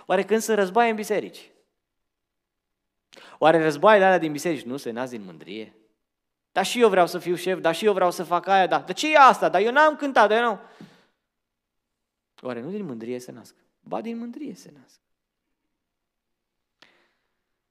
Oare 0.05 0.23
când 0.23 0.41
se 0.41 0.53
războaie 0.53 0.89
în 0.89 0.95
biserici? 0.95 1.51
Oare 3.37 3.61
războaiele 3.61 4.05
alea 4.05 4.17
din 4.17 4.31
biserici 4.31 4.63
nu 4.63 4.77
se 4.77 4.91
nasc 4.91 5.11
din 5.11 5.23
mândrie? 5.23 5.73
Dar 6.51 6.65
și 6.65 6.81
eu 6.81 6.89
vreau 6.89 7.07
să 7.07 7.19
fiu 7.19 7.35
șef, 7.35 7.59
dar 7.59 7.75
și 7.75 7.85
eu 7.85 7.93
vreau 7.93 8.11
să 8.11 8.23
fac 8.23 8.47
aia, 8.47 8.67
da. 8.67 8.79
De 8.79 8.93
ce 8.93 9.11
e 9.11 9.17
asta? 9.17 9.49
Dar 9.49 9.61
eu 9.61 9.71
n-am 9.71 9.95
cântat, 9.95 10.29
dar 10.29 10.43
eu 10.43 10.49
nu. 10.49 10.59
Oare 12.41 12.61
nu 12.61 12.69
din 12.69 12.85
mândrie 12.85 13.19
se 13.19 13.31
nasc? 13.31 13.55
Ba 13.79 14.01
din 14.01 14.17
mândrie 14.17 14.53
se 14.53 14.71
nasc. 14.79 14.99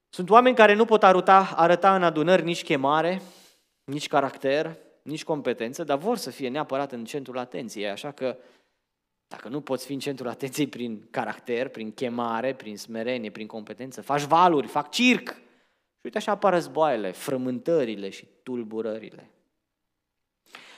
Sunt 0.09 0.29
oameni 0.29 0.55
care 0.55 0.73
nu 0.73 0.85
pot 0.85 1.03
arăta, 1.03 1.53
arăta 1.55 1.95
în 1.95 2.03
adunări 2.03 2.43
nici 2.43 2.63
chemare, 2.63 3.21
nici 3.83 4.07
caracter, 4.07 4.77
nici 5.01 5.23
competență, 5.23 5.83
dar 5.83 5.97
vor 5.97 6.17
să 6.17 6.29
fie 6.29 6.49
neapărat 6.49 6.91
în 6.91 7.05
centrul 7.05 7.37
atenției, 7.37 7.89
așa 7.89 8.11
că 8.11 8.37
dacă 9.27 9.47
nu 9.47 9.61
poți 9.61 9.85
fi 9.85 9.93
în 9.93 9.99
centrul 9.99 10.29
atenției 10.29 10.67
prin 10.67 11.07
caracter, 11.11 11.67
prin 11.67 11.91
chemare, 11.91 12.53
prin 12.53 12.77
smerenie, 12.77 13.31
prin 13.31 13.47
competență, 13.47 14.01
faci 14.01 14.21
valuri, 14.21 14.67
fac 14.67 14.91
circ. 14.91 15.35
Și 15.99 16.05
uite 16.05 16.17
așa 16.17 16.31
apar 16.31 16.53
războaiele, 16.53 17.11
frământările 17.11 18.09
și 18.09 18.27
tulburările. 18.43 19.29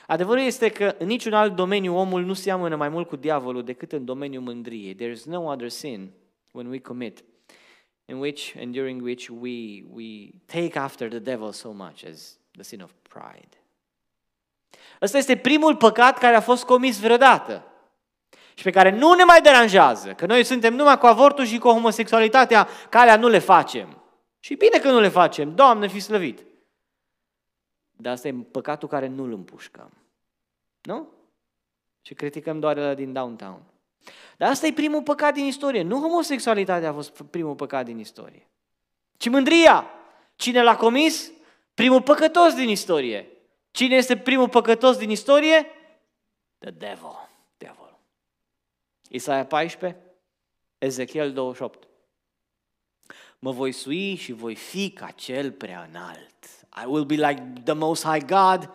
Adevărul 0.06 0.42
este 0.42 0.68
că 0.68 0.94
în 0.98 1.06
niciun 1.06 1.32
alt 1.32 1.54
domeniu 1.54 1.96
omul 1.96 2.24
nu 2.24 2.32
seamănă 2.32 2.76
mai 2.76 2.88
mult 2.88 3.08
cu 3.08 3.16
diavolul 3.16 3.64
decât 3.64 3.92
în 3.92 4.04
domeniul 4.04 4.42
mândriei. 4.42 4.94
There 4.94 5.10
is 5.10 5.24
no 5.24 5.50
other 5.50 5.68
sin 5.68 6.10
when 6.50 6.66
we 6.66 6.78
commit 6.78 7.24
in 8.04 8.16
which 8.16 8.54
and 8.60 8.74
during 8.74 9.02
which 9.02 9.28
we, 9.40 9.84
we 9.92 10.28
take 10.46 10.78
after 10.78 11.08
the 11.08 11.18
devil 11.18 11.52
so 11.52 11.70
much 11.70 12.04
as 12.10 12.38
the 12.50 12.62
sin 12.62 12.80
of 12.80 12.90
pride. 13.02 13.56
Ăsta 15.02 15.18
este 15.18 15.36
primul 15.36 15.76
păcat 15.76 16.18
care 16.18 16.34
a 16.34 16.40
fost 16.40 16.64
comis 16.64 17.00
vreodată 17.00 17.64
și 18.54 18.62
pe 18.62 18.70
care 18.70 18.90
nu 18.90 19.12
ne 19.12 19.24
mai 19.24 19.40
deranjează, 19.40 20.12
că 20.12 20.26
noi 20.26 20.44
suntem 20.44 20.74
numai 20.74 20.98
cu 20.98 21.06
avortul 21.06 21.44
și 21.44 21.58
cu 21.58 21.68
homosexualitatea, 21.68 22.68
calea 22.88 23.16
nu 23.16 23.28
le 23.28 23.38
facem. 23.38 24.01
Și 24.44 24.54
bine 24.54 24.78
că 24.78 24.90
nu 24.90 25.00
le 25.00 25.08
facem, 25.08 25.54
Doamne 25.54 25.88
fi 25.88 26.00
slăvit. 26.00 26.44
Dar 27.90 28.12
asta 28.12 28.28
e 28.28 28.34
păcatul 28.50 28.88
care 28.88 29.06
nu-l 29.06 29.32
împușcăm. 29.32 29.92
Nu? 30.80 31.08
Și 32.02 32.14
criticăm 32.14 32.60
doar 32.60 32.76
la 32.76 32.94
din 32.94 33.12
downtown. 33.12 33.62
Dar 34.36 34.50
asta 34.50 34.66
e 34.66 34.72
primul 34.72 35.02
păcat 35.02 35.34
din 35.34 35.44
istorie. 35.44 35.82
Nu 35.82 36.00
homosexualitatea 36.00 36.88
a 36.88 36.92
fost 36.92 37.22
primul 37.22 37.54
păcat 37.54 37.84
din 37.84 37.98
istorie, 37.98 38.48
ci 39.16 39.28
mândria. 39.28 39.86
Cine 40.36 40.62
l-a 40.62 40.76
comis? 40.76 41.32
Primul 41.74 42.02
păcătos 42.02 42.54
din 42.54 42.68
istorie. 42.68 43.28
Cine 43.70 43.96
este 43.96 44.16
primul 44.16 44.48
păcătos 44.48 44.96
din 44.96 45.10
istorie? 45.10 45.66
The 46.58 46.70
devil. 46.70 47.28
devil. 47.58 47.98
Isaia 49.08 49.46
14, 49.46 50.00
Ezechiel 50.78 51.32
28. 51.32 51.86
Mă 53.44 53.50
voi 53.50 53.72
sui 53.72 54.14
și 54.14 54.32
voi 54.32 54.54
fi 54.54 54.90
ca 54.90 55.10
cel 55.10 55.52
prea 55.52 55.88
înalt. 55.88 56.44
I 56.82 56.86
will 56.86 57.04
be 57.04 57.14
like 57.14 57.52
the 57.64 57.72
most 57.72 58.04
high 58.04 58.24
God. 58.24 58.70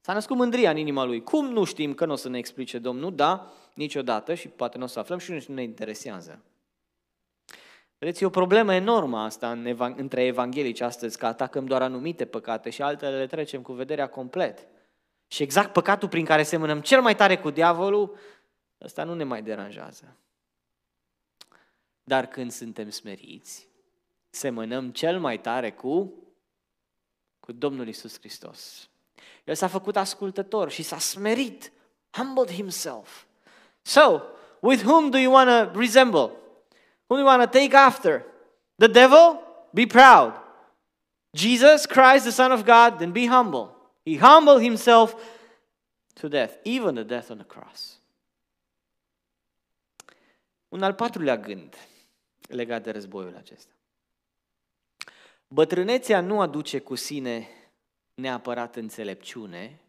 S-a 0.00 0.12
născut 0.12 0.36
mândria 0.36 0.70
în 0.70 0.76
inima 0.76 1.04
lui. 1.04 1.22
Cum 1.22 1.46
nu 1.46 1.64
știm 1.64 1.94
că 1.94 2.04
nu 2.04 2.12
o 2.12 2.16
să 2.16 2.28
ne 2.28 2.38
explice 2.38 2.78
Domnul, 2.78 3.14
da, 3.14 3.52
niciodată 3.74 4.34
și 4.34 4.48
poate 4.48 4.78
nu 4.78 4.84
o 4.84 4.86
să 4.86 4.98
aflăm 4.98 5.18
și 5.18 5.30
nu 5.30 5.54
ne 5.54 5.62
interesează. 5.62 6.42
Vedeți, 7.98 8.22
e 8.22 8.26
o 8.26 8.30
problemă 8.30 8.74
enormă 8.74 9.18
asta 9.18 9.50
în 9.50 9.66
evang- 9.66 9.96
între 9.96 10.24
evanghelici 10.24 10.80
astăzi, 10.80 11.18
că 11.18 11.26
atacăm 11.26 11.66
doar 11.66 11.82
anumite 11.82 12.24
păcate 12.24 12.70
și 12.70 12.82
altele 12.82 13.18
le 13.18 13.26
trecem 13.26 13.62
cu 13.62 13.72
vederea 13.72 14.08
complet. 14.08 14.66
Și 15.26 15.42
exact 15.42 15.72
păcatul 15.72 16.08
prin 16.08 16.24
care 16.24 16.42
semănăm 16.42 16.80
cel 16.80 17.00
mai 17.00 17.16
tare 17.16 17.38
cu 17.38 17.50
diavolul, 17.50 18.16
ăsta 18.80 19.04
nu 19.04 19.14
ne 19.14 19.24
mai 19.24 19.42
deranjează. 19.42 20.16
Dar 22.04 22.26
când 22.26 22.52
suntem 22.52 22.90
smeriți, 22.90 23.68
semănăm 24.30 24.90
cel 24.90 25.20
mai 25.20 25.40
tare 25.40 25.72
cu, 25.72 26.12
cu 27.40 27.52
Domnul 27.52 27.88
Isus 27.88 28.18
Hristos. 28.18 28.88
El 29.44 29.54
s-a 29.54 29.66
făcut 29.66 29.96
ascultător 29.96 30.70
și 30.70 30.82
s-a 30.82 30.98
smerit, 30.98 31.72
humbled 32.10 32.50
himself. 32.50 33.24
So, 33.82 34.22
with 34.60 34.82
whom 34.84 35.10
do 35.10 35.18
you 35.18 35.32
want 35.32 35.48
to 35.48 35.78
resemble? 35.78 36.30
Who 37.06 37.16
do 37.16 37.18
you 37.18 37.26
want 37.26 37.42
to 37.42 37.58
take 37.58 37.76
after? 37.76 38.24
The 38.76 38.88
devil? 38.88 39.40
Be 39.72 39.86
proud. 39.86 40.40
Jesus 41.34 41.86
Christ, 41.86 42.24
the 42.24 42.30
Son 42.30 42.52
of 42.52 42.64
God, 42.64 42.98
then 42.98 43.12
be 43.12 43.26
humble. 43.26 43.76
He 44.04 44.18
humbled 44.18 44.62
himself 44.62 45.14
to 46.14 46.28
death, 46.28 46.58
even 46.64 46.94
the 46.94 47.04
death 47.04 47.30
on 47.30 47.36
the 47.36 47.46
cross. 47.46 48.00
Un 50.68 50.82
al 50.82 50.94
patrulea 50.94 51.36
gând 51.36 51.74
legat 52.48 52.82
de 52.82 52.90
războiul 52.90 53.36
acesta. 53.36 53.72
Bătrânețea 55.48 56.20
nu 56.20 56.40
aduce 56.40 56.80
cu 56.80 56.94
sine 56.94 57.48
neapărat 58.14 58.76
înțelepciune 58.76 59.80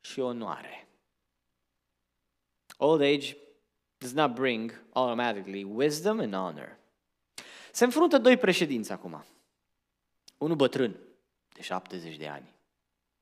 și 0.00 0.20
onoare. 0.20 0.88
Old 2.76 3.00
age 3.00 3.36
does 3.98 4.12
not 4.12 4.34
bring 4.34 4.84
automatically 4.92 5.64
wisdom 5.64 6.18
and 6.18 6.34
honor. 6.34 6.76
Se 7.72 7.84
înfruntă 7.84 8.18
doi 8.18 8.36
președinți 8.36 8.92
acum. 8.92 9.24
Unul 10.38 10.56
bătrân, 10.56 10.96
de 11.52 11.62
70 11.62 12.16
de 12.16 12.28
ani, 12.28 12.54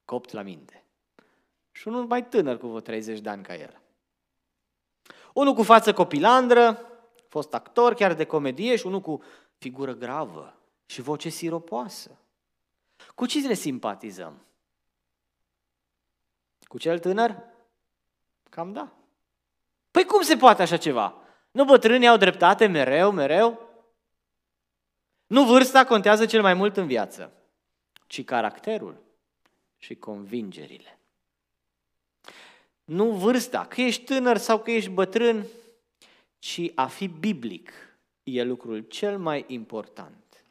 copt 0.05 0.33
la 0.33 0.43
minte. 0.43 0.85
Și 1.71 1.89
unul 1.89 2.07
mai 2.07 2.29
tânăr, 2.29 2.59
cu 2.59 2.67
vreo 2.67 2.81
30 2.81 3.21
de 3.21 3.29
ani 3.29 3.43
ca 3.43 3.55
el. 3.55 3.81
Unul 5.35 5.55
cu 5.55 5.63
față 5.63 5.93
copilandră, 5.93 6.92
fost 7.33 7.55
actor 7.55 7.95
chiar 7.95 8.15
de 8.15 8.25
comedie 8.25 8.77
și 8.77 8.87
unul 8.87 9.01
cu 9.01 9.23
figură 9.59 9.95
gravă 9.95 10.57
și 10.87 11.01
voce 11.01 11.29
siropoasă. 11.29 12.19
Cu 13.15 13.27
cine 13.27 13.47
ne 13.47 13.55
simpatizăm? 13.55 14.47
Cu 16.63 16.79
cel 16.79 16.99
tânăr? 16.99 17.43
Cam 18.51 18.73
da. 18.73 18.93
Păi 19.91 20.05
cum 20.05 20.23
se 20.23 20.37
poate 20.37 20.63
așa 20.63 20.77
ceva? 20.77 21.15
Nu 21.51 21.65
bătrânii 21.65 22.09
au 22.09 22.17
dreptate 22.17 22.67
mereu, 22.67 23.11
mereu? 23.11 23.69
Nu 25.27 25.45
vârsta 25.45 25.85
contează 25.85 26.27
cel 26.27 26.43
mai 26.43 26.55
mult 26.55 26.77
în 26.77 26.87
viață, 26.87 27.33
ci 28.07 28.25
caracterul 28.25 29.03
și 29.79 29.95
convingerile. 29.95 30.99
Nu 32.85 33.11
vârsta, 33.11 33.67
că 33.67 33.81
ești 33.81 34.05
tânăr 34.05 34.37
sau 34.37 34.59
că 34.59 34.71
ești 34.71 34.91
bătrân, 34.91 35.47
ci 36.43 36.73
a 36.75 36.87
fi 36.87 37.09
biblic 37.09 37.73
e 38.23 38.43
lucrul 38.43 38.81
cel 38.81 39.19
mai 39.19 39.45
important. 39.47 40.45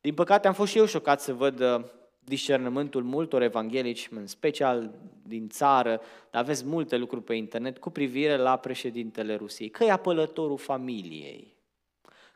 Din 0.00 0.14
păcate 0.14 0.46
am 0.46 0.54
fost 0.54 0.70
și 0.70 0.78
eu 0.78 0.86
șocat 0.86 1.20
să 1.20 1.34
văd 1.34 1.60
uh, 1.60 1.84
discernământul 2.18 3.02
multor 3.02 3.42
evanghelici, 3.42 4.08
în 4.10 4.26
special 4.26 4.94
din 5.22 5.48
țară, 5.48 6.00
dar 6.30 6.42
aveți 6.42 6.64
multe 6.64 6.96
lucruri 6.96 7.24
pe 7.24 7.34
internet 7.34 7.78
cu 7.78 7.90
privire 7.90 8.36
la 8.36 8.56
președintele 8.56 9.34
Rusiei, 9.34 9.70
că 9.70 9.84
e 9.84 9.90
apălătorul 9.90 10.58
familiei, 10.58 11.56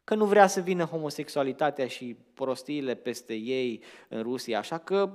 că 0.05 0.15
nu 0.15 0.25
vrea 0.25 0.47
să 0.47 0.61
vină 0.61 0.85
homosexualitatea 0.85 1.87
și 1.87 2.17
prostiile 2.35 2.95
peste 2.95 3.35
ei 3.35 3.83
în 4.09 4.23
Rusia, 4.23 4.59
așa 4.59 4.79
că 4.79 5.11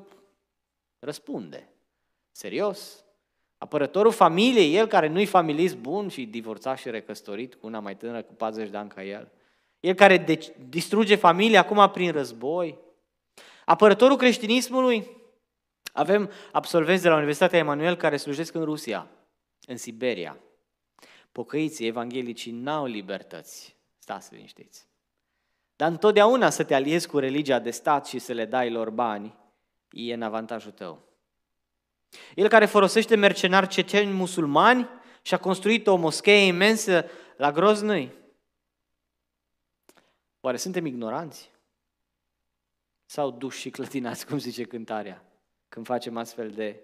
răspunde. 1.00 1.70
Serios? 2.32 3.05
Apărătorul 3.58 4.12
familiei, 4.12 4.76
el 4.76 4.88
care 4.88 5.08
nu-i 5.08 5.26
familist 5.26 5.78
bun 5.78 6.08
și 6.08 6.26
divorțat 6.26 6.78
și 6.78 6.90
recăstorit 6.90 7.56
cu 7.56 7.66
una 7.66 7.80
mai 7.80 7.96
tânără 7.96 8.22
cu 8.22 8.34
40 8.34 8.70
de 8.70 8.78
ani 8.78 8.90
ca 8.90 9.04
el. 9.04 9.32
El 9.80 9.94
care 9.94 10.18
de- 10.18 10.56
distruge 10.70 11.16
familia 11.16 11.60
acum 11.60 11.90
prin 11.90 12.12
război. 12.12 12.78
Apărătorul 13.66 14.18
creștinismului. 14.18 15.08
Avem 15.94 16.30
absolvenți 16.52 17.04
de 17.04 17.10
la 17.10 17.16
Universitatea 17.16 17.60
Emanuel 17.60 17.96
care 17.96 18.18
slujesc 18.18 18.54
în 18.54 18.64
Rusia, 18.64 19.08
în 19.66 19.78
Siberia. 19.78 20.38
Pocăiții 21.32 21.88
evanghelicii 21.88 22.52
n-au 22.52 22.86
libertăți. 22.86 23.76
Stați 23.98 24.34
liniștiți. 24.34 24.88
Dar 25.76 25.92
întotdeauna 25.92 26.50
să 26.50 26.64
te 26.64 26.74
aliezi 26.74 27.08
cu 27.08 27.20
religia 27.20 27.60
de 27.60 27.72
stat 27.72 28.08
și 28.08 28.20
să 28.20 28.34
le 28.34 28.46
dai 28.46 28.72
lor 28.72 28.90
bani, 28.90 29.36
e 29.92 30.14
în 30.14 30.22
avantajul 30.22 30.72
tău. 30.72 31.04
El 32.36 32.48
care 32.48 32.66
folosește 32.66 33.16
mercenari 33.16 33.68
ceceni 33.68 34.12
musulmani 34.12 34.90
și 35.22 35.34
a 35.34 35.38
construit 35.38 35.88
o 35.88 35.96
moschee 35.96 36.46
imensă 36.46 37.06
la 37.38 37.52
Groznăi. 37.52 38.12
Oare 40.40 40.58
suntem 40.58 40.86
ignoranți? 40.86 41.52
Sau 43.06 43.32
duși 43.32 43.60
și 43.60 43.70
clătinați, 43.70 44.26
cum 44.26 44.38
zice 44.38 44.64
cântarea, 44.64 45.24
când 45.70 45.86
facem 45.86 46.18
astfel 46.18 46.50
de 46.50 46.80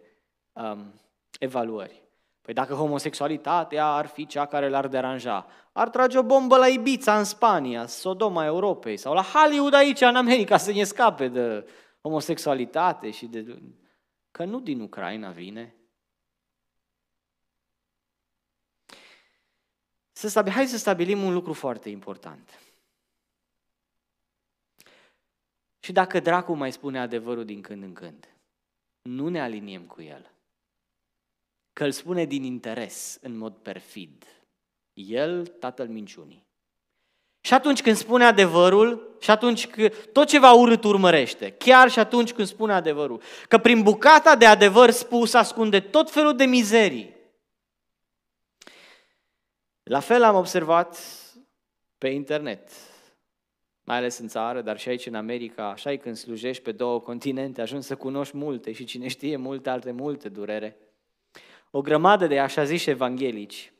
um, 0.54 0.94
evaluări? 1.40 2.02
Păi 2.42 2.54
dacă 2.54 2.74
homosexualitatea 2.74 3.86
ar 3.86 4.06
fi 4.06 4.26
cea 4.26 4.46
care 4.46 4.70
l-ar 4.70 4.88
deranja, 4.88 5.48
ar 5.72 5.90
trage 5.90 6.18
o 6.18 6.24
bombă 6.24 6.58
la 6.58 6.68
Ibiza 6.68 7.18
în 7.18 7.24
Spania, 7.24 7.86
Sodoma 7.86 8.46
Europei, 8.46 8.98
sau 8.98 9.14
la 9.14 9.22
Hollywood 9.22 9.74
aici 9.74 10.02
în 10.02 10.16
America 10.16 10.58
să 10.58 10.72
ne 10.72 10.84
scape 10.84 11.28
de 11.28 11.68
homosexualitate 12.02 13.12
și 13.12 13.26
de 13.26 13.62
Că 14.32 14.46
nu 14.46 14.60
din 14.60 14.80
Ucraina 14.80 15.32
vine. 15.32 15.76
Să 20.12 20.28
stabil, 20.28 20.52
hai 20.52 20.68
să 20.68 20.78
stabilim 20.78 21.24
un 21.24 21.34
lucru 21.34 21.54
foarte 21.54 21.90
important. 21.90 22.60
Și 25.80 25.92
dacă 25.92 26.20
dracul 26.20 26.56
mai 26.56 26.72
spune 26.72 27.00
adevărul 27.00 27.46
din 27.46 27.62
când 27.62 27.84
în 27.84 27.94
când, 27.94 28.36
nu 29.02 29.28
ne 29.28 29.42
aliniem 29.42 29.86
cu 29.86 30.02
el. 30.02 30.32
Că 31.74 31.84
îl 31.84 31.92
spune 31.92 32.26
din 32.26 32.44
interes, 32.44 33.20
în 33.22 33.38
mod 33.38 33.56
perfid. 33.56 34.26
El, 34.94 35.48
tatăl 35.48 35.88
minciunii. 35.88 36.51
Și 37.42 37.54
atunci 37.54 37.82
când 37.82 37.96
spune 37.96 38.24
adevărul, 38.24 39.16
și 39.20 39.30
atunci 39.30 39.68
când 39.68 39.96
tot 39.96 40.28
ceva 40.28 40.52
urât 40.52 40.84
urmărește, 40.84 41.52
chiar 41.52 41.90
și 41.90 42.00
atunci 42.00 42.34
când 42.34 42.48
spune 42.48 42.74
adevărul, 42.74 43.22
că 43.48 43.58
prin 43.58 43.82
bucata 43.82 44.36
de 44.36 44.46
adevăr 44.46 44.90
spus 44.90 45.34
ascunde 45.34 45.80
tot 45.80 46.12
felul 46.12 46.36
de 46.36 46.46
mizerii. 46.46 47.16
La 49.84 50.00
fel 50.00 50.24
am 50.24 50.36
observat 50.36 51.00
pe 51.98 52.08
internet, 52.08 52.70
mai 53.84 53.98
ales 53.98 54.18
în 54.18 54.28
țară, 54.28 54.62
dar 54.62 54.80
și 54.80 54.90
aici 54.90 55.06
în 55.06 55.16
America, 55.16 55.70
așa 55.70 55.92
e 55.92 55.98
când 55.98 56.16
slujești 56.16 56.64
pe 56.64 56.72
două 56.72 57.00
continente, 57.00 57.62
ajungi 57.62 57.86
să 57.86 57.96
cunoști 57.96 58.38
multe 58.38 58.72
și 58.72 58.84
cine 58.84 59.08
știe 59.08 59.38
multe 59.38 59.70
alte 59.70 59.92
multe 59.92 60.30
durere. 60.30 60.78
O 61.72 61.82
grămadă 61.82 62.28
de 62.28 62.40
așa 62.40 62.64
ziși 62.64 62.90
evanghelici, 62.90 63.74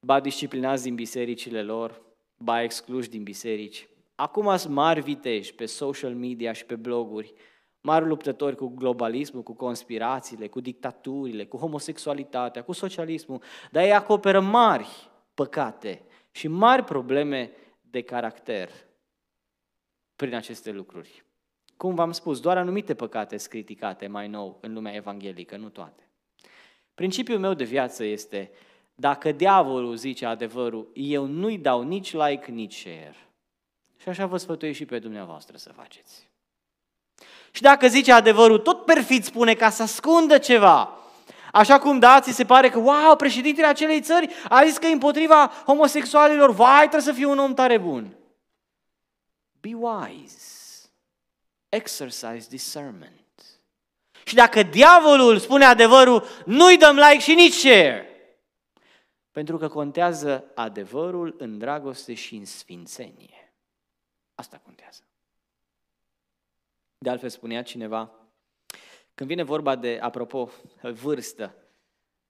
ba 0.00 0.20
disciplinați 0.20 0.82
din 0.82 0.94
bisericile 0.94 1.62
lor, 1.62 2.03
ba 2.36 2.62
excluși 2.62 3.08
din 3.08 3.22
biserici. 3.22 3.88
Acum 4.14 4.56
sunt 4.56 4.74
mari 4.74 5.00
viteji 5.00 5.54
pe 5.54 5.66
social 5.66 6.14
media 6.14 6.52
și 6.52 6.64
pe 6.64 6.76
bloguri, 6.76 7.34
mari 7.80 8.06
luptători 8.06 8.56
cu 8.56 8.66
globalismul, 8.66 9.42
cu 9.42 9.54
conspirațiile, 9.54 10.48
cu 10.48 10.60
dictaturile, 10.60 11.44
cu 11.44 11.56
homosexualitatea, 11.56 12.62
cu 12.62 12.72
socialismul, 12.72 13.42
dar 13.70 13.84
ei 13.84 13.92
acoperă 13.92 14.40
mari 14.40 15.10
păcate 15.34 16.02
și 16.30 16.48
mari 16.48 16.84
probleme 16.84 17.50
de 17.80 18.02
caracter 18.02 18.70
prin 20.16 20.34
aceste 20.34 20.70
lucruri. 20.70 21.24
Cum 21.76 21.94
v-am 21.94 22.12
spus, 22.12 22.40
doar 22.40 22.56
anumite 22.56 22.94
păcate 22.94 23.36
sunt 23.36 23.50
criticate 23.50 24.06
mai 24.06 24.28
nou 24.28 24.58
în 24.60 24.72
lumea 24.72 24.94
evanghelică, 24.94 25.56
nu 25.56 25.68
toate. 25.68 26.08
Principiul 26.94 27.38
meu 27.38 27.54
de 27.54 27.64
viață 27.64 28.04
este 28.04 28.50
dacă 28.94 29.32
diavolul 29.32 29.96
zice 29.96 30.26
adevărul, 30.26 30.90
eu 30.94 31.26
nu-i 31.26 31.58
dau 31.58 31.82
nici 31.82 32.12
like, 32.12 32.50
nici 32.50 32.78
share. 32.78 33.28
Și 33.96 34.08
așa 34.08 34.26
vă 34.26 34.36
sfătuiesc 34.36 34.78
și 34.78 34.84
pe 34.84 34.98
dumneavoastră 34.98 35.56
să 35.56 35.72
faceți. 35.72 36.28
Și 37.50 37.62
dacă 37.62 37.88
zice 37.88 38.12
adevărul, 38.12 38.58
tot 38.58 38.84
perfid 38.84 39.24
spune 39.24 39.54
ca 39.54 39.70
să 39.70 39.82
ascundă 39.82 40.38
ceva. 40.38 40.98
Așa 41.52 41.78
cum 41.78 41.98
da, 41.98 42.20
ți 42.20 42.32
se 42.32 42.44
pare 42.44 42.68
că, 42.70 42.78
wow, 42.78 43.16
președintele 43.16 43.66
acelei 43.66 44.00
țări 44.00 44.28
a 44.48 44.64
zis 44.64 44.76
că 44.76 44.86
e 44.86 44.92
împotriva 44.92 45.52
homosexualilor, 45.66 46.50
vai, 46.50 46.78
trebuie 46.78 47.00
să 47.00 47.12
fii 47.12 47.24
un 47.24 47.38
om 47.38 47.54
tare 47.54 47.78
bun. 47.78 48.16
Be 49.60 49.74
wise. 49.74 50.88
Exercise 51.68 52.46
discernment. 52.48 53.10
Și 54.24 54.34
dacă 54.34 54.62
diavolul 54.62 55.38
spune 55.38 55.64
adevărul, 55.64 56.26
nu-i 56.44 56.76
dăm 56.76 56.96
like 56.96 57.20
și 57.20 57.34
nici 57.34 57.52
share. 57.52 58.13
Pentru 59.34 59.58
că 59.58 59.68
contează 59.68 60.44
adevărul 60.54 61.34
în 61.38 61.58
dragoste 61.58 62.14
și 62.14 62.36
în 62.36 62.44
sfințenie. 62.44 63.52
Asta 64.34 64.60
contează. 64.64 65.02
De 66.98 67.10
altfel 67.10 67.28
spunea 67.28 67.62
cineva, 67.62 68.10
când 69.14 69.28
vine 69.28 69.42
vorba 69.42 69.76
de, 69.76 69.98
apropo, 70.02 70.50
vârstă, 70.82 71.54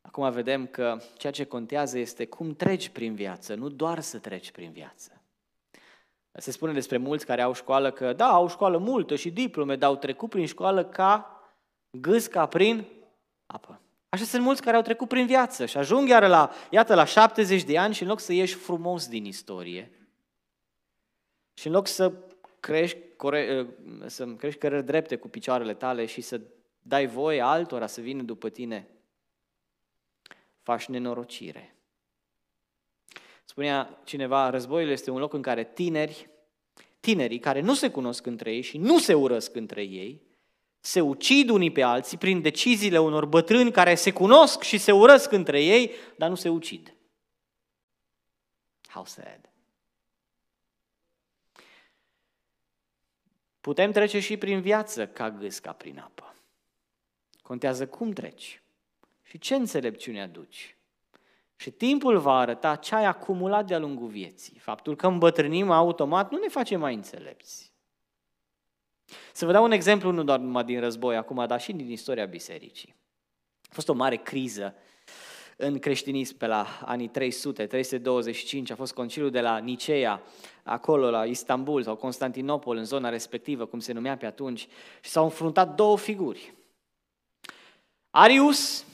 acum 0.01 0.31
vedem 0.31 0.67
că 0.67 0.99
ceea 1.17 1.33
ce 1.33 1.45
contează 1.45 1.99
este 1.99 2.27
cum 2.27 2.55
treci 2.55 2.89
prin 2.89 3.15
viață, 3.15 3.55
nu 3.55 3.69
doar 3.69 4.01
să 4.01 4.19
treci 4.19 4.51
prin 4.51 4.73
viață. 4.73 5.23
Se 6.33 6.51
spune 6.51 6.73
despre 6.73 6.97
mulți 6.97 7.27
care 7.27 7.43
au 7.43 7.53
școală 7.53 7.91
că, 7.91 8.13
da, 8.13 8.29
au 8.29 8.49
școală 8.49 8.79
multă 8.79 9.17
și 9.17 9.31
diplome, 9.31 9.77
dar 9.77 9.91
au 9.91 9.97
trecut 9.97 10.31
prin 10.31 10.47
școală 10.47 10.85
ca 10.85 11.41
gâsca 11.91 12.47
prin 12.47 12.87
apă. 13.47 13.79
Așa 14.15 14.25
sunt 14.25 14.43
mulți 14.43 14.63
care 14.63 14.77
au 14.77 14.83
trecut 14.83 15.09
prin 15.09 15.27
viață 15.27 15.67
și 15.67 15.77
ajung 15.77 16.09
iar 16.09 16.29
la, 16.29 16.51
iată, 16.71 16.95
la 16.95 17.05
70 17.05 17.63
de 17.63 17.79
ani 17.79 17.95
și 17.95 18.03
în 18.03 18.09
loc 18.09 18.21
să 18.21 18.33
ieși 18.33 18.55
frumos 18.55 19.09
din 19.09 19.25
istorie 19.25 19.91
și 21.55 21.67
în 21.67 21.73
loc 21.73 21.87
să 21.87 22.13
crești, 22.61 22.99
core, 23.17 23.67
să 24.07 24.27
crești 24.27 24.59
cărări 24.59 24.85
drepte 24.85 25.17
cu 25.17 25.29
picioarele 25.29 25.75
tale 25.75 26.07
și 26.07 26.21
să 26.21 26.41
dai 26.83 27.07
voie 27.07 27.41
altora 27.41 27.87
să 27.87 28.01
vină 28.01 28.23
după 28.23 28.49
tine, 28.49 28.89
faci 30.63 30.87
nenorocire. 30.87 31.77
Spunea 33.45 34.01
cineva, 34.05 34.51
războiul 34.51 34.91
este 34.91 35.11
un 35.11 35.19
loc 35.19 35.33
în 35.33 35.43
care 35.43 35.65
tineri, 35.65 36.29
tinerii 37.01 37.39
care 37.39 37.61
nu 37.61 37.75
se 37.75 37.91
cunosc 37.91 38.27
între 38.27 38.55
ei 38.55 38.61
și 38.61 38.79
nu 38.79 38.99
se 38.99 39.15
urăsc 39.15 39.55
între 39.55 39.83
ei, 39.83 40.23
se 40.87 41.01
ucid 41.01 41.49
unii 41.49 41.73
pe 41.73 41.83
alții 41.83 42.19
prin 42.19 42.43
deciziile 42.43 42.99
unor 42.99 43.25
bătrâni 43.25 43.73
care 43.73 43.95
se 43.95 44.13
cunosc 44.13 44.63
și 44.63 44.79
se 44.79 44.93
urăsc 44.93 45.33
între 45.33 45.63
ei, 45.63 45.91
dar 46.17 46.29
nu 46.29 46.35
se 46.35 46.49
ucid. 46.49 46.95
How 48.89 49.05
sad. 49.05 49.51
Putem 53.61 53.93
trece 53.93 54.21
și 54.21 54.37
prin 54.37 54.61
viață 54.61 55.07
ca 55.07 55.31
gâsca 55.31 55.73
prin 55.73 55.99
apă. 55.99 56.35
Contează 57.43 57.87
cum 57.87 58.11
treci 58.13 58.63
și 59.23 59.39
ce 59.39 59.55
înțelepciune 59.55 60.23
aduci. 60.23 60.77
Și 61.57 61.71
timpul 61.71 62.19
va 62.19 62.39
arăta 62.39 62.77
ce 62.77 62.95
ai 62.95 63.05
acumulat 63.05 63.67
de-a 63.67 63.79
lungul 63.79 64.09
vieții. 64.09 64.59
Faptul 64.59 64.97
că 64.97 65.07
îmbătrânim 65.07 65.71
automat 65.71 66.31
nu 66.31 66.39
ne 66.39 66.49
face 66.49 66.77
mai 66.77 66.95
înțelepți. 66.95 67.74
Să 69.33 69.47
vă 69.47 69.53
dau 69.53 69.65
un 69.65 69.73
exemplu, 69.73 70.11
nu 70.11 70.23
doar 70.23 70.39
numai 70.39 70.65
din 70.65 70.81
război 70.81 71.17
acum, 71.17 71.47
dar 71.47 71.61
și 71.61 71.73
din 71.73 71.91
istoria 71.91 72.25
bisericii. 72.25 72.95
A 73.63 73.71
fost 73.73 73.89
o 73.89 73.93
mare 73.93 74.17
criză 74.17 74.75
în 75.57 75.79
creștinism 75.79 76.37
pe 76.37 76.47
la 76.47 76.67
anii 76.85 77.09
300, 77.09 77.67
325, 77.67 78.71
a 78.71 78.75
fost 78.75 78.93
conciliul 78.93 79.31
de 79.31 79.41
la 79.41 79.59
Niceea, 79.59 80.23
acolo 80.63 81.11
la 81.11 81.25
Istanbul 81.25 81.83
sau 81.83 81.97
Constantinopol, 81.97 82.77
în 82.77 82.85
zona 82.85 83.09
respectivă, 83.09 83.67
cum 83.67 83.79
se 83.79 83.93
numea 83.93 84.17
pe 84.17 84.27
atunci, 84.27 84.69
și 85.01 85.11
s-au 85.11 85.25
înfruntat 85.25 85.75
două 85.75 85.99
figuri. 85.99 86.55
Arius, 88.11 88.85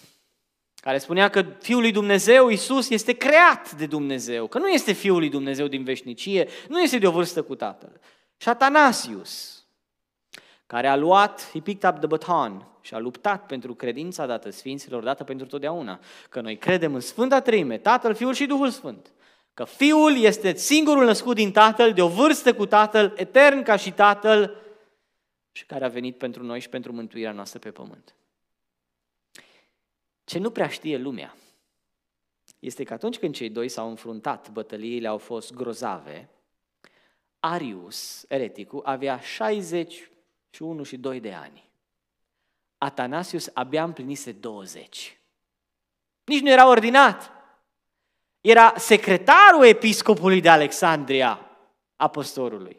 care 0.74 0.98
spunea 0.98 1.28
că 1.28 1.42
Fiul 1.42 1.80
lui 1.80 1.92
Dumnezeu, 1.92 2.48
Isus, 2.48 2.90
este 2.90 3.12
creat 3.12 3.72
de 3.72 3.86
Dumnezeu, 3.86 4.46
că 4.46 4.58
nu 4.58 4.68
este 4.68 4.92
Fiul 4.92 5.18
lui 5.18 5.28
Dumnezeu 5.28 5.66
din 5.66 5.84
veșnicie, 5.84 6.48
nu 6.68 6.80
este 6.80 6.98
de 6.98 7.06
o 7.06 7.10
vârstă 7.10 7.42
cu 7.42 7.54
Tatăl. 7.54 8.00
Și 8.36 8.48
Atanasius, 8.48 9.59
care 10.70 10.86
a 10.86 10.96
luat, 10.96 11.50
he 11.52 11.60
picked 11.60 11.90
up 11.90 11.98
the 11.98 12.06
baton 12.06 12.66
și 12.80 12.94
a 12.94 12.98
luptat 12.98 13.46
pentru 13.46 13.74
credința 13.74 14.26
dată 14.26 14.50
Sfinților, 14.50 15.02
dată 15.02 15.24
pentru 15.24 15.46
totdeauna. 15.46 16.00
Că 16.28 16.40
noi 16.40 16.56
credem 16.56 16.94
în 16.94 17.00
Sfânta 17.00 17.40
Treime, 17.40 17.78
Tatăl, 17.78 18.14
Fiul 18.14 18.34
și 18.34 18.46
Duhul 18.46 18.70
Sfânt. 18.70 19.12
Că 19.54 19.64
Fiul 19.64 20.16
este 20.16 20.54
singurul 20.54 21.04
născut 21.04 21.34
din 21.34 21.52
Tatăl, 21.52 21.92
de 21.92 22.02
o 22.02 22.08
vârstă 22.08 22.54
cu 22.54 22.66
Tatăl, 22.66 23.12
etern 23.16 23.62
ca 23.62 23.76
și 23.76 23.92
Tatăl, 23.92 24.56
și 25.52 25.66
care 25.66 25.84
a 25.84 25.88
venit 25.88 26.18
pentru 26.18 26.42
noi 26.42 26.60
și 26.60 26.68
pentru 26.68 26.92
mântuirea 26.92 27.32
noastră 27.32 27.58
pe 27.58 27.70
pământ. 27.70 28.14
Ce 30.24 30.38
nu 30.38 30.50
prea 30.50 30.68
știe 30.68 30.96
lumea 30.96 31.36
este 32.58 32.84
că 32.84 32.92
atunci 32.92 33.18
când 33.18 33.34
cei 33.34 33.50
doi 33.50 33.68
s-au 33.68 33.88
înfruntat, 33.88 34.50
bătăliile 34.50 35.08
au 35.08 35.18
fost 35.18 35.54
grozave, 35.54 36.28
Arius, 37.40 38.24
ereticul, 38.28 38.82
avea 38.84 39.20
61 39.20 39.84
și 40.82 40.96
2 40.96 41.20
de 41.20 41.32
ani. 41.32 41.70
Atanasius 42.78 43.50
abia 43.54 43.84
împlinise 43.84 44.32
20. 44.32 45.20
Nici 46.24 46.40
nu 46.40 46.50
era 46.50 46.68
ordinat. 46.68 47.30
Era 48.40 48.74
secretarul 48.76 49.64
episcopului 49.64 50.40
de 50.40 50.48
Alexandria, 50.48 51.50
apostolului. 51.96 52.76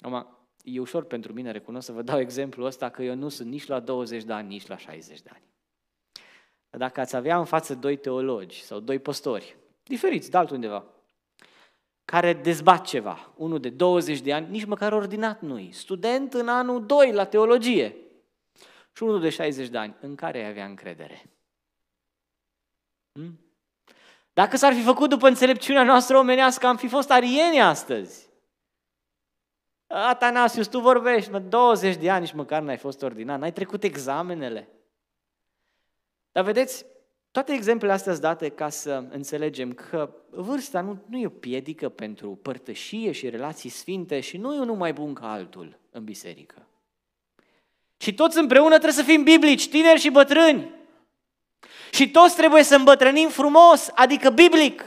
Acum, 0.00 0.26
e 0.62 0.80
ușor 0.80 1.04
pentru 1.04 1.32
mine, 1.32 1.50
recunosc, 1.50 1.86
să 1.86 1.92
vă 1.92 2.02
dau 2.02 2.18
exemplul 2.18 2.66
ăsta 2.66 2.90
că 2.90 3.02
eu 3.02 3.14
nu 3.14 3.28
sunt 3.28 3.48
nici 3.48 3.66
la 3.66 3.80
20 3.80 4.22
de 4.22 4.32
ani, 4.32 4.48
nici 4.48 4.66
la 4.66 4.76
60 4.76 5.20
de 5.20 5.30
ani. 5.32 5.42
Dacă 6.70 7.00
ați 7.00 7.16
avea 7.16 7.38
în 7.38 7.44
față 7.44 7.74
doi 7.74 7.96
teologi 7.96 8.62
sau 8.62 8.80
doi 8.80 8.98
păstori, 8.98 9.56
diferiți, 9.82 10.30
de 10.30 10.36
altundeva, 10.36 10.84
care 12.10 12.32
dezbat 12.32 12.84
ceva, 12.84 13.32
unul 13.36 13.60
de 13.60 13.68
20 13.68 14.20
de 14.20 14.32
ani, 14.32 14.50
nici 14.50 14.64
măcar 14.64 14.92
ordinat 14.92 15.40
nu 15.40 15.68
student 15.72 16.34
în 16.34 16.48
anul 16.48 16.86
2 16.86 17.12
la 17.12 17.24
teologie, 17.24 17.96
și 18.92 19.02
unul 19.02 19.20
de 19.20 19.28
60 19.28 19.68
de 19.68 19.78
ani, 19.78 19.96
în 20.00 20.14
care 20.14 20.38
ai 20.38 20.48
avea 20.48 20.64
încredere? 20.64 21.30
Hmm? 23.12 23.40
Dacă 24.32 24.56
s-ar 24.56 24.72
fi 24.72 24.82
făcut 24.82 25.08
după 25.08 25.28
înțelepciunea 25.28 25.82
noastră 25.82 26.18
omenească, 26.18 26.66
am 26.66 26.76
fi 26.76 26.88
fost 26.88 27.10
arieni 27.10 27.60
astăzi. 27.60 28.30
Atanasius, 29.86 30.66
tu 30.66 30.80
vorbești, 30.80 31.30
mă, 31.30 31.38
20 31.38 31.96
de 31.96 32.10
ani 32.10 32.26
și 32.26 32.36
măcar 32.36 32.62
n-ai 32.62 32.76
fost 32.76 33.02
ordinat, 33.02 33.38
n-ai 33.38 33.52
trecut 33.52 33.82
examenele. 33.82 34.68
Dar 36.32 36.44
vedeți, 36.44 36.86
toate 37.38 37.52
exemplele 37.52 37.92
astea 37.92 38.12
sunt 38.12 38.24
date 38.24 38.48
ca 38.48 38.68
să 38.68 39.04
înțelegem 39.10 39.72
că 39.72 40.10
vârsta 40.30 40.80
nu, 40.80 40.98
nu 41.06 41.18
e 41.18 41.26
o 41.26 41.28
piedică 41.28 41.88
pentru 41.88 42.38
părtășie 42.42 43.12
și 43.12 43.28
relații 43.28 43.70
sfinte 43.70 44.20
și 44.20 44.36
nu 44.36 44.54
e 44.54 44.58
unul 44.58 44.76
mai 44.76 44.92
bun 44.92 45.14
ca 45.14 45.32
altul 45.32 45.78
în 45.90 46.04
biserică. 46.04 46.66
Și 47.96 48.14
toți 48.14 48.38
împreună 48.38 48.68
trebuie 48.68 48.92
să 48.92 49.02
fim 49.02 49.22
biblici, 49.22 49.68
tineri 49.68 50.00
și 50.00 50.10
bătrâni. 50.10 50.74
Și 51.90 52.10
toți 52.10 52.36
trebuie 52.36 52.62
să 52.62 52.74
îmbătrânim 52.74 53.28
frumos, 53.28 53.90
adică 53.94 54.30
biblic. 54.30 54.84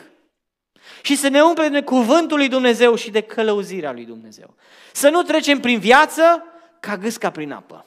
Și 1.01 1.15
să 1.15 1.27
ne 1.27 1.41
umplem 1.41 1.71
de 1.71 1.83
cuvântul 1.83 2.37
lui 2.37 2.47
Dumnezeu 2.47 2.95
și 2.95 3.11
de 3.11 3.21
călăuzirea 3.21 3.91
lui 3.91 4.05
Dumnezeu. 4.05 4.55
Să 4.93 5.09
nu 5.09 5.21
trecem 5.21 5.59
prin 5.59 5.79
viață 5.79 6.43
ca 6.79 6.97
gâsca 6.97 7.31
prin 7.31 7.51
apă. 7.51 7.85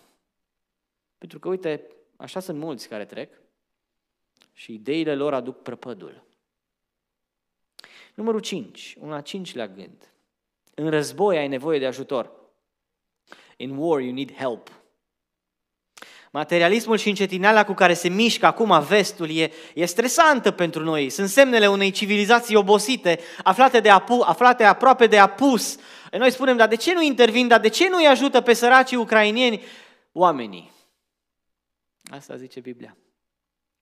Pentru 1.18 1.38
că, 1.38 1.48
uite, 1.48 1.86
așa 2.16 2.40
sunt 2.40 2.58
mulți 2.58 2.88
care 2.88 3.04
trec 3.04 3.42
și 4.54 4.72
ideile 4.72 5.14
lor 5.14 5.34
aduc 5.34 5.62
prăpădul. 5.62 6.24
Numărul 8.14 8.40
5, 8.40 8.96
un 9.00 9.12
a 9.12 9.20
cincilea 9.20 9.68
gând. 9.68 10.12
În 10.74 10.90
război 10.90 11.36
ai 11.36 11.48
nevoie 11.48 11.78
de 11.78 11.86
ajutor. 11.86 12.32
In 13.56 13.76
war 13.76 14.00
you 14.00 14.12
need 14.12 14.32
help. 14.32 14.82
Materialismul 16.30 16.96
și 16.96 17.08
încetineala 17.08 17.64
cu 17.64 17.72
care 17.72 17.94
se 17.94 18.08
mișcă 18.08 18.46
acum 18.46 18.82
vestul 18.82 19.30
e, 19.30 19.52
e 19.74 19.84
stresantă 19.84 20.50
pentru 20.50 20.84
noi. 20.84 21.10
Sunt 21.10 21.28
semnele 21.28 21.68
unei 21.68 21.90
civilizații 21.90 22.56
obosite, 22.56 23.18
aflate, 23.42 23.80
de 23.80 23.90
apu, 23.90 24.22
aflate 24.24 24.64
aproape 24.64 25.06
de 25.06 25.18
apus. 25.18 25.76
Noi 26.10 26.30
spunem, 26.30 26.56
dar 26.56 26.68
de 26.68 26.76
ce 26.76 26.94
nu 26.94 27.02
intervin, 27.02 27.48
dar 27.48 27.60
de 27.60 27.68
ce 27.68 27.88
nu 27.88 27.96
îi 27.96 28.06
ajută 28.06 28.40
pe 28.40 28.52
săracii 28.52 28.96
ucrainieni 28.96 29.62
oamenii? 30.12 30.72
Asta 32.10 32.36
zice 32.36 32.60
Biblia. 32.60 32.96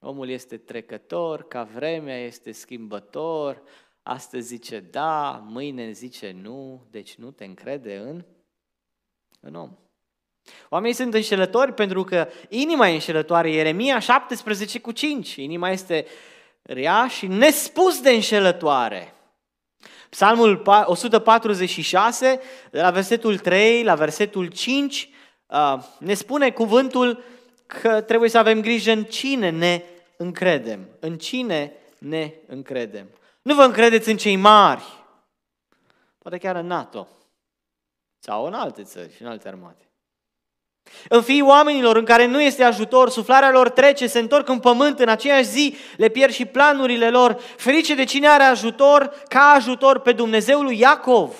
Omul 0.05 0.29
este 0.29 0.57
trecător, 0.57 1.47
ca 1.47 1.63
vremea 1.63 2.17
este 2.17 2.51
schimbător, 2.51 3.61
astăzi 4.01 4.47
zice 4.47 4.79
da, 4.79 5.43
mâine 5.47 5.91
zice 5.91 6.35
nu, 6.41 6.87
deci 6.89 7.15
nu 7.15 7.31
te 7.31 7.45
încrede 7.45 7.97
în, 7.97 8.25
în 9.39 9.55
om. 9.55 9.77
Oamenii 10.69 10.95
sunt 10.95 11.13
înșelători 11.13 11.73
pentru 11.73 12.03
că 12.03 12.27
inima 12.49 12.87
e 12.87 12.93
înșelătoare. 12.93 13.51
Ieremia 13.51 13.99
17 13.99 14.79
cu 14.79 14.91
5. 14.91 15.35
Inima 15.35 15.69
este 15.69 16.05
rea 16.61 17.07
și 17.07 17.27
nespus 17.27 18.01
de 18.01 18.09
înșelătoare. 18.09 19.13
Psalmul 20.09 20.61
146, 20.85 22.39
de 22.71 22.81
la 22.81 22.91
versetul 22.91 23.37
3 23.37 23.83
la 23.83 23.95
versetul 23.95 24.47
5, 24.47 25.09
uh, 25.45 25.83
ne 25.99 26.13
spune 26.13 26.51
cuvântul 26.51 27.23
că 27.65 28.01
trebuie 28.01 28.29
să 28.29 28.37
avem 28.37 28.61
grijă 28.61 28.91
în 28.91 29.03
cine 29.03 29.49
ne 29.49 29.83
încredem. 30.23 30.87
În 30.99 31.17
cine 31.17 31.73
ne 31.97 32.33
încredem. 32.47 33.09
Nu 33.41 33.55
vă 33.55 33.63
încredeți 33.63 34.09
în 34.09 34.17
cei 34.17 34.35
mari, 34.35 34.83
poate 36.17 36.37
chiar 36.37 36.55
în 36.55 36.65
NATO 36.65 37.07
sau 38.19 38.45
în 38.45 38.53
alte 38.53 38.83
țări 38.83 39.15
și 39.15 39.21
în 39.21 39.27
alte 39.27 39.47
armate. 39.47 39.87
În 41.09 41.21
fiii 41.21 41.41
oamenilor 41.41 41.95
în 41.95 42.05
care 42.05 42.25
nu 42.25 42.41
este 42.41 42.63
ajutor, 42.63 43.09
suflarea 43.09 43.51
lor 43.51 43.69
trece, 43.69 44.07
se 44.07 44.19
întorc 44.19 44.49
în 44.49 44.59
pământ, 44.59 44.99
în 44.99 45.07
aceeași 45.07 45.49
zi 45.49 45.75
le 45.97 46.09
pierd 46.09 46.33
și 46.33 46.45
planurile 46.45 47.09
lor. 47.09 47.39
Ferice 47.57 47.95
de 47.95 48.03
cine 48.03 48.27
are 48.27 48.43
ajutor, 48.43 49.23
ca 49.27 49.39
ajutor 49.39 49.99
pe 49.99 50.11
Dumnezeul 50.11 50.63
lui 50.63 50.79
Iacov. 50.79 51.35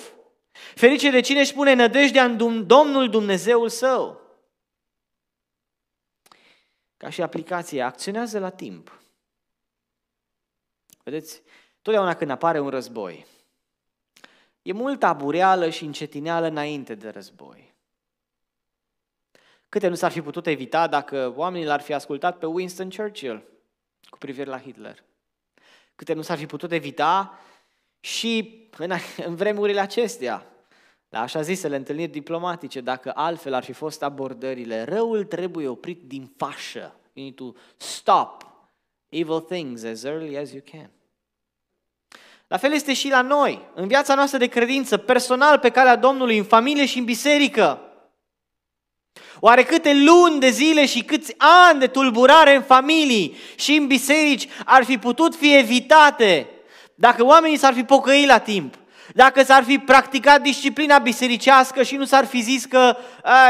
Ferice 0.74 1.10
de 1.10 1.20
cine 1.20 1.40
își 1.40 1.54
pune 1.54 1.74
nădejdea 1.74 2.24
în 2.24 2.66
Domnul 2.66 3.10
Dumnezeul 3.10 3.68
său. 3.68 4.23
Ca 7.04 7.10
și 7.10 7.22
aplicație, 7.22 7.82
acționează 7.82 8.38
la 8.38 8.50
timp. 8.50 9.00
Vedeți, 11.02 11.42
totdeauna 11.82 12.14
când 12.14 12.30
apare 12.30 12.60
un 12.60 12.68
război, 12.68 13.26
e 14.62 14.72
multă 14.72 15.06
abureală 15.06 15.70
și 15.70 15.84
încetineală 15.84 16.46
înainte 16.46 16.94
de 16.94 17.08
război. 17.08 17.74
Câte 19.68 19.88
nu 19.88 19.94
s-ar 19.94 20.10
fi 20.10 20.22
putut 20.22 20.46
evita 20.46 20.86
dacă 20.86 21.32
oamenii 21.36 21.66
l-ar 21.66 21.80
fi 21.80 21.92
ascultat 21.92 22.38
pe 22.38 22.46
Winston 22.46 22.90
Churchill 22.90 23.44
cu 24.08 24.18
privire 24.18 24.50
la 24.50 24.60
Hitler? 24.60 25.04
Câte 25.94 26.12
nu 26.12 26.22
s-ar 26.22 26.38
fi 26.38 26.46
putut 26.46 26.72
evita 26.72 27.38
și 28.00 28.60
în, 28.78 28.92
în 29.26 29.34
vremurile 29.34 29.80
acestea, 29.80 30.46
la 31.08 31.20
așa 31.20 31.40
zisele 31.40 31.76
întâlniri 31.76 32.10
diplomatice, 32.10 32.80
dacă 32.80 33.12
altfel 33.14 33.54
ar 33.54 33.64
fi 33.64 33.72
fost 33.72 34.02
abordările, 34.02 34.82
răul 34.82 35.24
trebuie 35.24 35.68
oprit 35.68 36.02
din 36.02 36.32
fașă. 36.36 36.98
You 37.14 37.24
need 37.24 37.36
to 37.36 37.52
stop 37.76 38.44
evil 39.08 39.40
things 39.40 39.84
as 39.84 40.04
early 40.04 40.36
as 40.36 40.52
you 40.52 40.62
can. 40.70 40.90
La 42.46 42.56
fel 42.56 42.72
este 42.72 42.92
și 42.92 43.08
la 43.08 43.22
noi, 43.22 43.60
în 43.74 43.86
viața 43.86 44.14
noastră 44.14 44.38
de 44.38 44.46
credință, 44.46 44.96
personal, 44.96 45.58
pe 45.58 45.70
calea 45.70 45.96
Domnului, 45.96 46.38
în 46.38 46.44
familie 46.44 46.86
și 46.86 46.98
în 46.98 47.04
biserică. 47.04 47.80
Oare 49.40 49.62
câte 49.62 49.94
luni 49.94 50.40
de 50.40 50.50
zile 50.50 50.86
și 50.86 51.02
câți 51.02 51.34
ani 51.68 51.80
de 51.80 51.86
tulburare 51.86 52.54
în 52.54 52.62
familii 52.62 53.36
și 53.56 53.74
în 53.74 53.86
biserici 53.86 54.48
ar 54.64 54.84
fi 54.84 54.98
putut 54.98 55.34
fi 55.34 55.56
evitate 55.56 56.48
dacă 56.94 57.24
oamenii 57.24 57.56
s-ar 57.56 57.74
fi 57.74 57.84
pocăit 57.84 58.26
la 58.26 58.38
timp? 58.38 58.74
dacă 59.14 59.42
s-ar 59.42 59.64
fi 59.64 59.78
practicat 59.78 60.40
disciplina 60.40 60.98
bisericească 60.98 61.82
și 61.82 61.96
nu 61.96 62.04
s-ar 62.04 62.24
fi 62.24 62.40
zis 62.40 62.64
că 62.64 62.96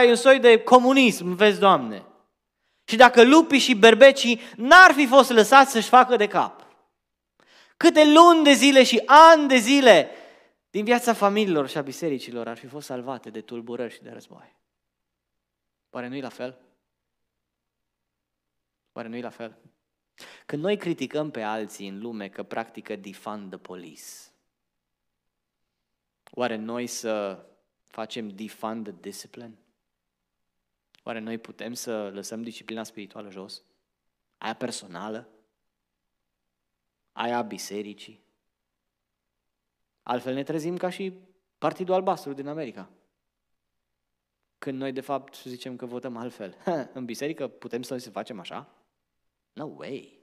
e 0.05 0.09
un 0.09 0.15
soi 0.15 0.39
de 0.39 0.59
comunism, 0.59 1.35
vezi, 1.35 1.59
Doamne. 1.59 2.03
Și 2.85 2.97
dacă 2.97 3.25
lupii 3.25 3.59
și 3.59 3.75
berbecii 3.75 4.41
n-ar 4.57 4.93
fi 4.93 5.07
fost 5.07 5.31
lăsați 5.31 5.71
să-și 5.71 5.89
facă 5.89 6.17
de 6.17 6.27
cap. 6.27 6.67
Câte 7.77 8.05
luni 8.05 8.45
de 8.45 8.53
zile 8.53 8.85
și 8.85 9.03
ani 9.07 9.49
de 9.49 9.57
zile 9.57 10.11
din 10.71 10.85
viața 10.85 11.13
familiilor 11.13 11.69
și 11.69 11.79
a 11.79 11.83
bisericilor 11.83 12.49
ar 12.49 12.57
fi 12.57 12.67
fost 12.67 12.87
salvate 12.87 13.31
de 13.31 13.41
tulburări 13.41 13.93
și 13.93 14.03
de 14.03 14.11
război. 14.11 14.57
Oare 15.91 16.09
nu-i 16.09 16.21
la 16.21 16.29
fel? 16.29 16.59
Oare 18.93 19.09
nu-i 19.09 19.21
la 19.21 19.31
fel? 19.31 19.57
Când 20.47 20.63
noi 20.63 20.77
criticăm 20.77 21.31
pe 21.31 21.43
alții 21.43 21.89
în 21.89 22.01
lume 22.01 22.29
că 22.29 22.43
practică 22.43 22.97
defund 22.97 23.49
the 23.49 23.59
police, 23.59 24.03
oare 26.31 26.57
noi 26.57 26.87
să 26.87 27.45
facem 27.85 28.29
defund 28.29 28.85
the 28.85 28.95
discipline? 29.01 29.59
Oare 31.07 31.19
noi 31.19 31.39
putem 31.39 31.73
să 31.73 32.11
lăsăm 32.11 32.43
disciplina 32.43 32.83
spirituală 32.83 33.31
jos? 33.31 33.63
Aia 34.39 34.55
personală? 34.55 35.29
Aia 37.13 37.37
a 37.37 37.43
bisericii? 37.43 38.23
Altfel 40.03 40.35
ne 40.35 40.43
trezim 40.43 40.77
ca 40.77 40.91
și 40.91 41.13
Partidul 41.59 41.95
Albastru 41.95 42.33
din 42.33 42.47
America. 42.47 42.91
Când 44.59 44.79
noi, 44.79 44.93
de 44.93 45.01
fapt, 45.01 45.43
zicem 45.43 45.77
că 45.77 45.87
votăm 45.87 46.17
altfel. 46.17 46.57
în 46.95 47.05
biserică 47.05 47.49
putem 47.49 47.83
să 47.83 47.97
se 47.97 48.11
facem 48.11 48.41
așa? 48.41 48.69
No 49.53 49.65
way! 49.65 50.19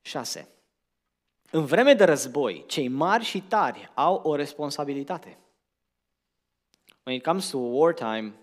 6. 0.00 0.48
În 1.50 1.64
vreme 1.64 1.94
de 1.94 2.04
război, 2.04 2.64
cei 2.66 2.88
mari 2.88 3.24
și 3.24 3.42
tari 3.42 3.90
au 3.94 4.14
o 4.14 4.34
responsabilitate. 4.34 5.38
When 7.06 7.18
it 7.18 7.24
comes 7.24 7.50
to 7.50 7.58
wartime, 7.58 8.34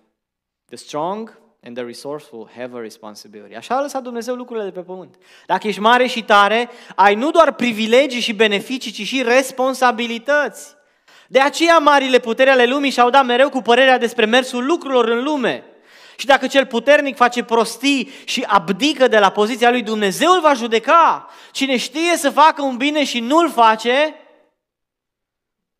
the 0.65 0.75
strong 0.75 1.37
and 1.63 1.75
the 1.75 1.85
resourceful 1.85 2.49
have 2.55 2.77
a 2.77 2.79
responsibility. 2.79 3.55
Așa 3.55 3.75
a 3.75 3.81
lăsat 3.81 4.03
Dumnezeu 4.03 4.35
lucrurile 4.35 4.65
de 4.65 4.71
pe 4.71 4.81
pământ. 4.81 5.15
Dacă 5.45 5.67
ești 5.67 5.79
mare 5.79 6.07
și 6.07 6.23
tare, 6.23 6.69
ai 6.95 7.15
nu 7.15 7.31
doar 7.31 7.53
privilegii 7.53 8.21
și 8.21 8.33
beneficii, 8.33 8.91
ci 8.91 9.07
și 9.07 9.21
responsabilități. 9.21 10.75
De 11.27 11.39
aceea 11.39 11.77
marile 11.77 12.19
puteri 12.19 12.49
ale 12.49 12.65
lumii 12.65 12.91
și-au 12.91 13.09
dat 13.09 13.25
mereu 13.25 13.49
cu 13.49 13.61
părerea 13.61 13.97
despre 13.97 14.25
mersul 14.25 14.65
lucrurilor 14.65 15.07
în 15.07 15.23
lume. 15.23 15.63
Și 16.15 16.25
dacă 16.25 16.47
cel 16.47 16.65
puternic 16.65 17.15
face 17.15 17.43
prostii 17.43 18.09
și 18.25 18.43
abdică 18.47 19.07
de 19.07 19.19
la 19.19 19.29
poziția 19.29 19.69
lui, 19.69 19.83
Dumnezeu 19.83 20.31
îl 20.31 20.41
va 20.41 20.53
judeca. 20.53 21.29
Cine 21.51 21.77
știe 21.77 22.17
să 22.17 22.29
facă 22.29 22.61
un 22.61 22.77
bine 22.77 23.03
și 23.03 23.19
nu-l 23.19 23.51
face, 23.51 24.15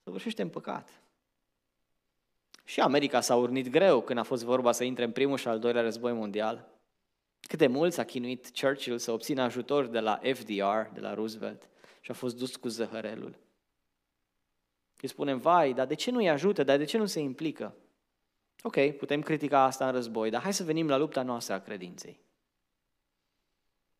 săvârșește 0.03 0.41
în 0.41 0.49
păcat. 0.49 0.89
Și 2.63 2.79
America 2.79 3.21
s-a 3.21 3.35
urnit 3.35 3.69
greu 3.69 4.01
când 4.01 4.19
a 4.19 4.23
fost 4.23 4.43
vorba 4.43 4.71
să 4.71 4.83
intre 4.83 5.03
în 5.03 5.11
primul 5.11 5.37
și 5.37 5.47
al 5.47 5.59
doilea 5.59 5.81
război 5.81 6.13
mondial. 6.13 6.67
Cât 7.39 7.59
de 7.59 7.67
mult 7.67 7.93
s-a 7.93 8.03
chinuit 8.03 8.51
Churchill 8.59 8.97
să 8.97 9.11
obțină 9.11 9.41
ajutor 9.41 9.85
de 9.85 9.99
la 9.99 10.19
FDR, 10.33 10.93
de 10.93 10.99
la 10.99 11.13
Roosevelt, 11.13 11.69
și 12.01 12.11
a 12.11 12.13
fost 12.13 12.37
dus 12.37 12.55
cu 12.55 12.67
zăhărelul. 12.67 13.35
Îi 15.01 15.07
spunem, 15.07 15.37
vai, 15.37 15.73
dar 15.73 15.85
de 15.85 15.93
ce 15.93 16.11
nu-i 16.11 16.29
ajută, 16.29 16.63
dar 16.63 16.77
de 16.77 16.83
ce 16.83 16.97
nu 16.97 17.05
se 17.05 17.19
implică? 17.19 17.75
Ok, 18.61 18.97
putem 18.97 19.21
critica 19.21 19.59
asta 19.59 19.85
în 19.85 19.91
război, 19.91 20.29
dar 20.29 20.41
hai 20.41 20.53
să 20.53 20.63
venim 20.63 20.87
la 20.87 20.97
lupta 20.97 21.21
noastră 21.21 21.53
a 21.53 21.59
credinței. 21.59 22.19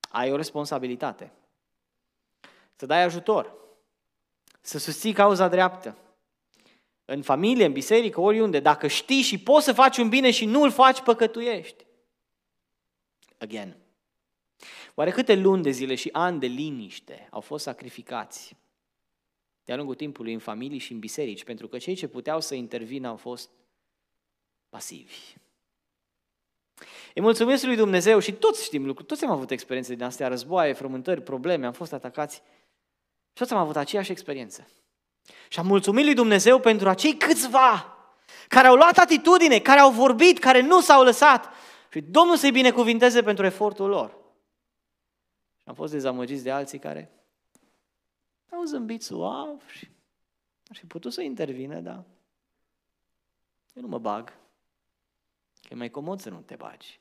Ai 0.09 0.31
o 0.31 0.35
responsabilitate. 0.35 1.31
Să 2.75 2.85
dai 2.85 3.03
ajutor. 3.03 3.53
Să 4.61 4.77
susții 4.77 5.13
cauza 5.13 5.47
dreaptă. 5.47 5.97
În 7.05 7.21
familie, 7.21 7.65
în 7.65 7.71
biserică, 7.71 8.21
oriunde. 8.21 8.59
Dacă 8.59 8.87
știi 8.87 9.21
și 9.21 9.39
poți 9.39 9.65
să 9.65 9.73
faci 9.73 9.97
un 9.97 10.09
bine 10.09 10.31
și 10.31 10.45
nu 10.45 10.61
îl 10.61 10.71
faci, 10.71 11.01
păcătuiești. 11.01 11.85
Again. 13.37 13.77
Oare 14.95 15.11
câte 15.11 15.35
luni 15.35 15.63
de 15.63 15.69
zile 15.69 15.95
și 15.95 16.09
ani 16.11 16.39
de 16.39 16.47
liniște 16.47 17.27
au 17.31 17.41
fost 17.41 17.63
sacrificați 17.63 18.55
de-a 19.63 19.75
lungul 19.75 19.95
timpului 19.95 20.33
în 20.33 20.39
familii 20.39 20.77
și 20.77 20.91
în 20.91 20.99
biserici, 20.99 21.43
pentru 21.43 21.67
că 21.67 21.77
cei 21.77 21.95
ce 21.95 22.07
puteau 22.07 22.41
să 22.41 22.55
intervină 22.55 23.07
au 23.07 23.15
fost 23.15 23.49
pasivi. 24.69 25.17
Îi 27.15 27.21
mulțumim 27.21 27.57
lui 27.61 27.75
Dumnezeu 27.75 28.19
și 28.19 28.33
toți 28.33 28.63
știm 28.63 28.85
lucruri, 28.85 29.07
toți 29.07 29.23
am 29.23 29.31
avut 29.31 29.51
experiențe 29.51 29.93
din 29.93 30.03
astea, 30.03 30.27
războaie, 30.27 30.73
frământări, 30.73 31.21
probleme, 31.21 31.65
am 31.65 31.73
fost 31.73 31.93
atacați. 31.93 32.35
Și 32.35 33.33
toți 33.33 33.53
am 33.53 33.59
avut 33.59 33.75
aceeași 33.75 34.11
experiență. 34.11 34.67
Și 35.47 35.59
am 35.59 35.65
mulțumit 35.65 36.05
lui 36.05 36.13
Dumnezeu 36.13 36.59
pentru 36.59 36.89
acei 36.89 37.17
câțiva 37.17 37.97
care 38.47 38.67
au 38.67 38.75
luat 38.75 38.97
atitudine, 38.97 39.59
care 39.59 39.79
au 39.79 39.91
vorbit, 39.91 40.39
care 40.39 40.61
nu 40.61 40.81
s-au 40.81 41.03
lăsat. 41.03 41.49
Și 41.91 42.01
Domnul 42.01 42.37
să-i 42.37 42.51
binecuvinteze 42.51 43.23
pentru 43.23 43.45
efortul 43.45 43.89
lor. 43.89 44.09
Și 45.57 45.63
am 45.65 45.73
fost 45.73 45.91
dezamăgiți 45.91 46.43
de 46.43 46.51
alții 46.51 46.79
care 46.79 47.11
au 48.51 48.63
zâmbit 48.63 49.03
suav 49.03 49.67
și 49.67 49.87
ar 50.67 50.75
fi 50.75 50.85
putut 50.85 51.13
să 51.13 51.21
intervină, 51.21 51.79
dar 51.79 52.03
eu 53.73 53.81
nu 53.81 53.87
mă 53.87 53.97
bag. 53.97 54.27
Că 55.61 55.67
e 55.69 55.75
mai 55.75 55.89
comod 55.89 56.19
să 56.19 56.29
nu 56.29 56.41
te 56.41 56.55
bagi. 56.55 56.99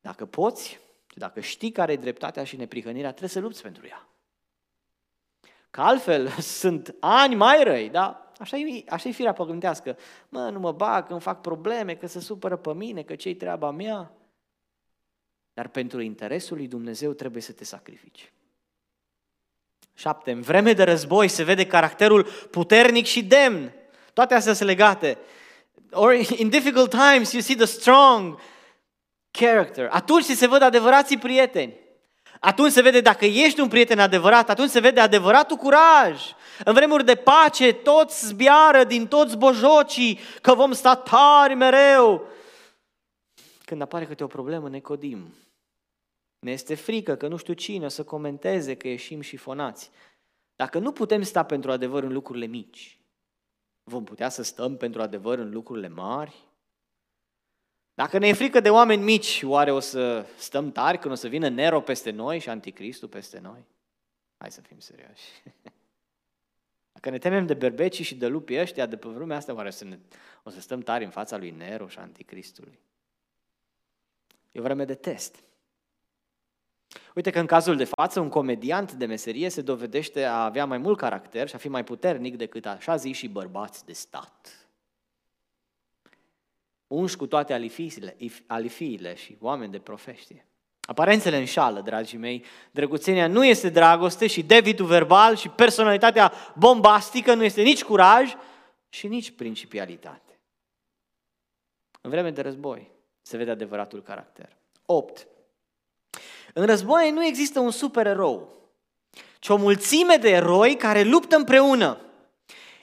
Dacă 0.00 0.26
poți 0.26 0.68
și 1.10 1.18
dacă 1.18 1.40
știi 1.40 1.72
care 1.72 1.92
e 1.92 1.96
dreptatea 1.96 2.44
și 2.44 2.56
neprihănirea, 2.56 3.08
trebuie 3.08 3.30
să 3.30 3.40
lupți 3.40 3.62
pentru 3.62 3.86
ea. 3.86 4.09
Că 5.70 5.80
altfel 5.80 6.28
sunt 6.60 6.94
ani 7.00 7.34
mai 7.34 7.64
răi, 7.64 7.88
da? 7.88 8.32
Așa 8.38 8.56
e, 8.56 8.84
așa 8.88 9.08
e 9.08 9.12
firea 9.12 9.32
păgântească. 9.32 9.96
Mă, 10.28 10.50
nu 10.50 10.58
mă 10.58 10.72
bag, 10.72 11.06
că 11.06 11.12
îmi 11.12 11.20
fac 11.20 11.40
probleme, 11.40 11.94
că 11.94 12.06
se 12.06 12.20
supără 12.20 12.56
pe 12.56 12.74
mine, 12.74 13.02
că 13.02 13.14
ce-i 13.14 13.34
treaba 13.34 13.70
mea. 13.70 14.12
Dar 15.52 15.68
pentru 15.68 16.00
interesul 16.00 16.56
lui 16.56 16.66
Dumnezeu 16.66 17.12
trebuie 17.12 17.42
să 17.42 17.52
te 17.52 17.64
sacrifici. 17.64 18.32
Șapte. 19.94 20.30
În 20.30 20.40
vreme 20.40 20.72
de 20.72 20.82
război 20.82 21.28
se 21.28 21.42
vede 21.42 21.66
caracterul 21.66 22.24
puternic 22.50 23.04
și 23.06 23.24
demn. 23.24 23.72
Toate 24.12 24.34
astea 24.34 24.52
sunt 24.52 24.68
legate. 24.68 25.18
Or 25.92 26.12
in 26.12 26.48
difficult 26.48 26.90
times 26.90 27.32
you 27.32 27.42
see 27.42 27.56
the 27.56 27.64
strong 27.64 28.40
character. 29.30 29.88
Atunci 29.90 30.24
se 30.24 30.46
văd 30.46 30.62
adevărații 30.62 31.18
prieteni. 31.18 31.79
Atunci 32.40 32.72
se 32.72 32.82
vede 32.82 33.00
dacă 33.00 33.24
ești 33.24 33.60
un 33.60 33.68
prieten 33.68 33.98
adevărat, 33.98 34.50
atunci 34.50 34.70
se 34.70 34.80
vede 34.80 35.00
adevăratul 35.00 35.56
curaj. 35.56 36.22
În 36.64 36.74
vremuri 36.74 37.04
de 37.04 37.14
pace, 37.14 37.72
toți 37.72 38.26
zbiară 38.26 38.84
din 38.84 39.06
toți 39.06 39.36
bojocii 39.36 40.18
că 40.42 40.54
vom 40.54 40.72
sta 40.72 40.96
tari 40.96 41.54
mereu. 41.54 42.26
Când 43.64 43.82
apare 43.82 44.06
câte 44.06 44.24
o 44.24 44.26
problemă, 44.26 44.68
ne 44.68 44.80
codim. 44.80 45.34
Ne 46.38 46.50
este 46.50 46.74
frică 46.74 47.16
că 47.16 47.28
nu 47.28 47.36
știu 47.36 47.54
cine 47.54 47.84
o 47.84 47.88
să 47.88 48.04
comenteze 48.04 48.74
că 48.74 48.88
ieșim 48.88 49.20
șifonați. 49.20 49.90
Dacă 50.56 50.78
nu 50.78 50.92
putem 50.92 51.22
sta 51.22 51.44
pentru 51.44 51.70
adevăr 51.70 52.02
în 52.02 52.12
lucrurile 52.12 52.46
mici, 52.46 52.98
vom 53.82 54.04
putea 54.04 54.28
să 54.28 54.42
stăm 54.42 54.76
pentru 54.76 55.02
adevăr 55.02 55.38
în 55.38 55.50
lucrurile 55.50 55.88
mari? 55.88 56.49
Dacă 58.00 58.18
ne 58.18 58.28
e 58.28 58.32
frică 58.32 58.60
de 58.60 58.70
oameni 58.70 59.02
mici, 59.02 59.42
oare 59.42 59.72
o 59.72 59.80
să 59.80 60.26
stăm 60.36 60.72
tari 60.72 60.98
când 60.98 61.12
o 61.12 61.16
să 61.16 61.28
vină 61.28 61.48
Nero 61.48 61.80
peste 61.80 62.10
noi 62.10 62.38
și 62.38 62.48
Anticristul 62.48 63.08
peste 63.08 63.38
noi? 63.38 63.66
Hai 64.38 64.50
să 64.50 64.60
fim 64.60 64.78
serioși. 64.78 65.24
Dacă 66.92 67.10
ne 67.10 67.18
temem 67.18 67.46
de 67.46 67.54
berbecii 67.54 68.04
și 68.04 68.14
de 68.14 68.26
lupii 68.26 68.60
ăștia 68.60 68.86
de 68.86 68.96
pe 68.96 69.08
vremea 69.08 69.36
asta, 69.36 69.54
oare 69.54 69.68
o 69.68 69.70
să, 69.70 69.84
ne, 69.84 69.98
o 70.42 70.50
să 70.50 70.60
stăm 70.60 70.80
tari 70.80 71.04
în 71.04 71.10
fața 71.10 71.36
lui 71.36 71.50
Nero 71.50 71.88
și 71.88 71.98
Anticristului? 71.98 72.78
E 74.52 74.60
o 74.60 74.62
vreme 74.62 74.84
de 74.84 74.94
test. 74.94 75.42
Uite 77.14 77.30
că 77.30 77.38
în 77.38 77.46
cazul 77.46 77.76
de 77.76 77.84
față, 77.84 78.20
un 78.20 78.28
comediant 78.28 78.92
de 78.92 79.06
meserie 79.06 79.48
se 79.48 79.62
dovedește 79.62 80.24
a 80.24 80.44
avea 80.44 80.64
mai 80.64 80.78
mult 80.78 80.98
caracter 80.98 81.48
și 81.48 81.54
a 81.54 81.58
fi 81.58 81.68
mai 81.68 81.84
puternic 81.84 82.36
decât 82.36 82.66
așa 82.66 82.96
zi 82.96 83.12
și 83.12 83.28
bărbați 83.28 83.84
de 83.84 83.92
stat 83.92 84.59
unși 86.90 87.16
cu 87.16 87.26
toate 87.26 87.52
alifiile, 87.52 88.16
alifiile 88.46 89.14
și 89.14 89.36
oameni 89.40 89.72
de 89.72 89.78
profeștie. 89.78 90.46
Aparențele 90.80 91.36
înșală, 91.36 91.80
dragii 91.80 92.18
mei. 92.18 92.44
Drăguțenia 92.70 93.26
nu 93.26 93.44
este 93.44 93.68
dragoste 93.68 94.26
și 94.26 94.42
debitul 94.42 94.86
verbal 94.86 95.36
și 95.36 95.48
personalitatea 95.48 96.32
bombastică 96.56 97.34
nu 97.34 97.44
este 97.44 97.62
nici 97.62 97.84
curaj 97.84 98.34
și 98.88 99.06
nici 99.06 99.30
principialitate. 99.30 100.40
În 102.00 102.10
vreme 102.10 102.30
de 102.30 102.40
război 102.40 102.90
se 103.22 103.36
vede 103.36 103.50
adevăratul 103.50 104.02
caracter. 104.02 104.56
8. 104.86 105.26
În 106.54 106.66
război 106.66 107.10
nu 107.10 107.24
există 107.24 107.60
un 107.60 107.70
supererou, 107.70 108.68
ci 109.38 109.48
o 109.48 109.56
mulțime 109.56 110.16
de 110.16 110.30
eroi 110.30 110.76
care 110.76 111.02
luptă 111.02 111.36
împreună. 111.36 112.00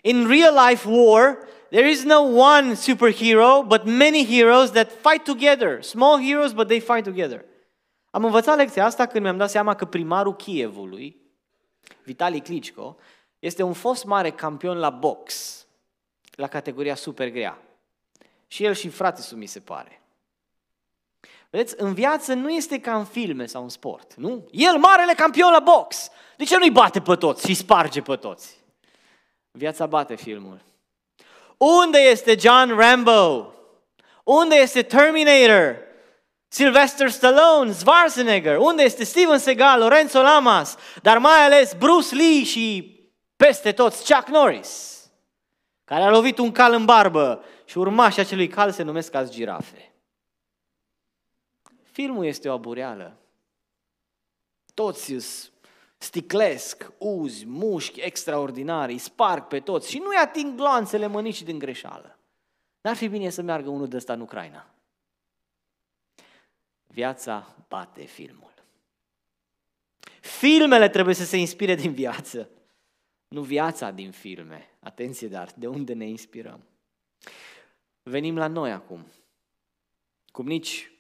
In 0.02 0.28
real 0.28 0.68
life 0.70 0.90
war, 0.90 1.47
there 1.70 1.90
is 1.90 2.04
no 2.04 2.22
one 2.22 2.76
superhero, 2.76 3.64
but 3.68 3.86
many 3.86 4.26
heroes 4.26 4.72
that 4.72 4.92
fight 4.92 5.24
together. 5.24 5.84
Small 5.84 6.20
heroes, 6.20 6.54
but 6.54 6.68
they 6.68 6.80
fight 6.80 7.04
together. 7.04 7.46
Am 8.10 8.26
învățat 8.26 8.58
lecția 8.58 8.86
asta 8.86 9.06
când 9.06 9.24
mi-am 9.24 9.38
dat 9.38 9.50
seama 9.50 9.76
că 9.76 9.86
primarul 9.86 10.36
Kievului 10.36 11.26
Vitali 12.04 12.42
Klitschko, 12.42 12.98
este 13.40 13.64
un 13.64 13.74
fost 13.74 14.06
mare 14.06 14.32
campion 14.32 14.78
la 14.78 14.90
box, 14.90 15.56
la 16.32 16.48
categoria 16.48 16.96
super 16.96 17.30
grea. 17.30 17.62
Și 18.48 18.64
el 18.64 18.74
și 18.74 18.90
frate 18.90 19.36
mi 19.36 19.46
se 19.46 19.60
pare. 19.60 20.02
Vedeți, 21.50 21.76
în 21.78 21.94
viață 21.94 22.34
nu 22.34 22.50
este 22.50 22.80
ca 22.80 22.98
în 22.98 23.06
filme 23.06 23.46
sau 23.46 23.64
în 23.64 23.70
sport, 23.70 24.14
nu? 24.16 24.48
El, 24.52 24.78
marele 24.78 25.14
campion 25.14 25.52
la 25.52 25.60
box, 25.60 26.10
de 26.38 26.44
ce 26.44 26.58
nu-i 26.58 26.72
bate 26.72 27.02
pe 27.02 27.16
toți 27.16 27.48
și 27.48 27.54
sparge 27.54 28.02
pe 28.02 28.16
toți? 28.16 28.58
Viața 29.52 29.86
bate 29.86 30.16
filmul. 30.16 30.62
Unde 31.58 32.00
este 32.00 32.36
John 32.40 32.70
Rambo? 32.70 33.54
Unde 34.24 34.56
este 34.56 34.84
Terminator? 34.84 35.86
Sylvester 36.48 37.10
Stallone, 37.10 37.72
Schwarzenegger, 37.72 38.58
unde 38.58 38.84
este 38.84 39.04
Steven 39.04 39.38
Seagal, 39.38 39.80
Lorenzo 39.80 40.22
Lamas, 40.22 40.78
dar 41.02 41.18
mai 41.18 41.46
ales 41.46 41.74
Bruce 41.74 42.16
Lee 42.16 42.44
și 42.44 42.96
peste 43.36 43.72
toți 43.72 44.14
Chuck 44.14 44.28
Norris, 44.28 45.04
care 45.84 46.04
a 46.04 46.10
lovit 46.10 46.38
un 46.38 46.52
cal 46.52 46.74
în 46.74 46.86
barbă 46.86 47.44
și 47.66 47.78
urmașii 47.78 48.22
acelui 48.22 48.48
cal 48.48 48.72
se 48.72 48.84
numesc 48.84 49.14
azi 49.14 49.32
girafe. 49.32 49.94
Filmul 51.92 52.26
este 52.26 52.50
o 52.50 52.54
abureală. 52.54 53.18
Toți 54.74 55.16
sticlesc, 55.98 56.92
uzi, 56.98 57.46
mușchi 57.46 58.00
extraordinari, 58.00 58.98
sparg 58.98 59.48
pe 59.48 59.60
toți 59.60 59.90
și 59.90 59.98
nu-i 59.98 60.16
ating 60.16 60.56
gloanțele 60.56 61.08
mănicii 61.08 61.46
din 61.46 61.60
greșeală. 61.60 62.20
N-ar 62.82 62.96
fi 62.96 63.08
bine 63.08 63.30
să 63.30 63.42
meargă 63.42 63.70
unul 63.70 63.88
de 63.88 63.96
ăsta 63.96 64.14
în 64.14 64.22
Ucraina. 64.22 64.70
Viața 66.88 67.56
bate 67.68 68.04
filmul. 68.04 68.54
Filmele 70.22 70.90
trebuie 70.90 71.16
să 71.16 71.26
se 71.26 71.38
inspire 71.38 71.76
din 71.76 71.92
viață, 71.92 72.50
nu 73.28 73.42
viața 73.42 73.92
din 73.92 74.12
filme. 74.12 74.70
Atenție, 74.80 75.28
dar 75.28 75.52
de 75.56 75.68
unde 75.68 75.94
ne 75.94 76.08
inspirăm? 76.08 76.64
Venim 78.04 78.38
la 78.38 78.48
noi 78.48 78.72
acum. 78.72 79.06
Cum 80.32 80.46
nici 80.46 80.92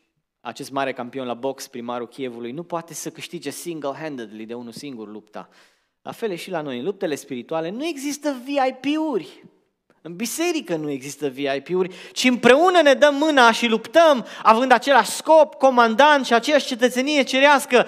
acest 0.47 0.71
mare 0.71 0.93
campion 0.93 1.25
la 1.25 1.33
box, 1.33 1.67
primarul 1.67 2.07
Chievului, 2.07 2.51
nu 2.51 2.63
poate 2.63 2.93
să 2.93 3.09
câștige 3.09 3.49
single-handedly 3.49 4.45
de 4.45 4.53
unul 4.53 4.71
singur 4.71 5.07
lupta. 5.07 5.49
La 6.01 6.11
fel 6.11 6.35
și 6.35 6.49
la 6.49 6.61
noi, 6.61 6.77
în 6.77 6.83
luptele 6.83 7.15
spirituale 7.15 7.69
nu 7.69 7.85
există 7.85 8.35
VIP-uri. 8.43 9.43
În 10.01 10.15
biserică 10.15 10.75
nu 10.75 10.89
există 10.89 11.27
VIP-uri, 11.27 11.95
ci 12.11 12.23
împreună 12.23 12.81
ne 12.81 12.93
dăm 12.93 13.15
mâna 13.15 13.51
și 13.51 13.67
luptăm, 13.67 14.25
având 14.43 14.71
același 14.71 15.09
scop, 15.09 15.53
comandant 15.53 16.25
și 16.25 16.33
aceeași 16.33 16.65
cetățenie 16.65 17.23
cerească. 17.23 17.87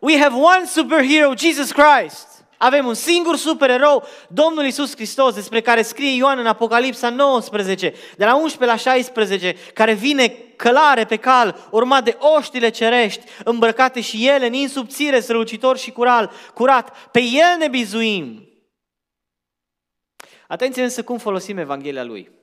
We 0.00 0.18
have 0.18 0.34
one 0.34 0.64
superhero, 0.66 1.32
Jesus 1.36 1.72
Christ. 1.72 2.29
Avem 2.62 2.86
un 2.86 2.94
singur 2.94 3.36
supererou, 3.36 4.04
Domnul 4.28 4.64
Isus 4.64 4.94
Hristos, 4.94 5.34
despre 5.34 5.60
care 5.60 5.82
scrie 5.82 6.16
Ioan 6.16 6.38
în 6.38 6.46
Apocalipsa 6.46 7.08
19, 7.08 7.94
de 8.16 8.24
la 8.24 8.36
11 8.36 8.64
la 8.64 8.92
16, 8.92 9.56
care 9.74 9.92
vine 9.92 10.28
călare 10.56 11.04
pe 11.04 11.16
cal, 11.16 11.68
urmat 11.70 12.04
de 12.04 12.16
oștile 12.36 12.68
cerești, 12.68 13.24
îmbrăcate 13.44 14.00
și 14.00 14.28
ele 14.28 14.46
în 14.46 14.52
insubțire, 14.52 15.20
strălucitor 15.20 15.78
și 15.78 15.90
cural, 15.90 16.30
curat. 16.54 17.10
Pe 17.10 17.20
el 17.20 17.58
ne 17.58 17.68
bizuim. 17.68 18.48
Atenție 20.48 20.82
însă 20.82 21.02
cum 21.02 21.18
folosim 21.18 21.58
Evanghelia 21.58 22.04
lui. 22.04 22.39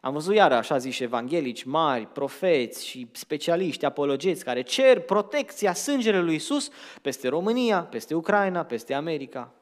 Am 0.00 0.12
văzut 0.12 0.34
iară, 0.34 0.54
așa 0.54 0.78
zice, 0.78 1.02
evanghelici 1.02 1.62
mari, 1.62 2.06
profeți 2.06 2.86
și 2.86 3.08
specialiști, 3.12 3.84
apologeți, 3.84 4.44
care 4.44 4.62
cer 4.62 5.00
protecția 5.00 5.74
sângelui 5.74 6.24
lui 6.24 6.34
Isus 6.34 6.68
peste 7.02 7.28
România, 7.28 7.82
peste 7.82 8.14
Ucraina, 8.14 8.64
peste 8.64 8.94
America. 8.94 9.52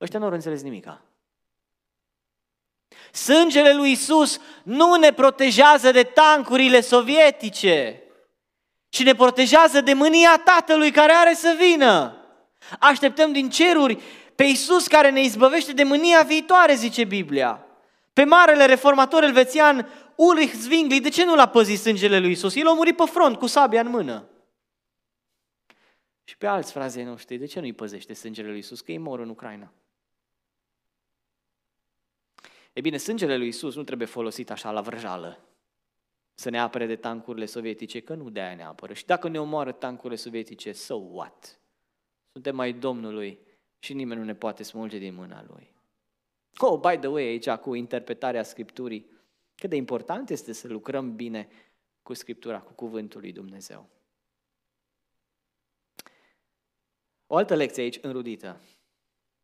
Ăștia 0.00 0.18
nu 0.18 0.24
au 0.24 0.32
înțeles 0.32 0.62
nimica. 0.62 1.02
Sângele 3.12 3.74
lui 3.74 3.90
Isus 3.90 4.40
nu 4.62 4.94
ne 4.94 5.12
protejează 5.12 5.90
de 5.90 6.02
tancurile 6.02 6.80
sovietice, 6.80 8.02
ci 8.88 9.02
ne 9.02 9.14
protejează 9.14 9.80
de 9.80 9.92
mânia 9.92 10.42
Tatălui 10.44 10.90
care 10.90 11.12
are 11.12 11.34
să 11.34 11.56
vină. 11.58 12.16
Așteptăm 12.78 13.32
din 13.32 13.50
ceruri 13.50 14.02
pe 14.34 14.44
Isus 14.44 14.86
care 14.86 15.10
ne 15.10 15.22
izbăvește 15.22 15.72
de 15.72 15.82
mânia 15.82 16.22
viitoare, 16.22 16.74
zice 16.74 17.04
Biblia. 17.04 17.66
Pe 18.12 18.24
marele 18.24 18.66
reformator 18.66 19.22
elvețian 19.22 19.88
Ulrich 20.16 20.52
Zwingli, 20.52 21.00
de 21.00 21.08
ce 21.08 21.24
nu 21.24 21.34
l-a 21.34 21.48
păzit 21.48 21.78
sângele 21.78 22.18
lui 22.18 22.30
Isus? 22.30 22.54
El 22.54 22.66
a 22.66 22.72
murit 22.72 22.96
pe 22.96 23.04
front 23.04 23.36
cu 23.36 23.46
sabia 23.46 23.80
în 23.80 23.88
mână. 23.88 24.28
Și 26.24 26.36
pe 26.36 26.46
alți 26.46 26.72
frazei 26.72 27.04
noștri, 27.04 27.36
de 27.36 27.46
ce 27.46 27.60
nu-i 27.60 27.72
păzește 27.72 28.14
sângele 28.14 28.48
lui 28.48 28.58
Isus? 28.58 28.80
Că 28.80 28.90
ei 28.92 28.98
mor 28.98 29.20
în 29.20 29.28
Ucraina. 29.28 29.72
E 32.72 32.80
bine, 32.80 32.96
sângele 32.96 33.36
lui 33.36 33.48
Isus 33.48 33.74
nu 33.74 33.82
trebuie 33.82 34.06
folosit 34.06 34.50
așa 34.50 34.70
la 34.70 34.80
vrăjală, 34.80 35.40
să 36.34 36.50
ne 36.50 36.60
apere 36.60 36.86
de 36.86 36.96
tancurile 36.96 37.46
sovietice, 37.46 38.00
că 38.00 38.14
nu 38.14 38.30
de 38.30 38.40
aia 38.40 38.54
ne 38.54 38.64
apără. 38.64 38.92
Și 38.92 39.06
dacă 39.06 39.28
ne 39.28 39.40
omoară 39.40 39.72
tancurile 39.72 40.16
sovietice, 40.16 40.72
so 40.72 40.94
what? 40.94 41.60
Suntem 42.32 42.54
mai 42.54 42.72
Domnului 42.72 43.38
și 43.78 43.94
nimeni 43.94 44.20
nu 44.20 44.26
ne 44.26 44.34
poate 44.34 44.62
smulge 44.62 44.98
din 44.98 45.14
mâna 45.14 45.44
Lui. 45.48 45.72
Oh, 46.58 46.80
by 46.80 46.98
the 46.98 47.06
way, 47.06 47.24
aici 47.24 47.50
cu 47.50 47.74
interpretarea 47.74 48.42
Scripturii, 48.42 49.10
cât 49.54 49.70
de 49.70 49.76
important 49.76 50.30
este 50.30 50.52
să 50.52 50.68
lucrăm 50.68 51.16
bine 51.16 51.48
cu 52.02 52.14
Scriptura, 52.14 52.60
cu 52.60 52.72
Cuvântul 52.72 53.20
lui 53.20 53.32
Dumnezeu. 53.32 53.88
O 57.26 57.36
altă 57.36 57.54
lecție 57.54 57.82
aici, 57.82 57.98
înrudită. 58.02 58.60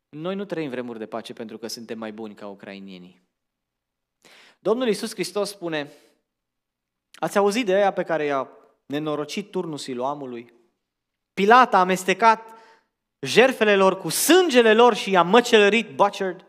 Noi 0.09 0.35
nu 0.35 0.45
trăim 0.45 0.69
vremuri 0.69 0.99
de 0.99 1.05
pace 1.05 1.33
pentru 1.33 1.57
că 1.57 1.67
suntem 1.67 1.97
mai 1.97 2.11
buni 2.11 2.33
ca 2.33 2.47
ucrainienii. 2.47 3.21
Domnul 4.59 4.87
Iisus 4.87 5.13
Hristos 5.13 5.49
spune, 5.49 5.91
ați 7.13 7.37
auzit 7.37 7.65
de 7.65 7.73
aia 7.73 7.93
pe 7.93 8.03
care 8.03 8.25
i-a 8.25 8.49
nenorocit 8.85 9.51
turnul 9.51 9.77
siloamului? 9.77 10.53
Pilat 11.33 11.73
a 11.73 11.79
amestecat 11.79 12.57
jerfele 13.19 13.75
lor 13.75 13.97
cu 13.97 14.09
sângele 14.09 14.73
lor 14.73 14.95
și 14.95 15.11
i-a 15.11 15.23
măcelărit, 15.23 15.95
butchered. 15.95 16.45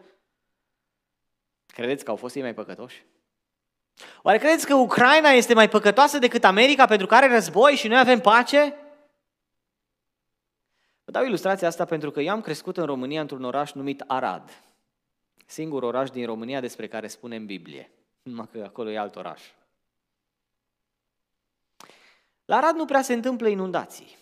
Credeți 1.81 2.05
că 2.05 2.11
au 2.11 2.17
fost 2.17 2.35
ei 2.35 2.43
mai 2.43 2.55
păcătoși? 2.55 3.05
Oare 4.23 4.39
credeți 4.39 4.67
că 4.67 4.75
Ucraina 4.75 5.29
este 5.29 5.55
mai 5.55 5.69
păcătoasă 5.69 6.19
decât 6.19 6.45
America 6.45 6.87
pentru 6.87 7.07
care 7.07 7.25
are 7.25 7.35
război 7.35 7.75
și 7.75 7.89
noi 7.89 7.99
avem 7.99 8.21
pace? 8.21 8.77
Vă 11.05 11.11
dau 11.11 11.25
ilustrația 11.25 11.69
asta 11.69 11.85
pentru 11.85 12.11
că 12.11 12.21
eu 12.21 12.33
am 12.33 12.41
crescut 12.41 12.77
în 12.77 12.85
România 12.85 13.21
într-un 13.21 13.45
oraș 13.45 13.73
numit 13.73 14.05
Arad. 14.07 14.63
Singur 15.47 15.83
oraș 15.83 16.11
din 16.11 16.27
România 16.27 16.61
despre 16.61 16.89
care 16.89 17.07
spune 17.07 17.37
în 17.37 17.47
Biblie. 17.47 17.91
Numai 18.23 18.49
că 18.53 18.63
acolo 18.65 18.91
e 18.91 18.99
alt 18.99 19.17
oraș. 19.17 19.43
La 22.45 22.57
Arad 22.57 22.75
nu 22.75 22.85
prea 22.85 23.03
se 23.03 23.13
întâmplă 23.13 23.49
inundații. 23.49 24.17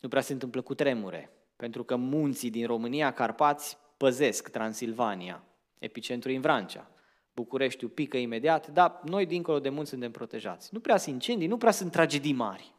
Nu 0.00 0.08
prea 0.08 0.22
se 0.22 0.32
întâmplă 0.32 0.60
cu 0.60 0.74
tremure. 0.74 1.30
Pentru 1.56 1.84
că 1.84 1.96
munții 1.96 2.50
din 2.50 2.66
România, 2.66 3.12
Carpați, 3.12 3.78
păzesc 3.96 4.48
Transilvania. 4.48 5.42
Epicentru 5.78 6.30
în 6.30 6.40
Vrancea. 6.40 6.90
Bucureștiul 7.32 7.90
pică 7.90 8.16
imediat, 8.16 8.66
dar 8.66 9.00
noi 9.04 9.26
dincolo 9.26 9.60
de 9.60 9.68
munți 9.68 9.90
suntem 9.90 10.10
protejați. 10.10 10.68
Nu 10.72 10.80
prea 10.80 10.96
sunt 10.96 11.12
incendii, 11.12 11.46
nu 11.46 11.56
prea 11.56 11.70
sunt 11.70 11.92
tragedii 11.92 12.32
mari. 12.32 12.74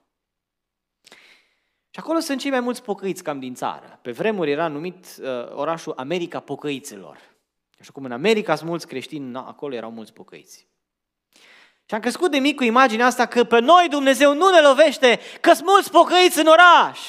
Și 1.89 1.99
acolo 1.99 2.19
sunt 2.19 2.39
cei 2.39 2.51
mai 2.51 2.59
mulți 2.59 2.83
pocăiți 2.83 3.23
cam 3.23 3.39
din 3.39 3.53
țară. 3.53 3.99
Pe 4.01 4.11
vremuri 4.11 4.51
era 4.51 4.67
numit 4.67 5.05
uh, 5.21 5.27
orașul 5.51 5.93
America 5.95 6.39
Pocăiților. 6.39 7.17
Așa 7.79 7.91
cum 7.91 8.05
în 8.05 8.11
America 8.11 8.55
sunt 8.55 8.69
mulți 8.69 8.87
creștini, 8.87 9.29
na, 9.29 9.47
acolo 9.47 9.73
erau 9.75 9.91
mulți 9.91 10.13
pocăiți. 10.13 10.67
Și 11.85 11.93
am 11.93 11.99
crescut 11.99 12.31
de 12.31 12.37
mic 12.37 12.55
cu 12.55 12.63
imaginea 12.63 13.05
asta 13.05 13.25
că 13.25 13.43
pe 13.43 13.59
noi 13.59 13.87
Dumnezeu 13.89 14.33
nu 14.33 14.49
ne 14.49 14.61
lovește, 14.61 15.19
că 15.41 15.53
sunt 15.53 15.67
mulți 15.67 15.91
pocăiți 15.91 16.39
în 16.39 16.47
oraș. 16.47 16.99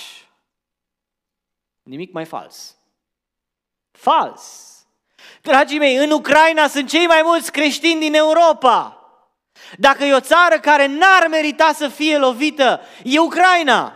Nimic 1.83 2.13
mai 2.13 2.25
fals. 2.25 2.77
Fals. 3.91 4.78
Dragii 5.43 5.79
mei, 5.79 5.97
în 5.97 6.11
Ucraina 6.11 6.67
sunt 6.67 6.89
cei 6.89 7.07
mai 7.07 7.21
mulți 7.25 7.53
creștini 7.53 8.01
din 8.01 8.15
Europa. 8.15 8.93
Dacă 9.77 10.05
e 10.05 10.15
o 10.15 10.21
țară 10.21 10.59
care 10.61 10.87
n-ar 10.87 11.27
merita 11.31 11.73
să 11.75 11.89
fie 11.89 12.19
lovită, 12.19 12.81
e 13.05 13.19
Ucraina. 13.19 13.93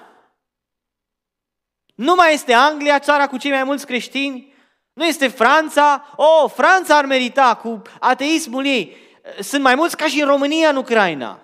Nu 1.94 2.14
mai 2.14 2.32
este 2.32 2.52
Anglia, 2.52 2.98
țara 2.98 3.26
cu 3.26 3.36
cei 3.36 3.50
mai 3.50 3.64
mulți 3.64 3.86
creștini, 3.86 4.54
nu 4.92 5.04
este 5.04 5.28
Franța. 5.28 6.14
Oh, 6.16 6.50
Franța 6.54 6.96
ar 6.96 7.04
merita 7.04 7.54
cu 7.54 7.82
ateismul 8.00 8.66
ei. 8.66 8.96
Sunt 9.40 9.62
mai 9.62 9.74
mulți 9.74 9.96
ca 9.96 10.06
și 10.06 10.20
în 10.20 10.26
România, 10.26 10.68
în 10.68 10.76
Ucraina. 10.76 11.40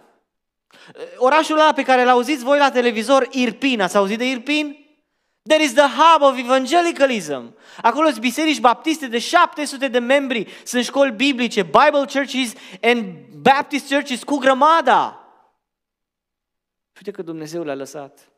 Orașul 1.17 1.59
ăla 1.59 1.73
pe 1.73 1.83
care 1.83 2.05
l-auziți 2.05 2.45
voi 2.45 2.59
la 2.59 2.71
televizor, 2.71 3.29
Irpin, 3.31 3.81
ați 3.81 3.97
auzit 3.97 4.19
de 4.19 4.29
Irpin? 4.29 4.88
There 5.49 5.63
is 5.65 5.73
the 5.73 5.89
hub 5.89 6.23
of 6.23 6.39
evangelicalism. 6.39 7.57
Acolo 7.83 8.09
sunt 8.09 8.21
biserici 8.21 8.61
baptiste 8.61 9.07
de 9.07 9.19
700 9.19 9.89
de 9.89 9.99
membri, 9.99 10.49
sunt 10.65 10.85
școli 10.85 11.13
biblice, 11.13 11.63
Bible 11.63 12.05
churches 12.13 12.53
and 12.83 13.27
Baptist 13.29 13.89
churches 13.89 14.23
cu 14.23 14.37
grămada. 14.37 15.29
Uite 16.97 17.11
că 17.11 17.23
Dumnezeu 17.23 17.65
le-a 17.65 17.75
lăsat 17.75 18.33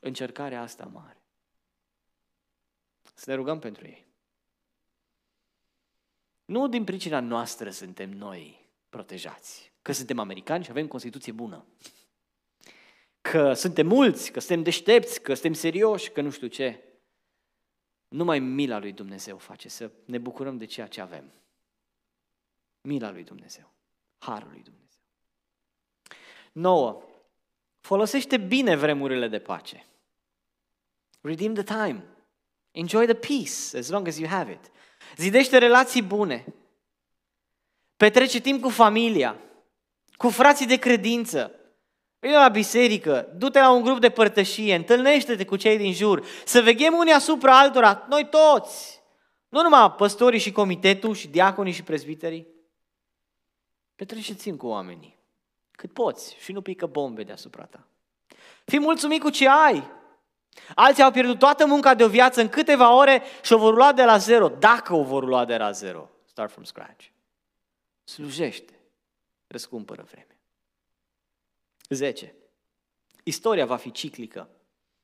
încercarea 0.00 0.62
asta 0.62 0.90
mare. 0.92 1.22
Să 3.14 3.24
ne 3.30 3.34
rugăm 3.36 3.58
pentru 3.58 3.86
ei. 3.86 4.06
Nu 6.44 6.68
din 6.68 6.84
pricina 6.84 7.20
noastră 7.20 7.70
suntem 7.70 8.10
noi 8.10 8.68
protejați, 8.88 9.72
că 9.82 9.92
suntem 9.92 10.18
americani 10.18 10.64
și 10.64 10.70
avem 10.70 10.86
Constituție 10.86 11.32
bună. 11.32 11.64
Că 13.20 13.52
suntem 13.52 13.86
mulți, 13.86 14.30
că 14.30 14.40
suntem 14.40 14.62
deștepți, 14.62 15.22
că 15.22 15.32
suntem 15.34 15.52
serioși, 15.52 16.10
că 16.10 16.20
nu 16.20 16.30
știu 16.30 16.46
ce. 16.46 16.82
Numai 18.08 18.38
mila 18.38 18.78
lui 18.78 18.92
Dumnezeu 18.92 19.38
face 19.38 19.68
să 19.68 19.90
ne 20.04 20.18
bucurăm 20.18 20.58
de 20.58 20.64
ceea 20.64 20.86
ce 20.86 21.00
avem. 21.00 21.32
Mila 22.80 23.10
lui 23.10 23.24
Dumnezeu. 23.24 23.72
Harul 24.18 24.48
lui 24.50 24.62
Dumnezeu. 24.62 24.86
9. 26.52 27.02
Folosește 27.80 28.36
bine 28.36 28.76
vremurile 28.76 29.28
de 29.28 29.38
pace. 29.38 29.86
Redeem 31.20 31.54
the 31.54 31.62
time. 31.62 32.04
Enjoy 32.70 33.06
the 33.06 33.14
peace 33.14 33.78
as 33.78 33.88
long 33.88 34.06
as 34.06 34.18
you 34.18 34.28
have 34.28 34.52
it. 34.52 34.70
Zidește 35.16 35.58
relații 35.58 36.02
bune. 36.02 36.54
Petrece 37.96 38.40
timp 38.40 38.62
cu 38.62 38.68
familia, 38.68 39.40
cu 40.16 40.28
frații 40.28 40.66
de 40.66 40.76
credință. 40.76 41.57
Vino 42.20 42.36
la 42.36 42.48
biserică, 42.48 43.28
du-te 43.36 43.60
la 43.60 43.70
un 43.70 43.82
grup 43.82 44.00
de 44.00 44.10
părtășie, 44.10 44.74
întâlnește-te 44.74 45.44
cu 45.44 45.56
cei 45.56 45.76
din 45.76 45.92
jur, 45.92 46.26
să 46.44 46.60
veghem 46.60 46.94
unii 46.94 47.12
asupra 47.12 47.58
altora, 47.58 48.06
noi 48.08 48.28
toți. 48.30 49.02
Nu 49.48 49.62
numai 49.62 49.92
păstorii 49.92 50.38
și 50.38 50.52
comitetul 50.52 51.14
și 51.14 51.28
diaconii 51.28 51.72
și 51.72 51.82
prezbiterii. 51.82 52.46
Petrece 53.94 54.34
timp 54.34 54.58
cu 54.58 54.66
oamenii, 54.66 55.18
cât 55.70 55.92
poți 55.92 56.36
și 56.40 56.52
nu 56.52 56.62
pică 56.62 56.86
bombe 56.86 57.22
deasupra 57.22 57.64
ta. 57.64 57.86
Fii 58.64 58.78
mulțumit 58.78 59.22
cu 59.22 59.30
ce 59.30 59.48
ai. 59.48 59.90
Alții 60.74 61.02
au 61.02 61.10
pierdut 61.10 61.38
toată 61.38 61.66
munca 61.66 61.94
de 61.94 62.04
o 62.04 62.08
viață 62.08 62.40
în 62.40 62.48
câteva 62.48 62.94
ore 62.94 63.22
și 63.42 63.52
o 63.52 63.58
vor 63.58 63.74
lua 63.74 63.92
de 63.92 64.04
la 64.04 64.16
zero, 64.16 64.48
dacă 64.48 64.94
o 64.94 65.02
vor 65.02 65.24
lua 65.24 65.44
de 65.44 65.56
la 65.56 65.70
zero. 65.70 66.10
Start 66.24 66.50
from 66.50 66.64
scratch. 66.64 67.06
Slujește. 68.04 68.72
Răscumpără 69.46 70.06
vreme. 70.10 70.37
10. 71.88 72.34
Istoria 73.22 73.66
va 73.66 73.76
fi 73.76 73.90
ciclică. 73.90 74.50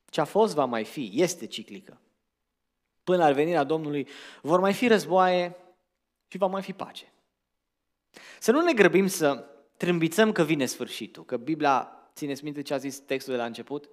Ce 0.06 0.20
a 0.20 0.24
fost 0.24 0.54
va 0.54 0.64
mai 0.64 0.84
fi, 0.84 1.10
este 1.14 1.46
ciclică. 1.46 2.00
Până 3.04 3.16
la 3.16 3.32
venirea 3.32 3.64
Domnului 3.64 4.08
vor 4.42 4.60
mai 4.60 4.72
fi 4.72 4.86
războaie 4.86 5.56
și 6.28 6.38
va 6.38 6.46
mai 6.46 6.62
fi 6.62 6.72
pace. 6.72 7.12
Să 8.40 8.50
nu 8.52 8.60
ne 8.60 8.72
grăbim 8.72 9.06
să 9.06 9.48
trâmbițăm 9.76 10.32
că 10.32 10.42
vine 10.42 10.66
sfârșitul, 10.66 11.24
că 11.24 11.36
Biblia, 11.36 11.92
țineți 12.14 12.44
minte 12.44 12.62
ce 12.62 12.74
a 12.74 12.76
zis 12.76 12.98
textul 12.98 13.32
de 13.32 13.38
la 13.38 13.46
început? 13.46 13.88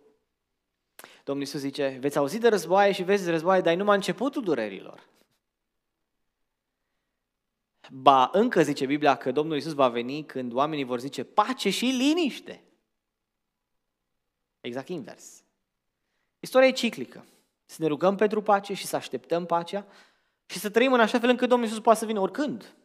Domnul 1.23 1.45
Iisus 1.45 1.59
zice, 1.59 1.97
veți 1.99 2.17
auzi 2.17 2.37
de 2.37 2.47
războaie 2.47 2.91
și 2.91 3.03
vezi 3.03 3.23
de 3.23 3.31
războaie, 3.31 3.61
dar 3.61 3.73
e 3.73 3.75
numai 3.75 3.95
începutul 3.95 4.43
durerilor. 4.43 5.09
Ba, 7.89 8.29
încă 8.33 8.63
zice 8.63 8.85
Biblia 8.85 9.15
că 9.15 9.31
Domnul 9.31 9.55
Iisus 9.55 9.73
va 9.73 9.89
veni 9.89 10.25
când 10.25 10.53
oamenii 10.53 10.83
vor 10.83 10.99
zice 10.99 11.23
pace 11.23 11.69
și 11.69 11.85
liniște. 11.85 12.63
Exact 14.62 14.88
invers. 14.88 15.43
Istoria 16.39 16.68
e 16.68 16.72
ciclică. 16.72 17.26
Să 17.66 17.78
ne 17.82 17.88
rugăm 17.88 18.16
pentru 18.16 18.41
pace 18.41 18.74
și 18.74 18.86
să 18.86 18.95
așteptăm 18.95 19.45
pacea 19.45 19.86
și 20.45 20.59
să 20.59 20.70
trăim 20.70 20.93
în 20.93 20.99
așa 20.99 21.20
fel 21.20 21.30
încât 21.30 21.49
Domnul 21.49 21.68
Iisus 21.68 21.84
poate 21.84 21.99
să 21.99 22.05
vină 22.05 22.20
oricând. 22.20 22.76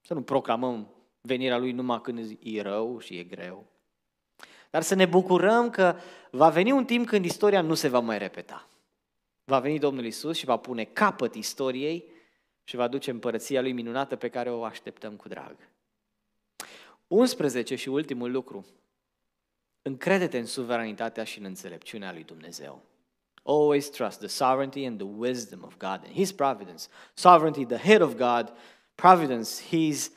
Să 0.00 0.14
nu 0.14 0.22
proclamăm 0.22 0.88
venirea 1.20 1.58
Lui 1.58 1.72
numai 1.72 2.00
când 2.00 2.38
e 2.40 2.62
rău 2.62 2.98
și 2.98 3.18
e 3.18 3.22
greu. 3.22 3.66
Dar 4.70 4.82
să 4.82 4.94
ne 4.94 5.06
bucurăm 5.06 5.70
că 5.70 5.96
va 6.30 6.48
veni 6.48 6.72
un 6.72 6.84
timp 6.84 7.06
când 7.06 7.24
istoria 7.24 7.60
nu 7.60 7.74
se 7.74 7.88
va 7.88 7.98
mai 7.98 8.18
repeta. 8.18 8.68
Va 9.44 9.58
veni 9.58 9.78
Domnul 9.78 10.04
Isus 10.04 10.36
și 10.36 10.44
va 10.44 10.56
pune 10.56 10.84
capăt 10.84 11.34
istoriei 11.34 12.04
și 12.64 12.76
va 12.76 12.88
duce 12.88 13.10
împărăția 13.10 13.60
Lui 13.60 13.72
minunată 13.72 14.16
pe 14.16 14.28
care 14.28 14.50
o 14.50 14.64
așteptăm 14.64 15.16
cu 15.16 15.28
drag. 15.28 15.56
11 17.06 17.74
și 17.74 17.88
ultimul 17.88 18.30
lucru. 18.30 18.66
Încrede-te 19.82 20.38
în 20.38 20.46
suveranitatea 20.46 21.24
și 21.24 21.38
în 21.38 21.44
înțelepciunea 21.44 22.12
lui 22.12 22.24
Dumnezeu. 22.24 22.82
Always 23.42 23.90
trust 23.90 24.18
the 24.18 24.28
sovereignty 24.28 24.84
and 24.84 24.98
the 24.98 25.08
wisdom 25.16 25.62
of 25.64 25.76
God 25.76 26.00
and 26.04 26.12
His 26.14 26.32
providence. 26.32 26.86
Sovereignty, 27.14 27.64
the 27.66 27.88
head 27.88 28.00
of 28.00 28.14
God. 28.14 28.52
Providence, 28.94 29.62
His 29.62 30.12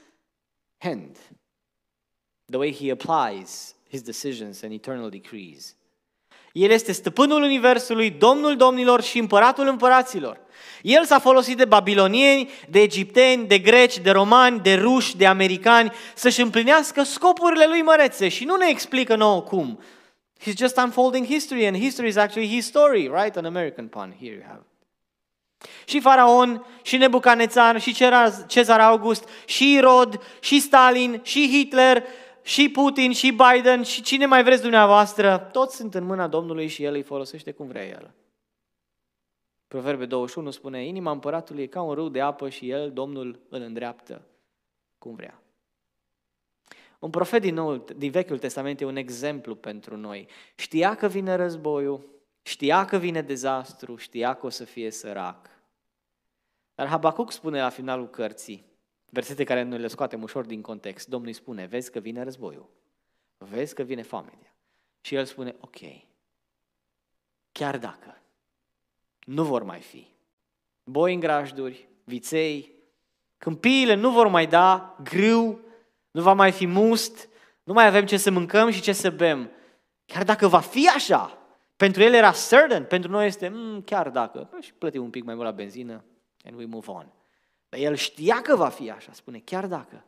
hand. 0.77 1.17
The 2.45 2.57
way 2.57 2.73
He 2.73 2.91
applies 2.91 3.75
his 3.95 4.03
decisions 4.03 4.63
and 4.63 4.73
eternal 4.73 5.09
decrees. 5.09 5.74
El 6.55 6.69
este 6.69 6.91
stăpânul 6.91 7.41
universului, 7.41 8.09
domnul 8.09 8.55
domnilor 8.55 9.01
și 9.01 9.19
împăratul 9.19 9.67
împăraților. 9.67 10.39
El 10.81 11.05
s-a 11.05 11.19
folosit 11.19 11.57
de 11.57 11.65
babilonieni, 11.65 12.49
de 12.69 12.81
egipteni, 12.81 13.47
de 13.47 13.59
greci, 13.59 13.97
de 13.97 14.11
romani, 14.11 14.59
de 14.59 14.73
ruși, 14.73 15.17
de 15.17 15.25
americani 15.25 15.91
să-și 16.13 16.41
împlinească 16.41 17.03
scopurile 17.03 17.65
lui 17.67 17.81
mărețe 17.81 18.27
și 18.27 18.45
nu 18.45 18.55
ne 18.55 18.65
explică 18.69 19.15
nouă 19.15 19.41
cum. 19.41 19.79
He's 20.39 20.57
just 20.57 20.77
unfolding 20.77 21.25
history 21.25 21.67
and 21.67 21.77
history 21.77 22.07
is 22.07 22.15
actually 22.15 22.49
his 22.49 22.65
story, 22.65 23.11
right? 23.13 23.35
An 23.35 23.45
American 23.45 23.87
pun, 23.87 24.15
here 24.19 24.33
you 24.33 24.43
have 24.47 24.65
Și 25.85 25.99
Faraon, 25.99 26.65
și 26.81 26.97
Nebucanețar, 26.97 27.81
și 27.81 27.95
Cezar 28.47 28.79
August, 28.79 29.29
și 29.45 29.73
Irod, 29.73 30.21
și 30.39 30.59
Stalin, 30.59 31.19
și 31.23 31.49
Hitler, 31.49 32.03
și 32.45 32.69
Putin, 32.69 33.11
și 33.11 33.31
Biden, 33.31 33.83
și 33.83 34.01
cine 34.01 34.25
mai 34.25 34.43
vreți 34.43 34.61
dumneavoastră, 34.61 35.37
toți 35.51 35.75
sunt 35.75 35.95
în 35.95 36.03
mâna 36.03 36.27
Domnului 36.27 36.67
și 36.67 36.83
El 36.83 36.93
îi 36.93 37.01
folosește 37.01 37.51
cum 37.51 37.67
vrea 37.67 37.87
El. 37.87 38.13
Proverbe 39.67 40.05
21 40.05 40.51
spune, 40.51 40.85
inima 40.85 41.11
împăratului 41.11 41.63
e 41.63 41.67
ca 41.67 41.81
un 41.81 41.93
râu 41.93 42.09
de 42.09 42.21
apă 42.21 42.49
și 42.49 42.69
El, 42.69 42.91
Domnul, 42.91 43.39
îl 43.49 43.61
îndreaptă 43.61 44.21
cum 44.97 45.15
vrea. 45.15 45.41
Un 46.99 47.09
profet 47.09 47.41
din, 47.41 47.53
nou, 47.53 47.77
din 47.77 48.11
Vechiul 48.11 48.39
Testament 48.39 48.81
e 48.81 48.85
un 48.85 48.95
exemplu 48.95 49.55
pentru 49.55 49.97
noi. 49.97 50.27
Știa 50.55 50.95
că 50.95 51.07
vine 51.07 51.35
războiul, 51.35 52.09
știa 52.41 52.85
că 52.85 52.97
vine 52.97 53.21
dezastru, 53.21 53.95
știa 53.95 54.33
că 54.33 54.45
o 54.45 54.49
să 54.49 54.63
fie 54.63 54.91
sărac. 54.91 55.49
Dar 56.75 56.87
Habacuc 56.87 57.31
spune 57.31 57.61
la 57.61 57.69
finalul 57.69 58.09
cărții, 58.09 58.65
Versete 59.15 59.43
care 59.43 59.61
noi 59.61 59.79
le 59.79 59.87
scoatem 59.87 60.21
ușor 60.21 60.45
din 60.45 60.61
context. 60.61 61.07
Domnul 61.07 61.27
îi 61.27 61.33
spune, 61.33 61.65
vezi 61.65 61.91
că 61.91 61.99
vine 61.99 62.23
războiul, 62.23 62.69
vezi 63.37 63.75
că 63.75 63.83
vine 63.83 64.01
foamea. 64.01 64.33
Și 65.01 65.15
el 65.15 65.25
spune, 65.25 65.55
ok, 65.59 65.75
chiar 67.51 67.77
dacă 67.77 68.21
nu 69.25 69.43
vor 69.43 69.63
mai 69.63 69.79
fi 69.79 70.07
boi 70.83 71.13
în 71.13 71.19
grajduri, 71.19 71.87
viței, 72.03 72.71
câmpiile 73.37 73.93
nu 73.93 74.11
vor 74.11 74.27
mai 74.27 74.47
da 74.47 74.97
grâu, 75.03 75.59
nu 76.11 76.21
va 76.21 76.33
mai 76.33 76.51
fi 76.51 76.65
must, 76.65 77.29
nu 77.63 77.73
mai 77.73 77.87
avem 77.87 78.05
ce 78.05 78.17
să 78.17 78.31
mâncăm 78.31 78.69
și 78.69 78.81
ce 78.81 78.93
să 78.93 79.09
bem. 79.09 79.51
Chiar 80.05 80.23
dacă 80.23 80.47
va 80.47 80.59
fi 80.59 80.87
așa, 80.87 81.37
pentru 81.75 82.03
el 82.03 82.13
era 82.13 82.31
certain, 82.49 82.83
pentru 82.83 83.11
noi 83.11 83.25
este 83.25 83.47
mm, 83.47 83.81
chiar 83.81 84.09
dacă, 84.09 84.49
și 84.61 84.73
plătim 84.73 85.03
un 85.03 85.09
pic 85.09 85.23
mai 85.23 85.35
mult 85.35 85.47
la 85.47 85.53
benzină 85.53 86.03
and 86.43 86.57
we 86.57 86.65
move 86.65 86.91
on. 86.91 87.13
Dar 87.75 87.83
el 87.83 87.95
știa 87.95 88.41
că 88.41 88.55
va 88.55 88.69
fi 88.69 88.89
așa, 88.89 89.13
spune, 89.13 89.39
chiar 89.39 89.67
dacă, 89.67 90.05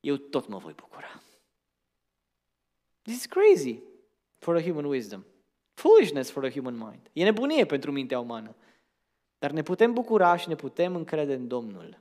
eu 0.00 0.16
tot 0.16 0.48
mă 0.48 0.58
voi 0.58 0.72
bucura. 0.72 1.22
This 3.02 3.16
is 3.16 3.26
crazy 3.26 3.78
for 4.38 4.56
a 4.56 4.62
human 4.62 4.84
wisdom. 4.84 5.24
Foolishness 5.72 6.30
for 6.30 6.44
a 6.44 6.50
human 6.50 6.76
mind. 6.76 7.10
E 7.12 7.24
nebunie 7.24 7.66
pentru 7.66 7.92
mintea 7.92 8.20
umană. 8.20 8.56
Dar 9.38 9.50
ne 9.50 9.62
putem 9.62 9.92
bucura 9.92 10.36
și 10.36 10.48
ne 10.48 10.54
putem 10.54 10.94
încrede 10.94 11.34
în 11.34 11.48
Domnul, 11.48 11.98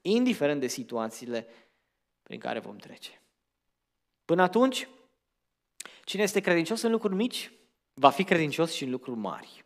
indiferent 0.00 0.60
de 0.60 0.66
situațiile 0.66 1.46
prin 2.22 2.38
care 2.38 2.58
vom 2.58 2.76
trece. 2.76 3.22
Până 4.24 4.42
atunci, 4.42 4.88
cine 6.04 6.22
este 6.22 6.40
credincios 6.40 6.82
în 6.82 6.90
lucruri 6.90 7.14
mici, 7.14 7.52
va 7.94 8.10
fi 8.10 8.24
credincios 8.24 8.72
și 8.72 8.84
în 8.84 8.90
lucruri 8.90 9.18
mari. 9.18 9.64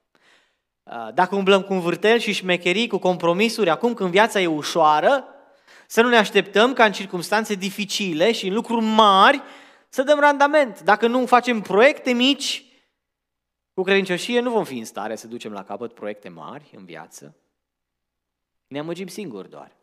Ah, 0.91 1.15
dacă 1.15 1.35
umblăm 1.35 1.63
cu 1.63 1.73
un 1.73 1.81
vârtel 1.81 2.19
și 2.19 2.33
șmecherii, 2.33 2.89
cu 2.89 2.99
compromisuri, 2.99 3.71
acum 3.71 3.95
când 3.95 4.11
viața 4.11 4.41
e 4.41 4.47
ușoară, 4.47 5.25
să 5.87 6.03
nu 6.03 6.09
ne 6.09 6.17
așteptăm 6.17 6.73
ca 6.73 6.85
în 6.85 6.93
circunstanțe 6.93 7.55
dificile 7.55 8.33
și 8.33 8.47
în 8.47 8.55
lucruri 8.55 8.85
mari 8.85 9.43
să 9.89 10.03
dăm 10.03 10.21
randament. 10.21 10.81
Dacă 10.81 11.07
nu 11.07 11.27
facem 11.27 11.61
proiecte 11.61 12.13
mici, 12.13 12.65
cu 13.75 13.83
credincioșie 13.83 14.41
nu 14.41 14.51
vom 14.51 14.65
fi 14.65 14.79
în 14.79 14.85
stare 14.85 15.17
să 15.17 15.27
ducem 15.27 15.53
la 15.53 15.65
capăt 15.65 15.95
proiecte 15.95 16.29
mari 16.29 16.71
în 16.77 16.85
viață. 16.85 17.37
Ne 18.67 18.79
amăgim 18.79 19.07
singuri 19.07 19.51
doar. 19.51 19.77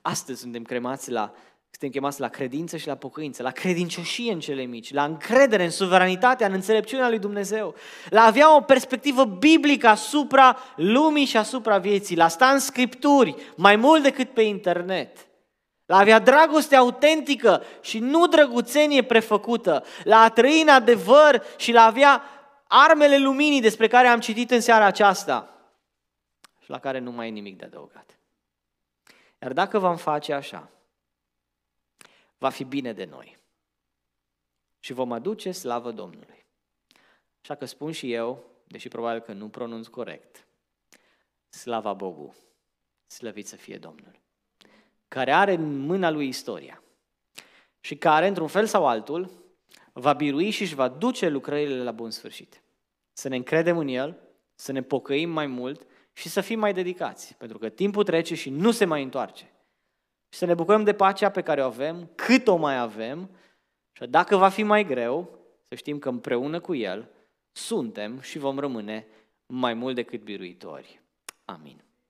Astăzi 0.00 0.40
suntem 0.40 0.62
cremați 0.62 1.10
la 1.10 1.34
suntem 1.78 2.00
chemați 2.00 2.20
la 2.20 2.28
credință 2.28 2.76
și 2.76 2.86
la 2.86 2.94
pocăință, 2.94 3.42
la 3.42 3.50
credincioșie 3.50 4.32
în 4.32 4.40
cele 4.40 4.62
mici, 4.62 4.92
la 4.92 5.04
încredere 5.04 5.64
în 5.64 5.70
suveranitatea, 5.70 6.46
în 6.46 6.52
înțelepciunea 6.52 7.08
lui 7.08 7.18
Dumnezeu, 7.18 7.74
la 8.08 8.22
avea 8.22 8.56
o 8.56 8.60
perspectivă 8.60 9.24
biblică 9.24 9.88
asupra 9.88 10.56
lumii 10.76 11.24
și 11.24 11.36
asupra 11.36 11.78
vieții, 11.78 12.16
la 12.16 12.28
sta 12.28 12.46
în 12.46 12.58
scripturi 12.58 13.34
mai 13.56 13.76
mult 13.76 14.02
decât 14.02 14.30
pe 14.30 14.42
internet, 14.42 15.26
la 15.86 15.96
avea 15.96 16.18
dragoste 16.18 16.76
autentică 16.76 17.62
și 17.80 17.98
nu 17.98 18.26
drăguțenie 18.26 19.02
prefăcută, 19.02 19.84
la 20.04 20.20
a 20.20 20.28
trăi 20.28 20.62
în 20.62 20.68
adevăr 20.68 21.42
și 21.56 21.72
la 21.72 21.84
avea 21.84 22.22
armele 22.68 23.18
luminii 23.18 23.60
despre 23.60 23.86
care 23.86 24.06
am 24.06 24.20
citit 24.20 24.50
în 24.50 24.60
seara 24.60 24.84
aceasta. 24.84 25.48
și 26.60 26.70
la 26.70 26.78
care 26.78 26.98
nu 26.98 27.10
mai 27.10 27.28
e 27.28 27.30
nimic 27.30 27.58
de 27.58 27.64
adăugat. 27.64 28.18
Iar 29.42 29.52
dacă 29.52 29.78
vom 29.78 29.96
face 29.96 30.32
așa, 30.32 30.68
va 32.44 32.50
fi 32.50 32.64
bine 32.64 32.92
de 32.92 33.04
noi 33.04 33.38
și 34.78 34.92
vom 34.92 35.12
aduce 35.12 35.52
slavă 35.52 35.90
Domnului. 35.90 36.46
Așa 37.42 37.54
că 37.54 37.64
spun 37.64 37.92
și 37.92 38.12
eu, 38.12 38.44
deși 38.66 38.88
probabil 38.88 39.20
că 39.20 39.32
nu 39.32 39.48
pronunț 39.48 39.86
corect, 39.86 40.46
slava 41.48 41.92
Bogu, 41.92 42.34
slăvit 43.06 43.46
să 43.46 43.56
fie 43.56 43.78
Domnul, 43.78 44.20
care 45.08 45.32
are 45.32 45.52
în 45.52 45.78
mâna 45.78 46.10
lui 46.10 46.28
istoria 46.28 46.82
și 47.80 47.96
care, 47.96 48.26
într-un 48.26 48.48
fel 48.48 48.66
sau 48.66 48.86
altul, 48.86 49.30
va 49.92 50.12
birui 50.12 50.50
și 50.50 50.62
își 50.62 50.74
va 50.74 50.88
duce 50.88 51.28
lucrările 51.28 51.82
la 51.82 51.92
bun 51.92 52.10
sfârșit. 52.10 52.62
Să 53.12 53.28
ne 53.28 53.36
încredem 53.36 53.78
în 53.78 53.88
El, 53.88 54.18
să 54.54 54.72
ne 54.72 54.82
pocăim 54.82 55.30
mai 55.30 55.46
mult 55.46 55.86
și 56.12 56.28
să 56.28 56.40
fim 56.40 56.58
mai 56.58 56.72
dedicați, 56.72 57.34
pentru 57.34 57.58
că 57.58 57.68
timpul 57.68 58.04
trece 58.04 58.34
și 58.34 58.50
nu 58.50 58.70
se 58.70 58.84
mai 58.84 59.02
întoarce. 59.02 59.53
Și 60.34 60.40
să 60.40 60.46
ne 60.46 60.54
bucurăm 60.54 60.84
de 60.84 60.94
pacea 60.94 61.30
pe 61.30 61.42
care 61.42 61.62
o 61.62 61.64
avem, 61.64 62.10
cât 62.14 62.48
o 62.48 62.56
mai 62.56 62.78
avem, 62.78 63.30
și 63.92 64.06
dacă 64.06 64.36
va 64.36 64.48
fi 64.48 64.62
mai 64.62 64.84
greu, 64.84 65.38
să 65.62 65.74
știm 65.74 65.98
că 65.98 66.08
împreună 66.08 66.60
cu 66.60 66.74
El 66.74 67.10
suntem 67.52 68.20
și 68.20 68.38
vom 68.38 68.58
rămâne 68.58 69.06
mai 69.46 69.74
mult 69.74 69.94
decât 69.94 70.22
biruitori. 70.22 71.00
Amin. 71.44 71.83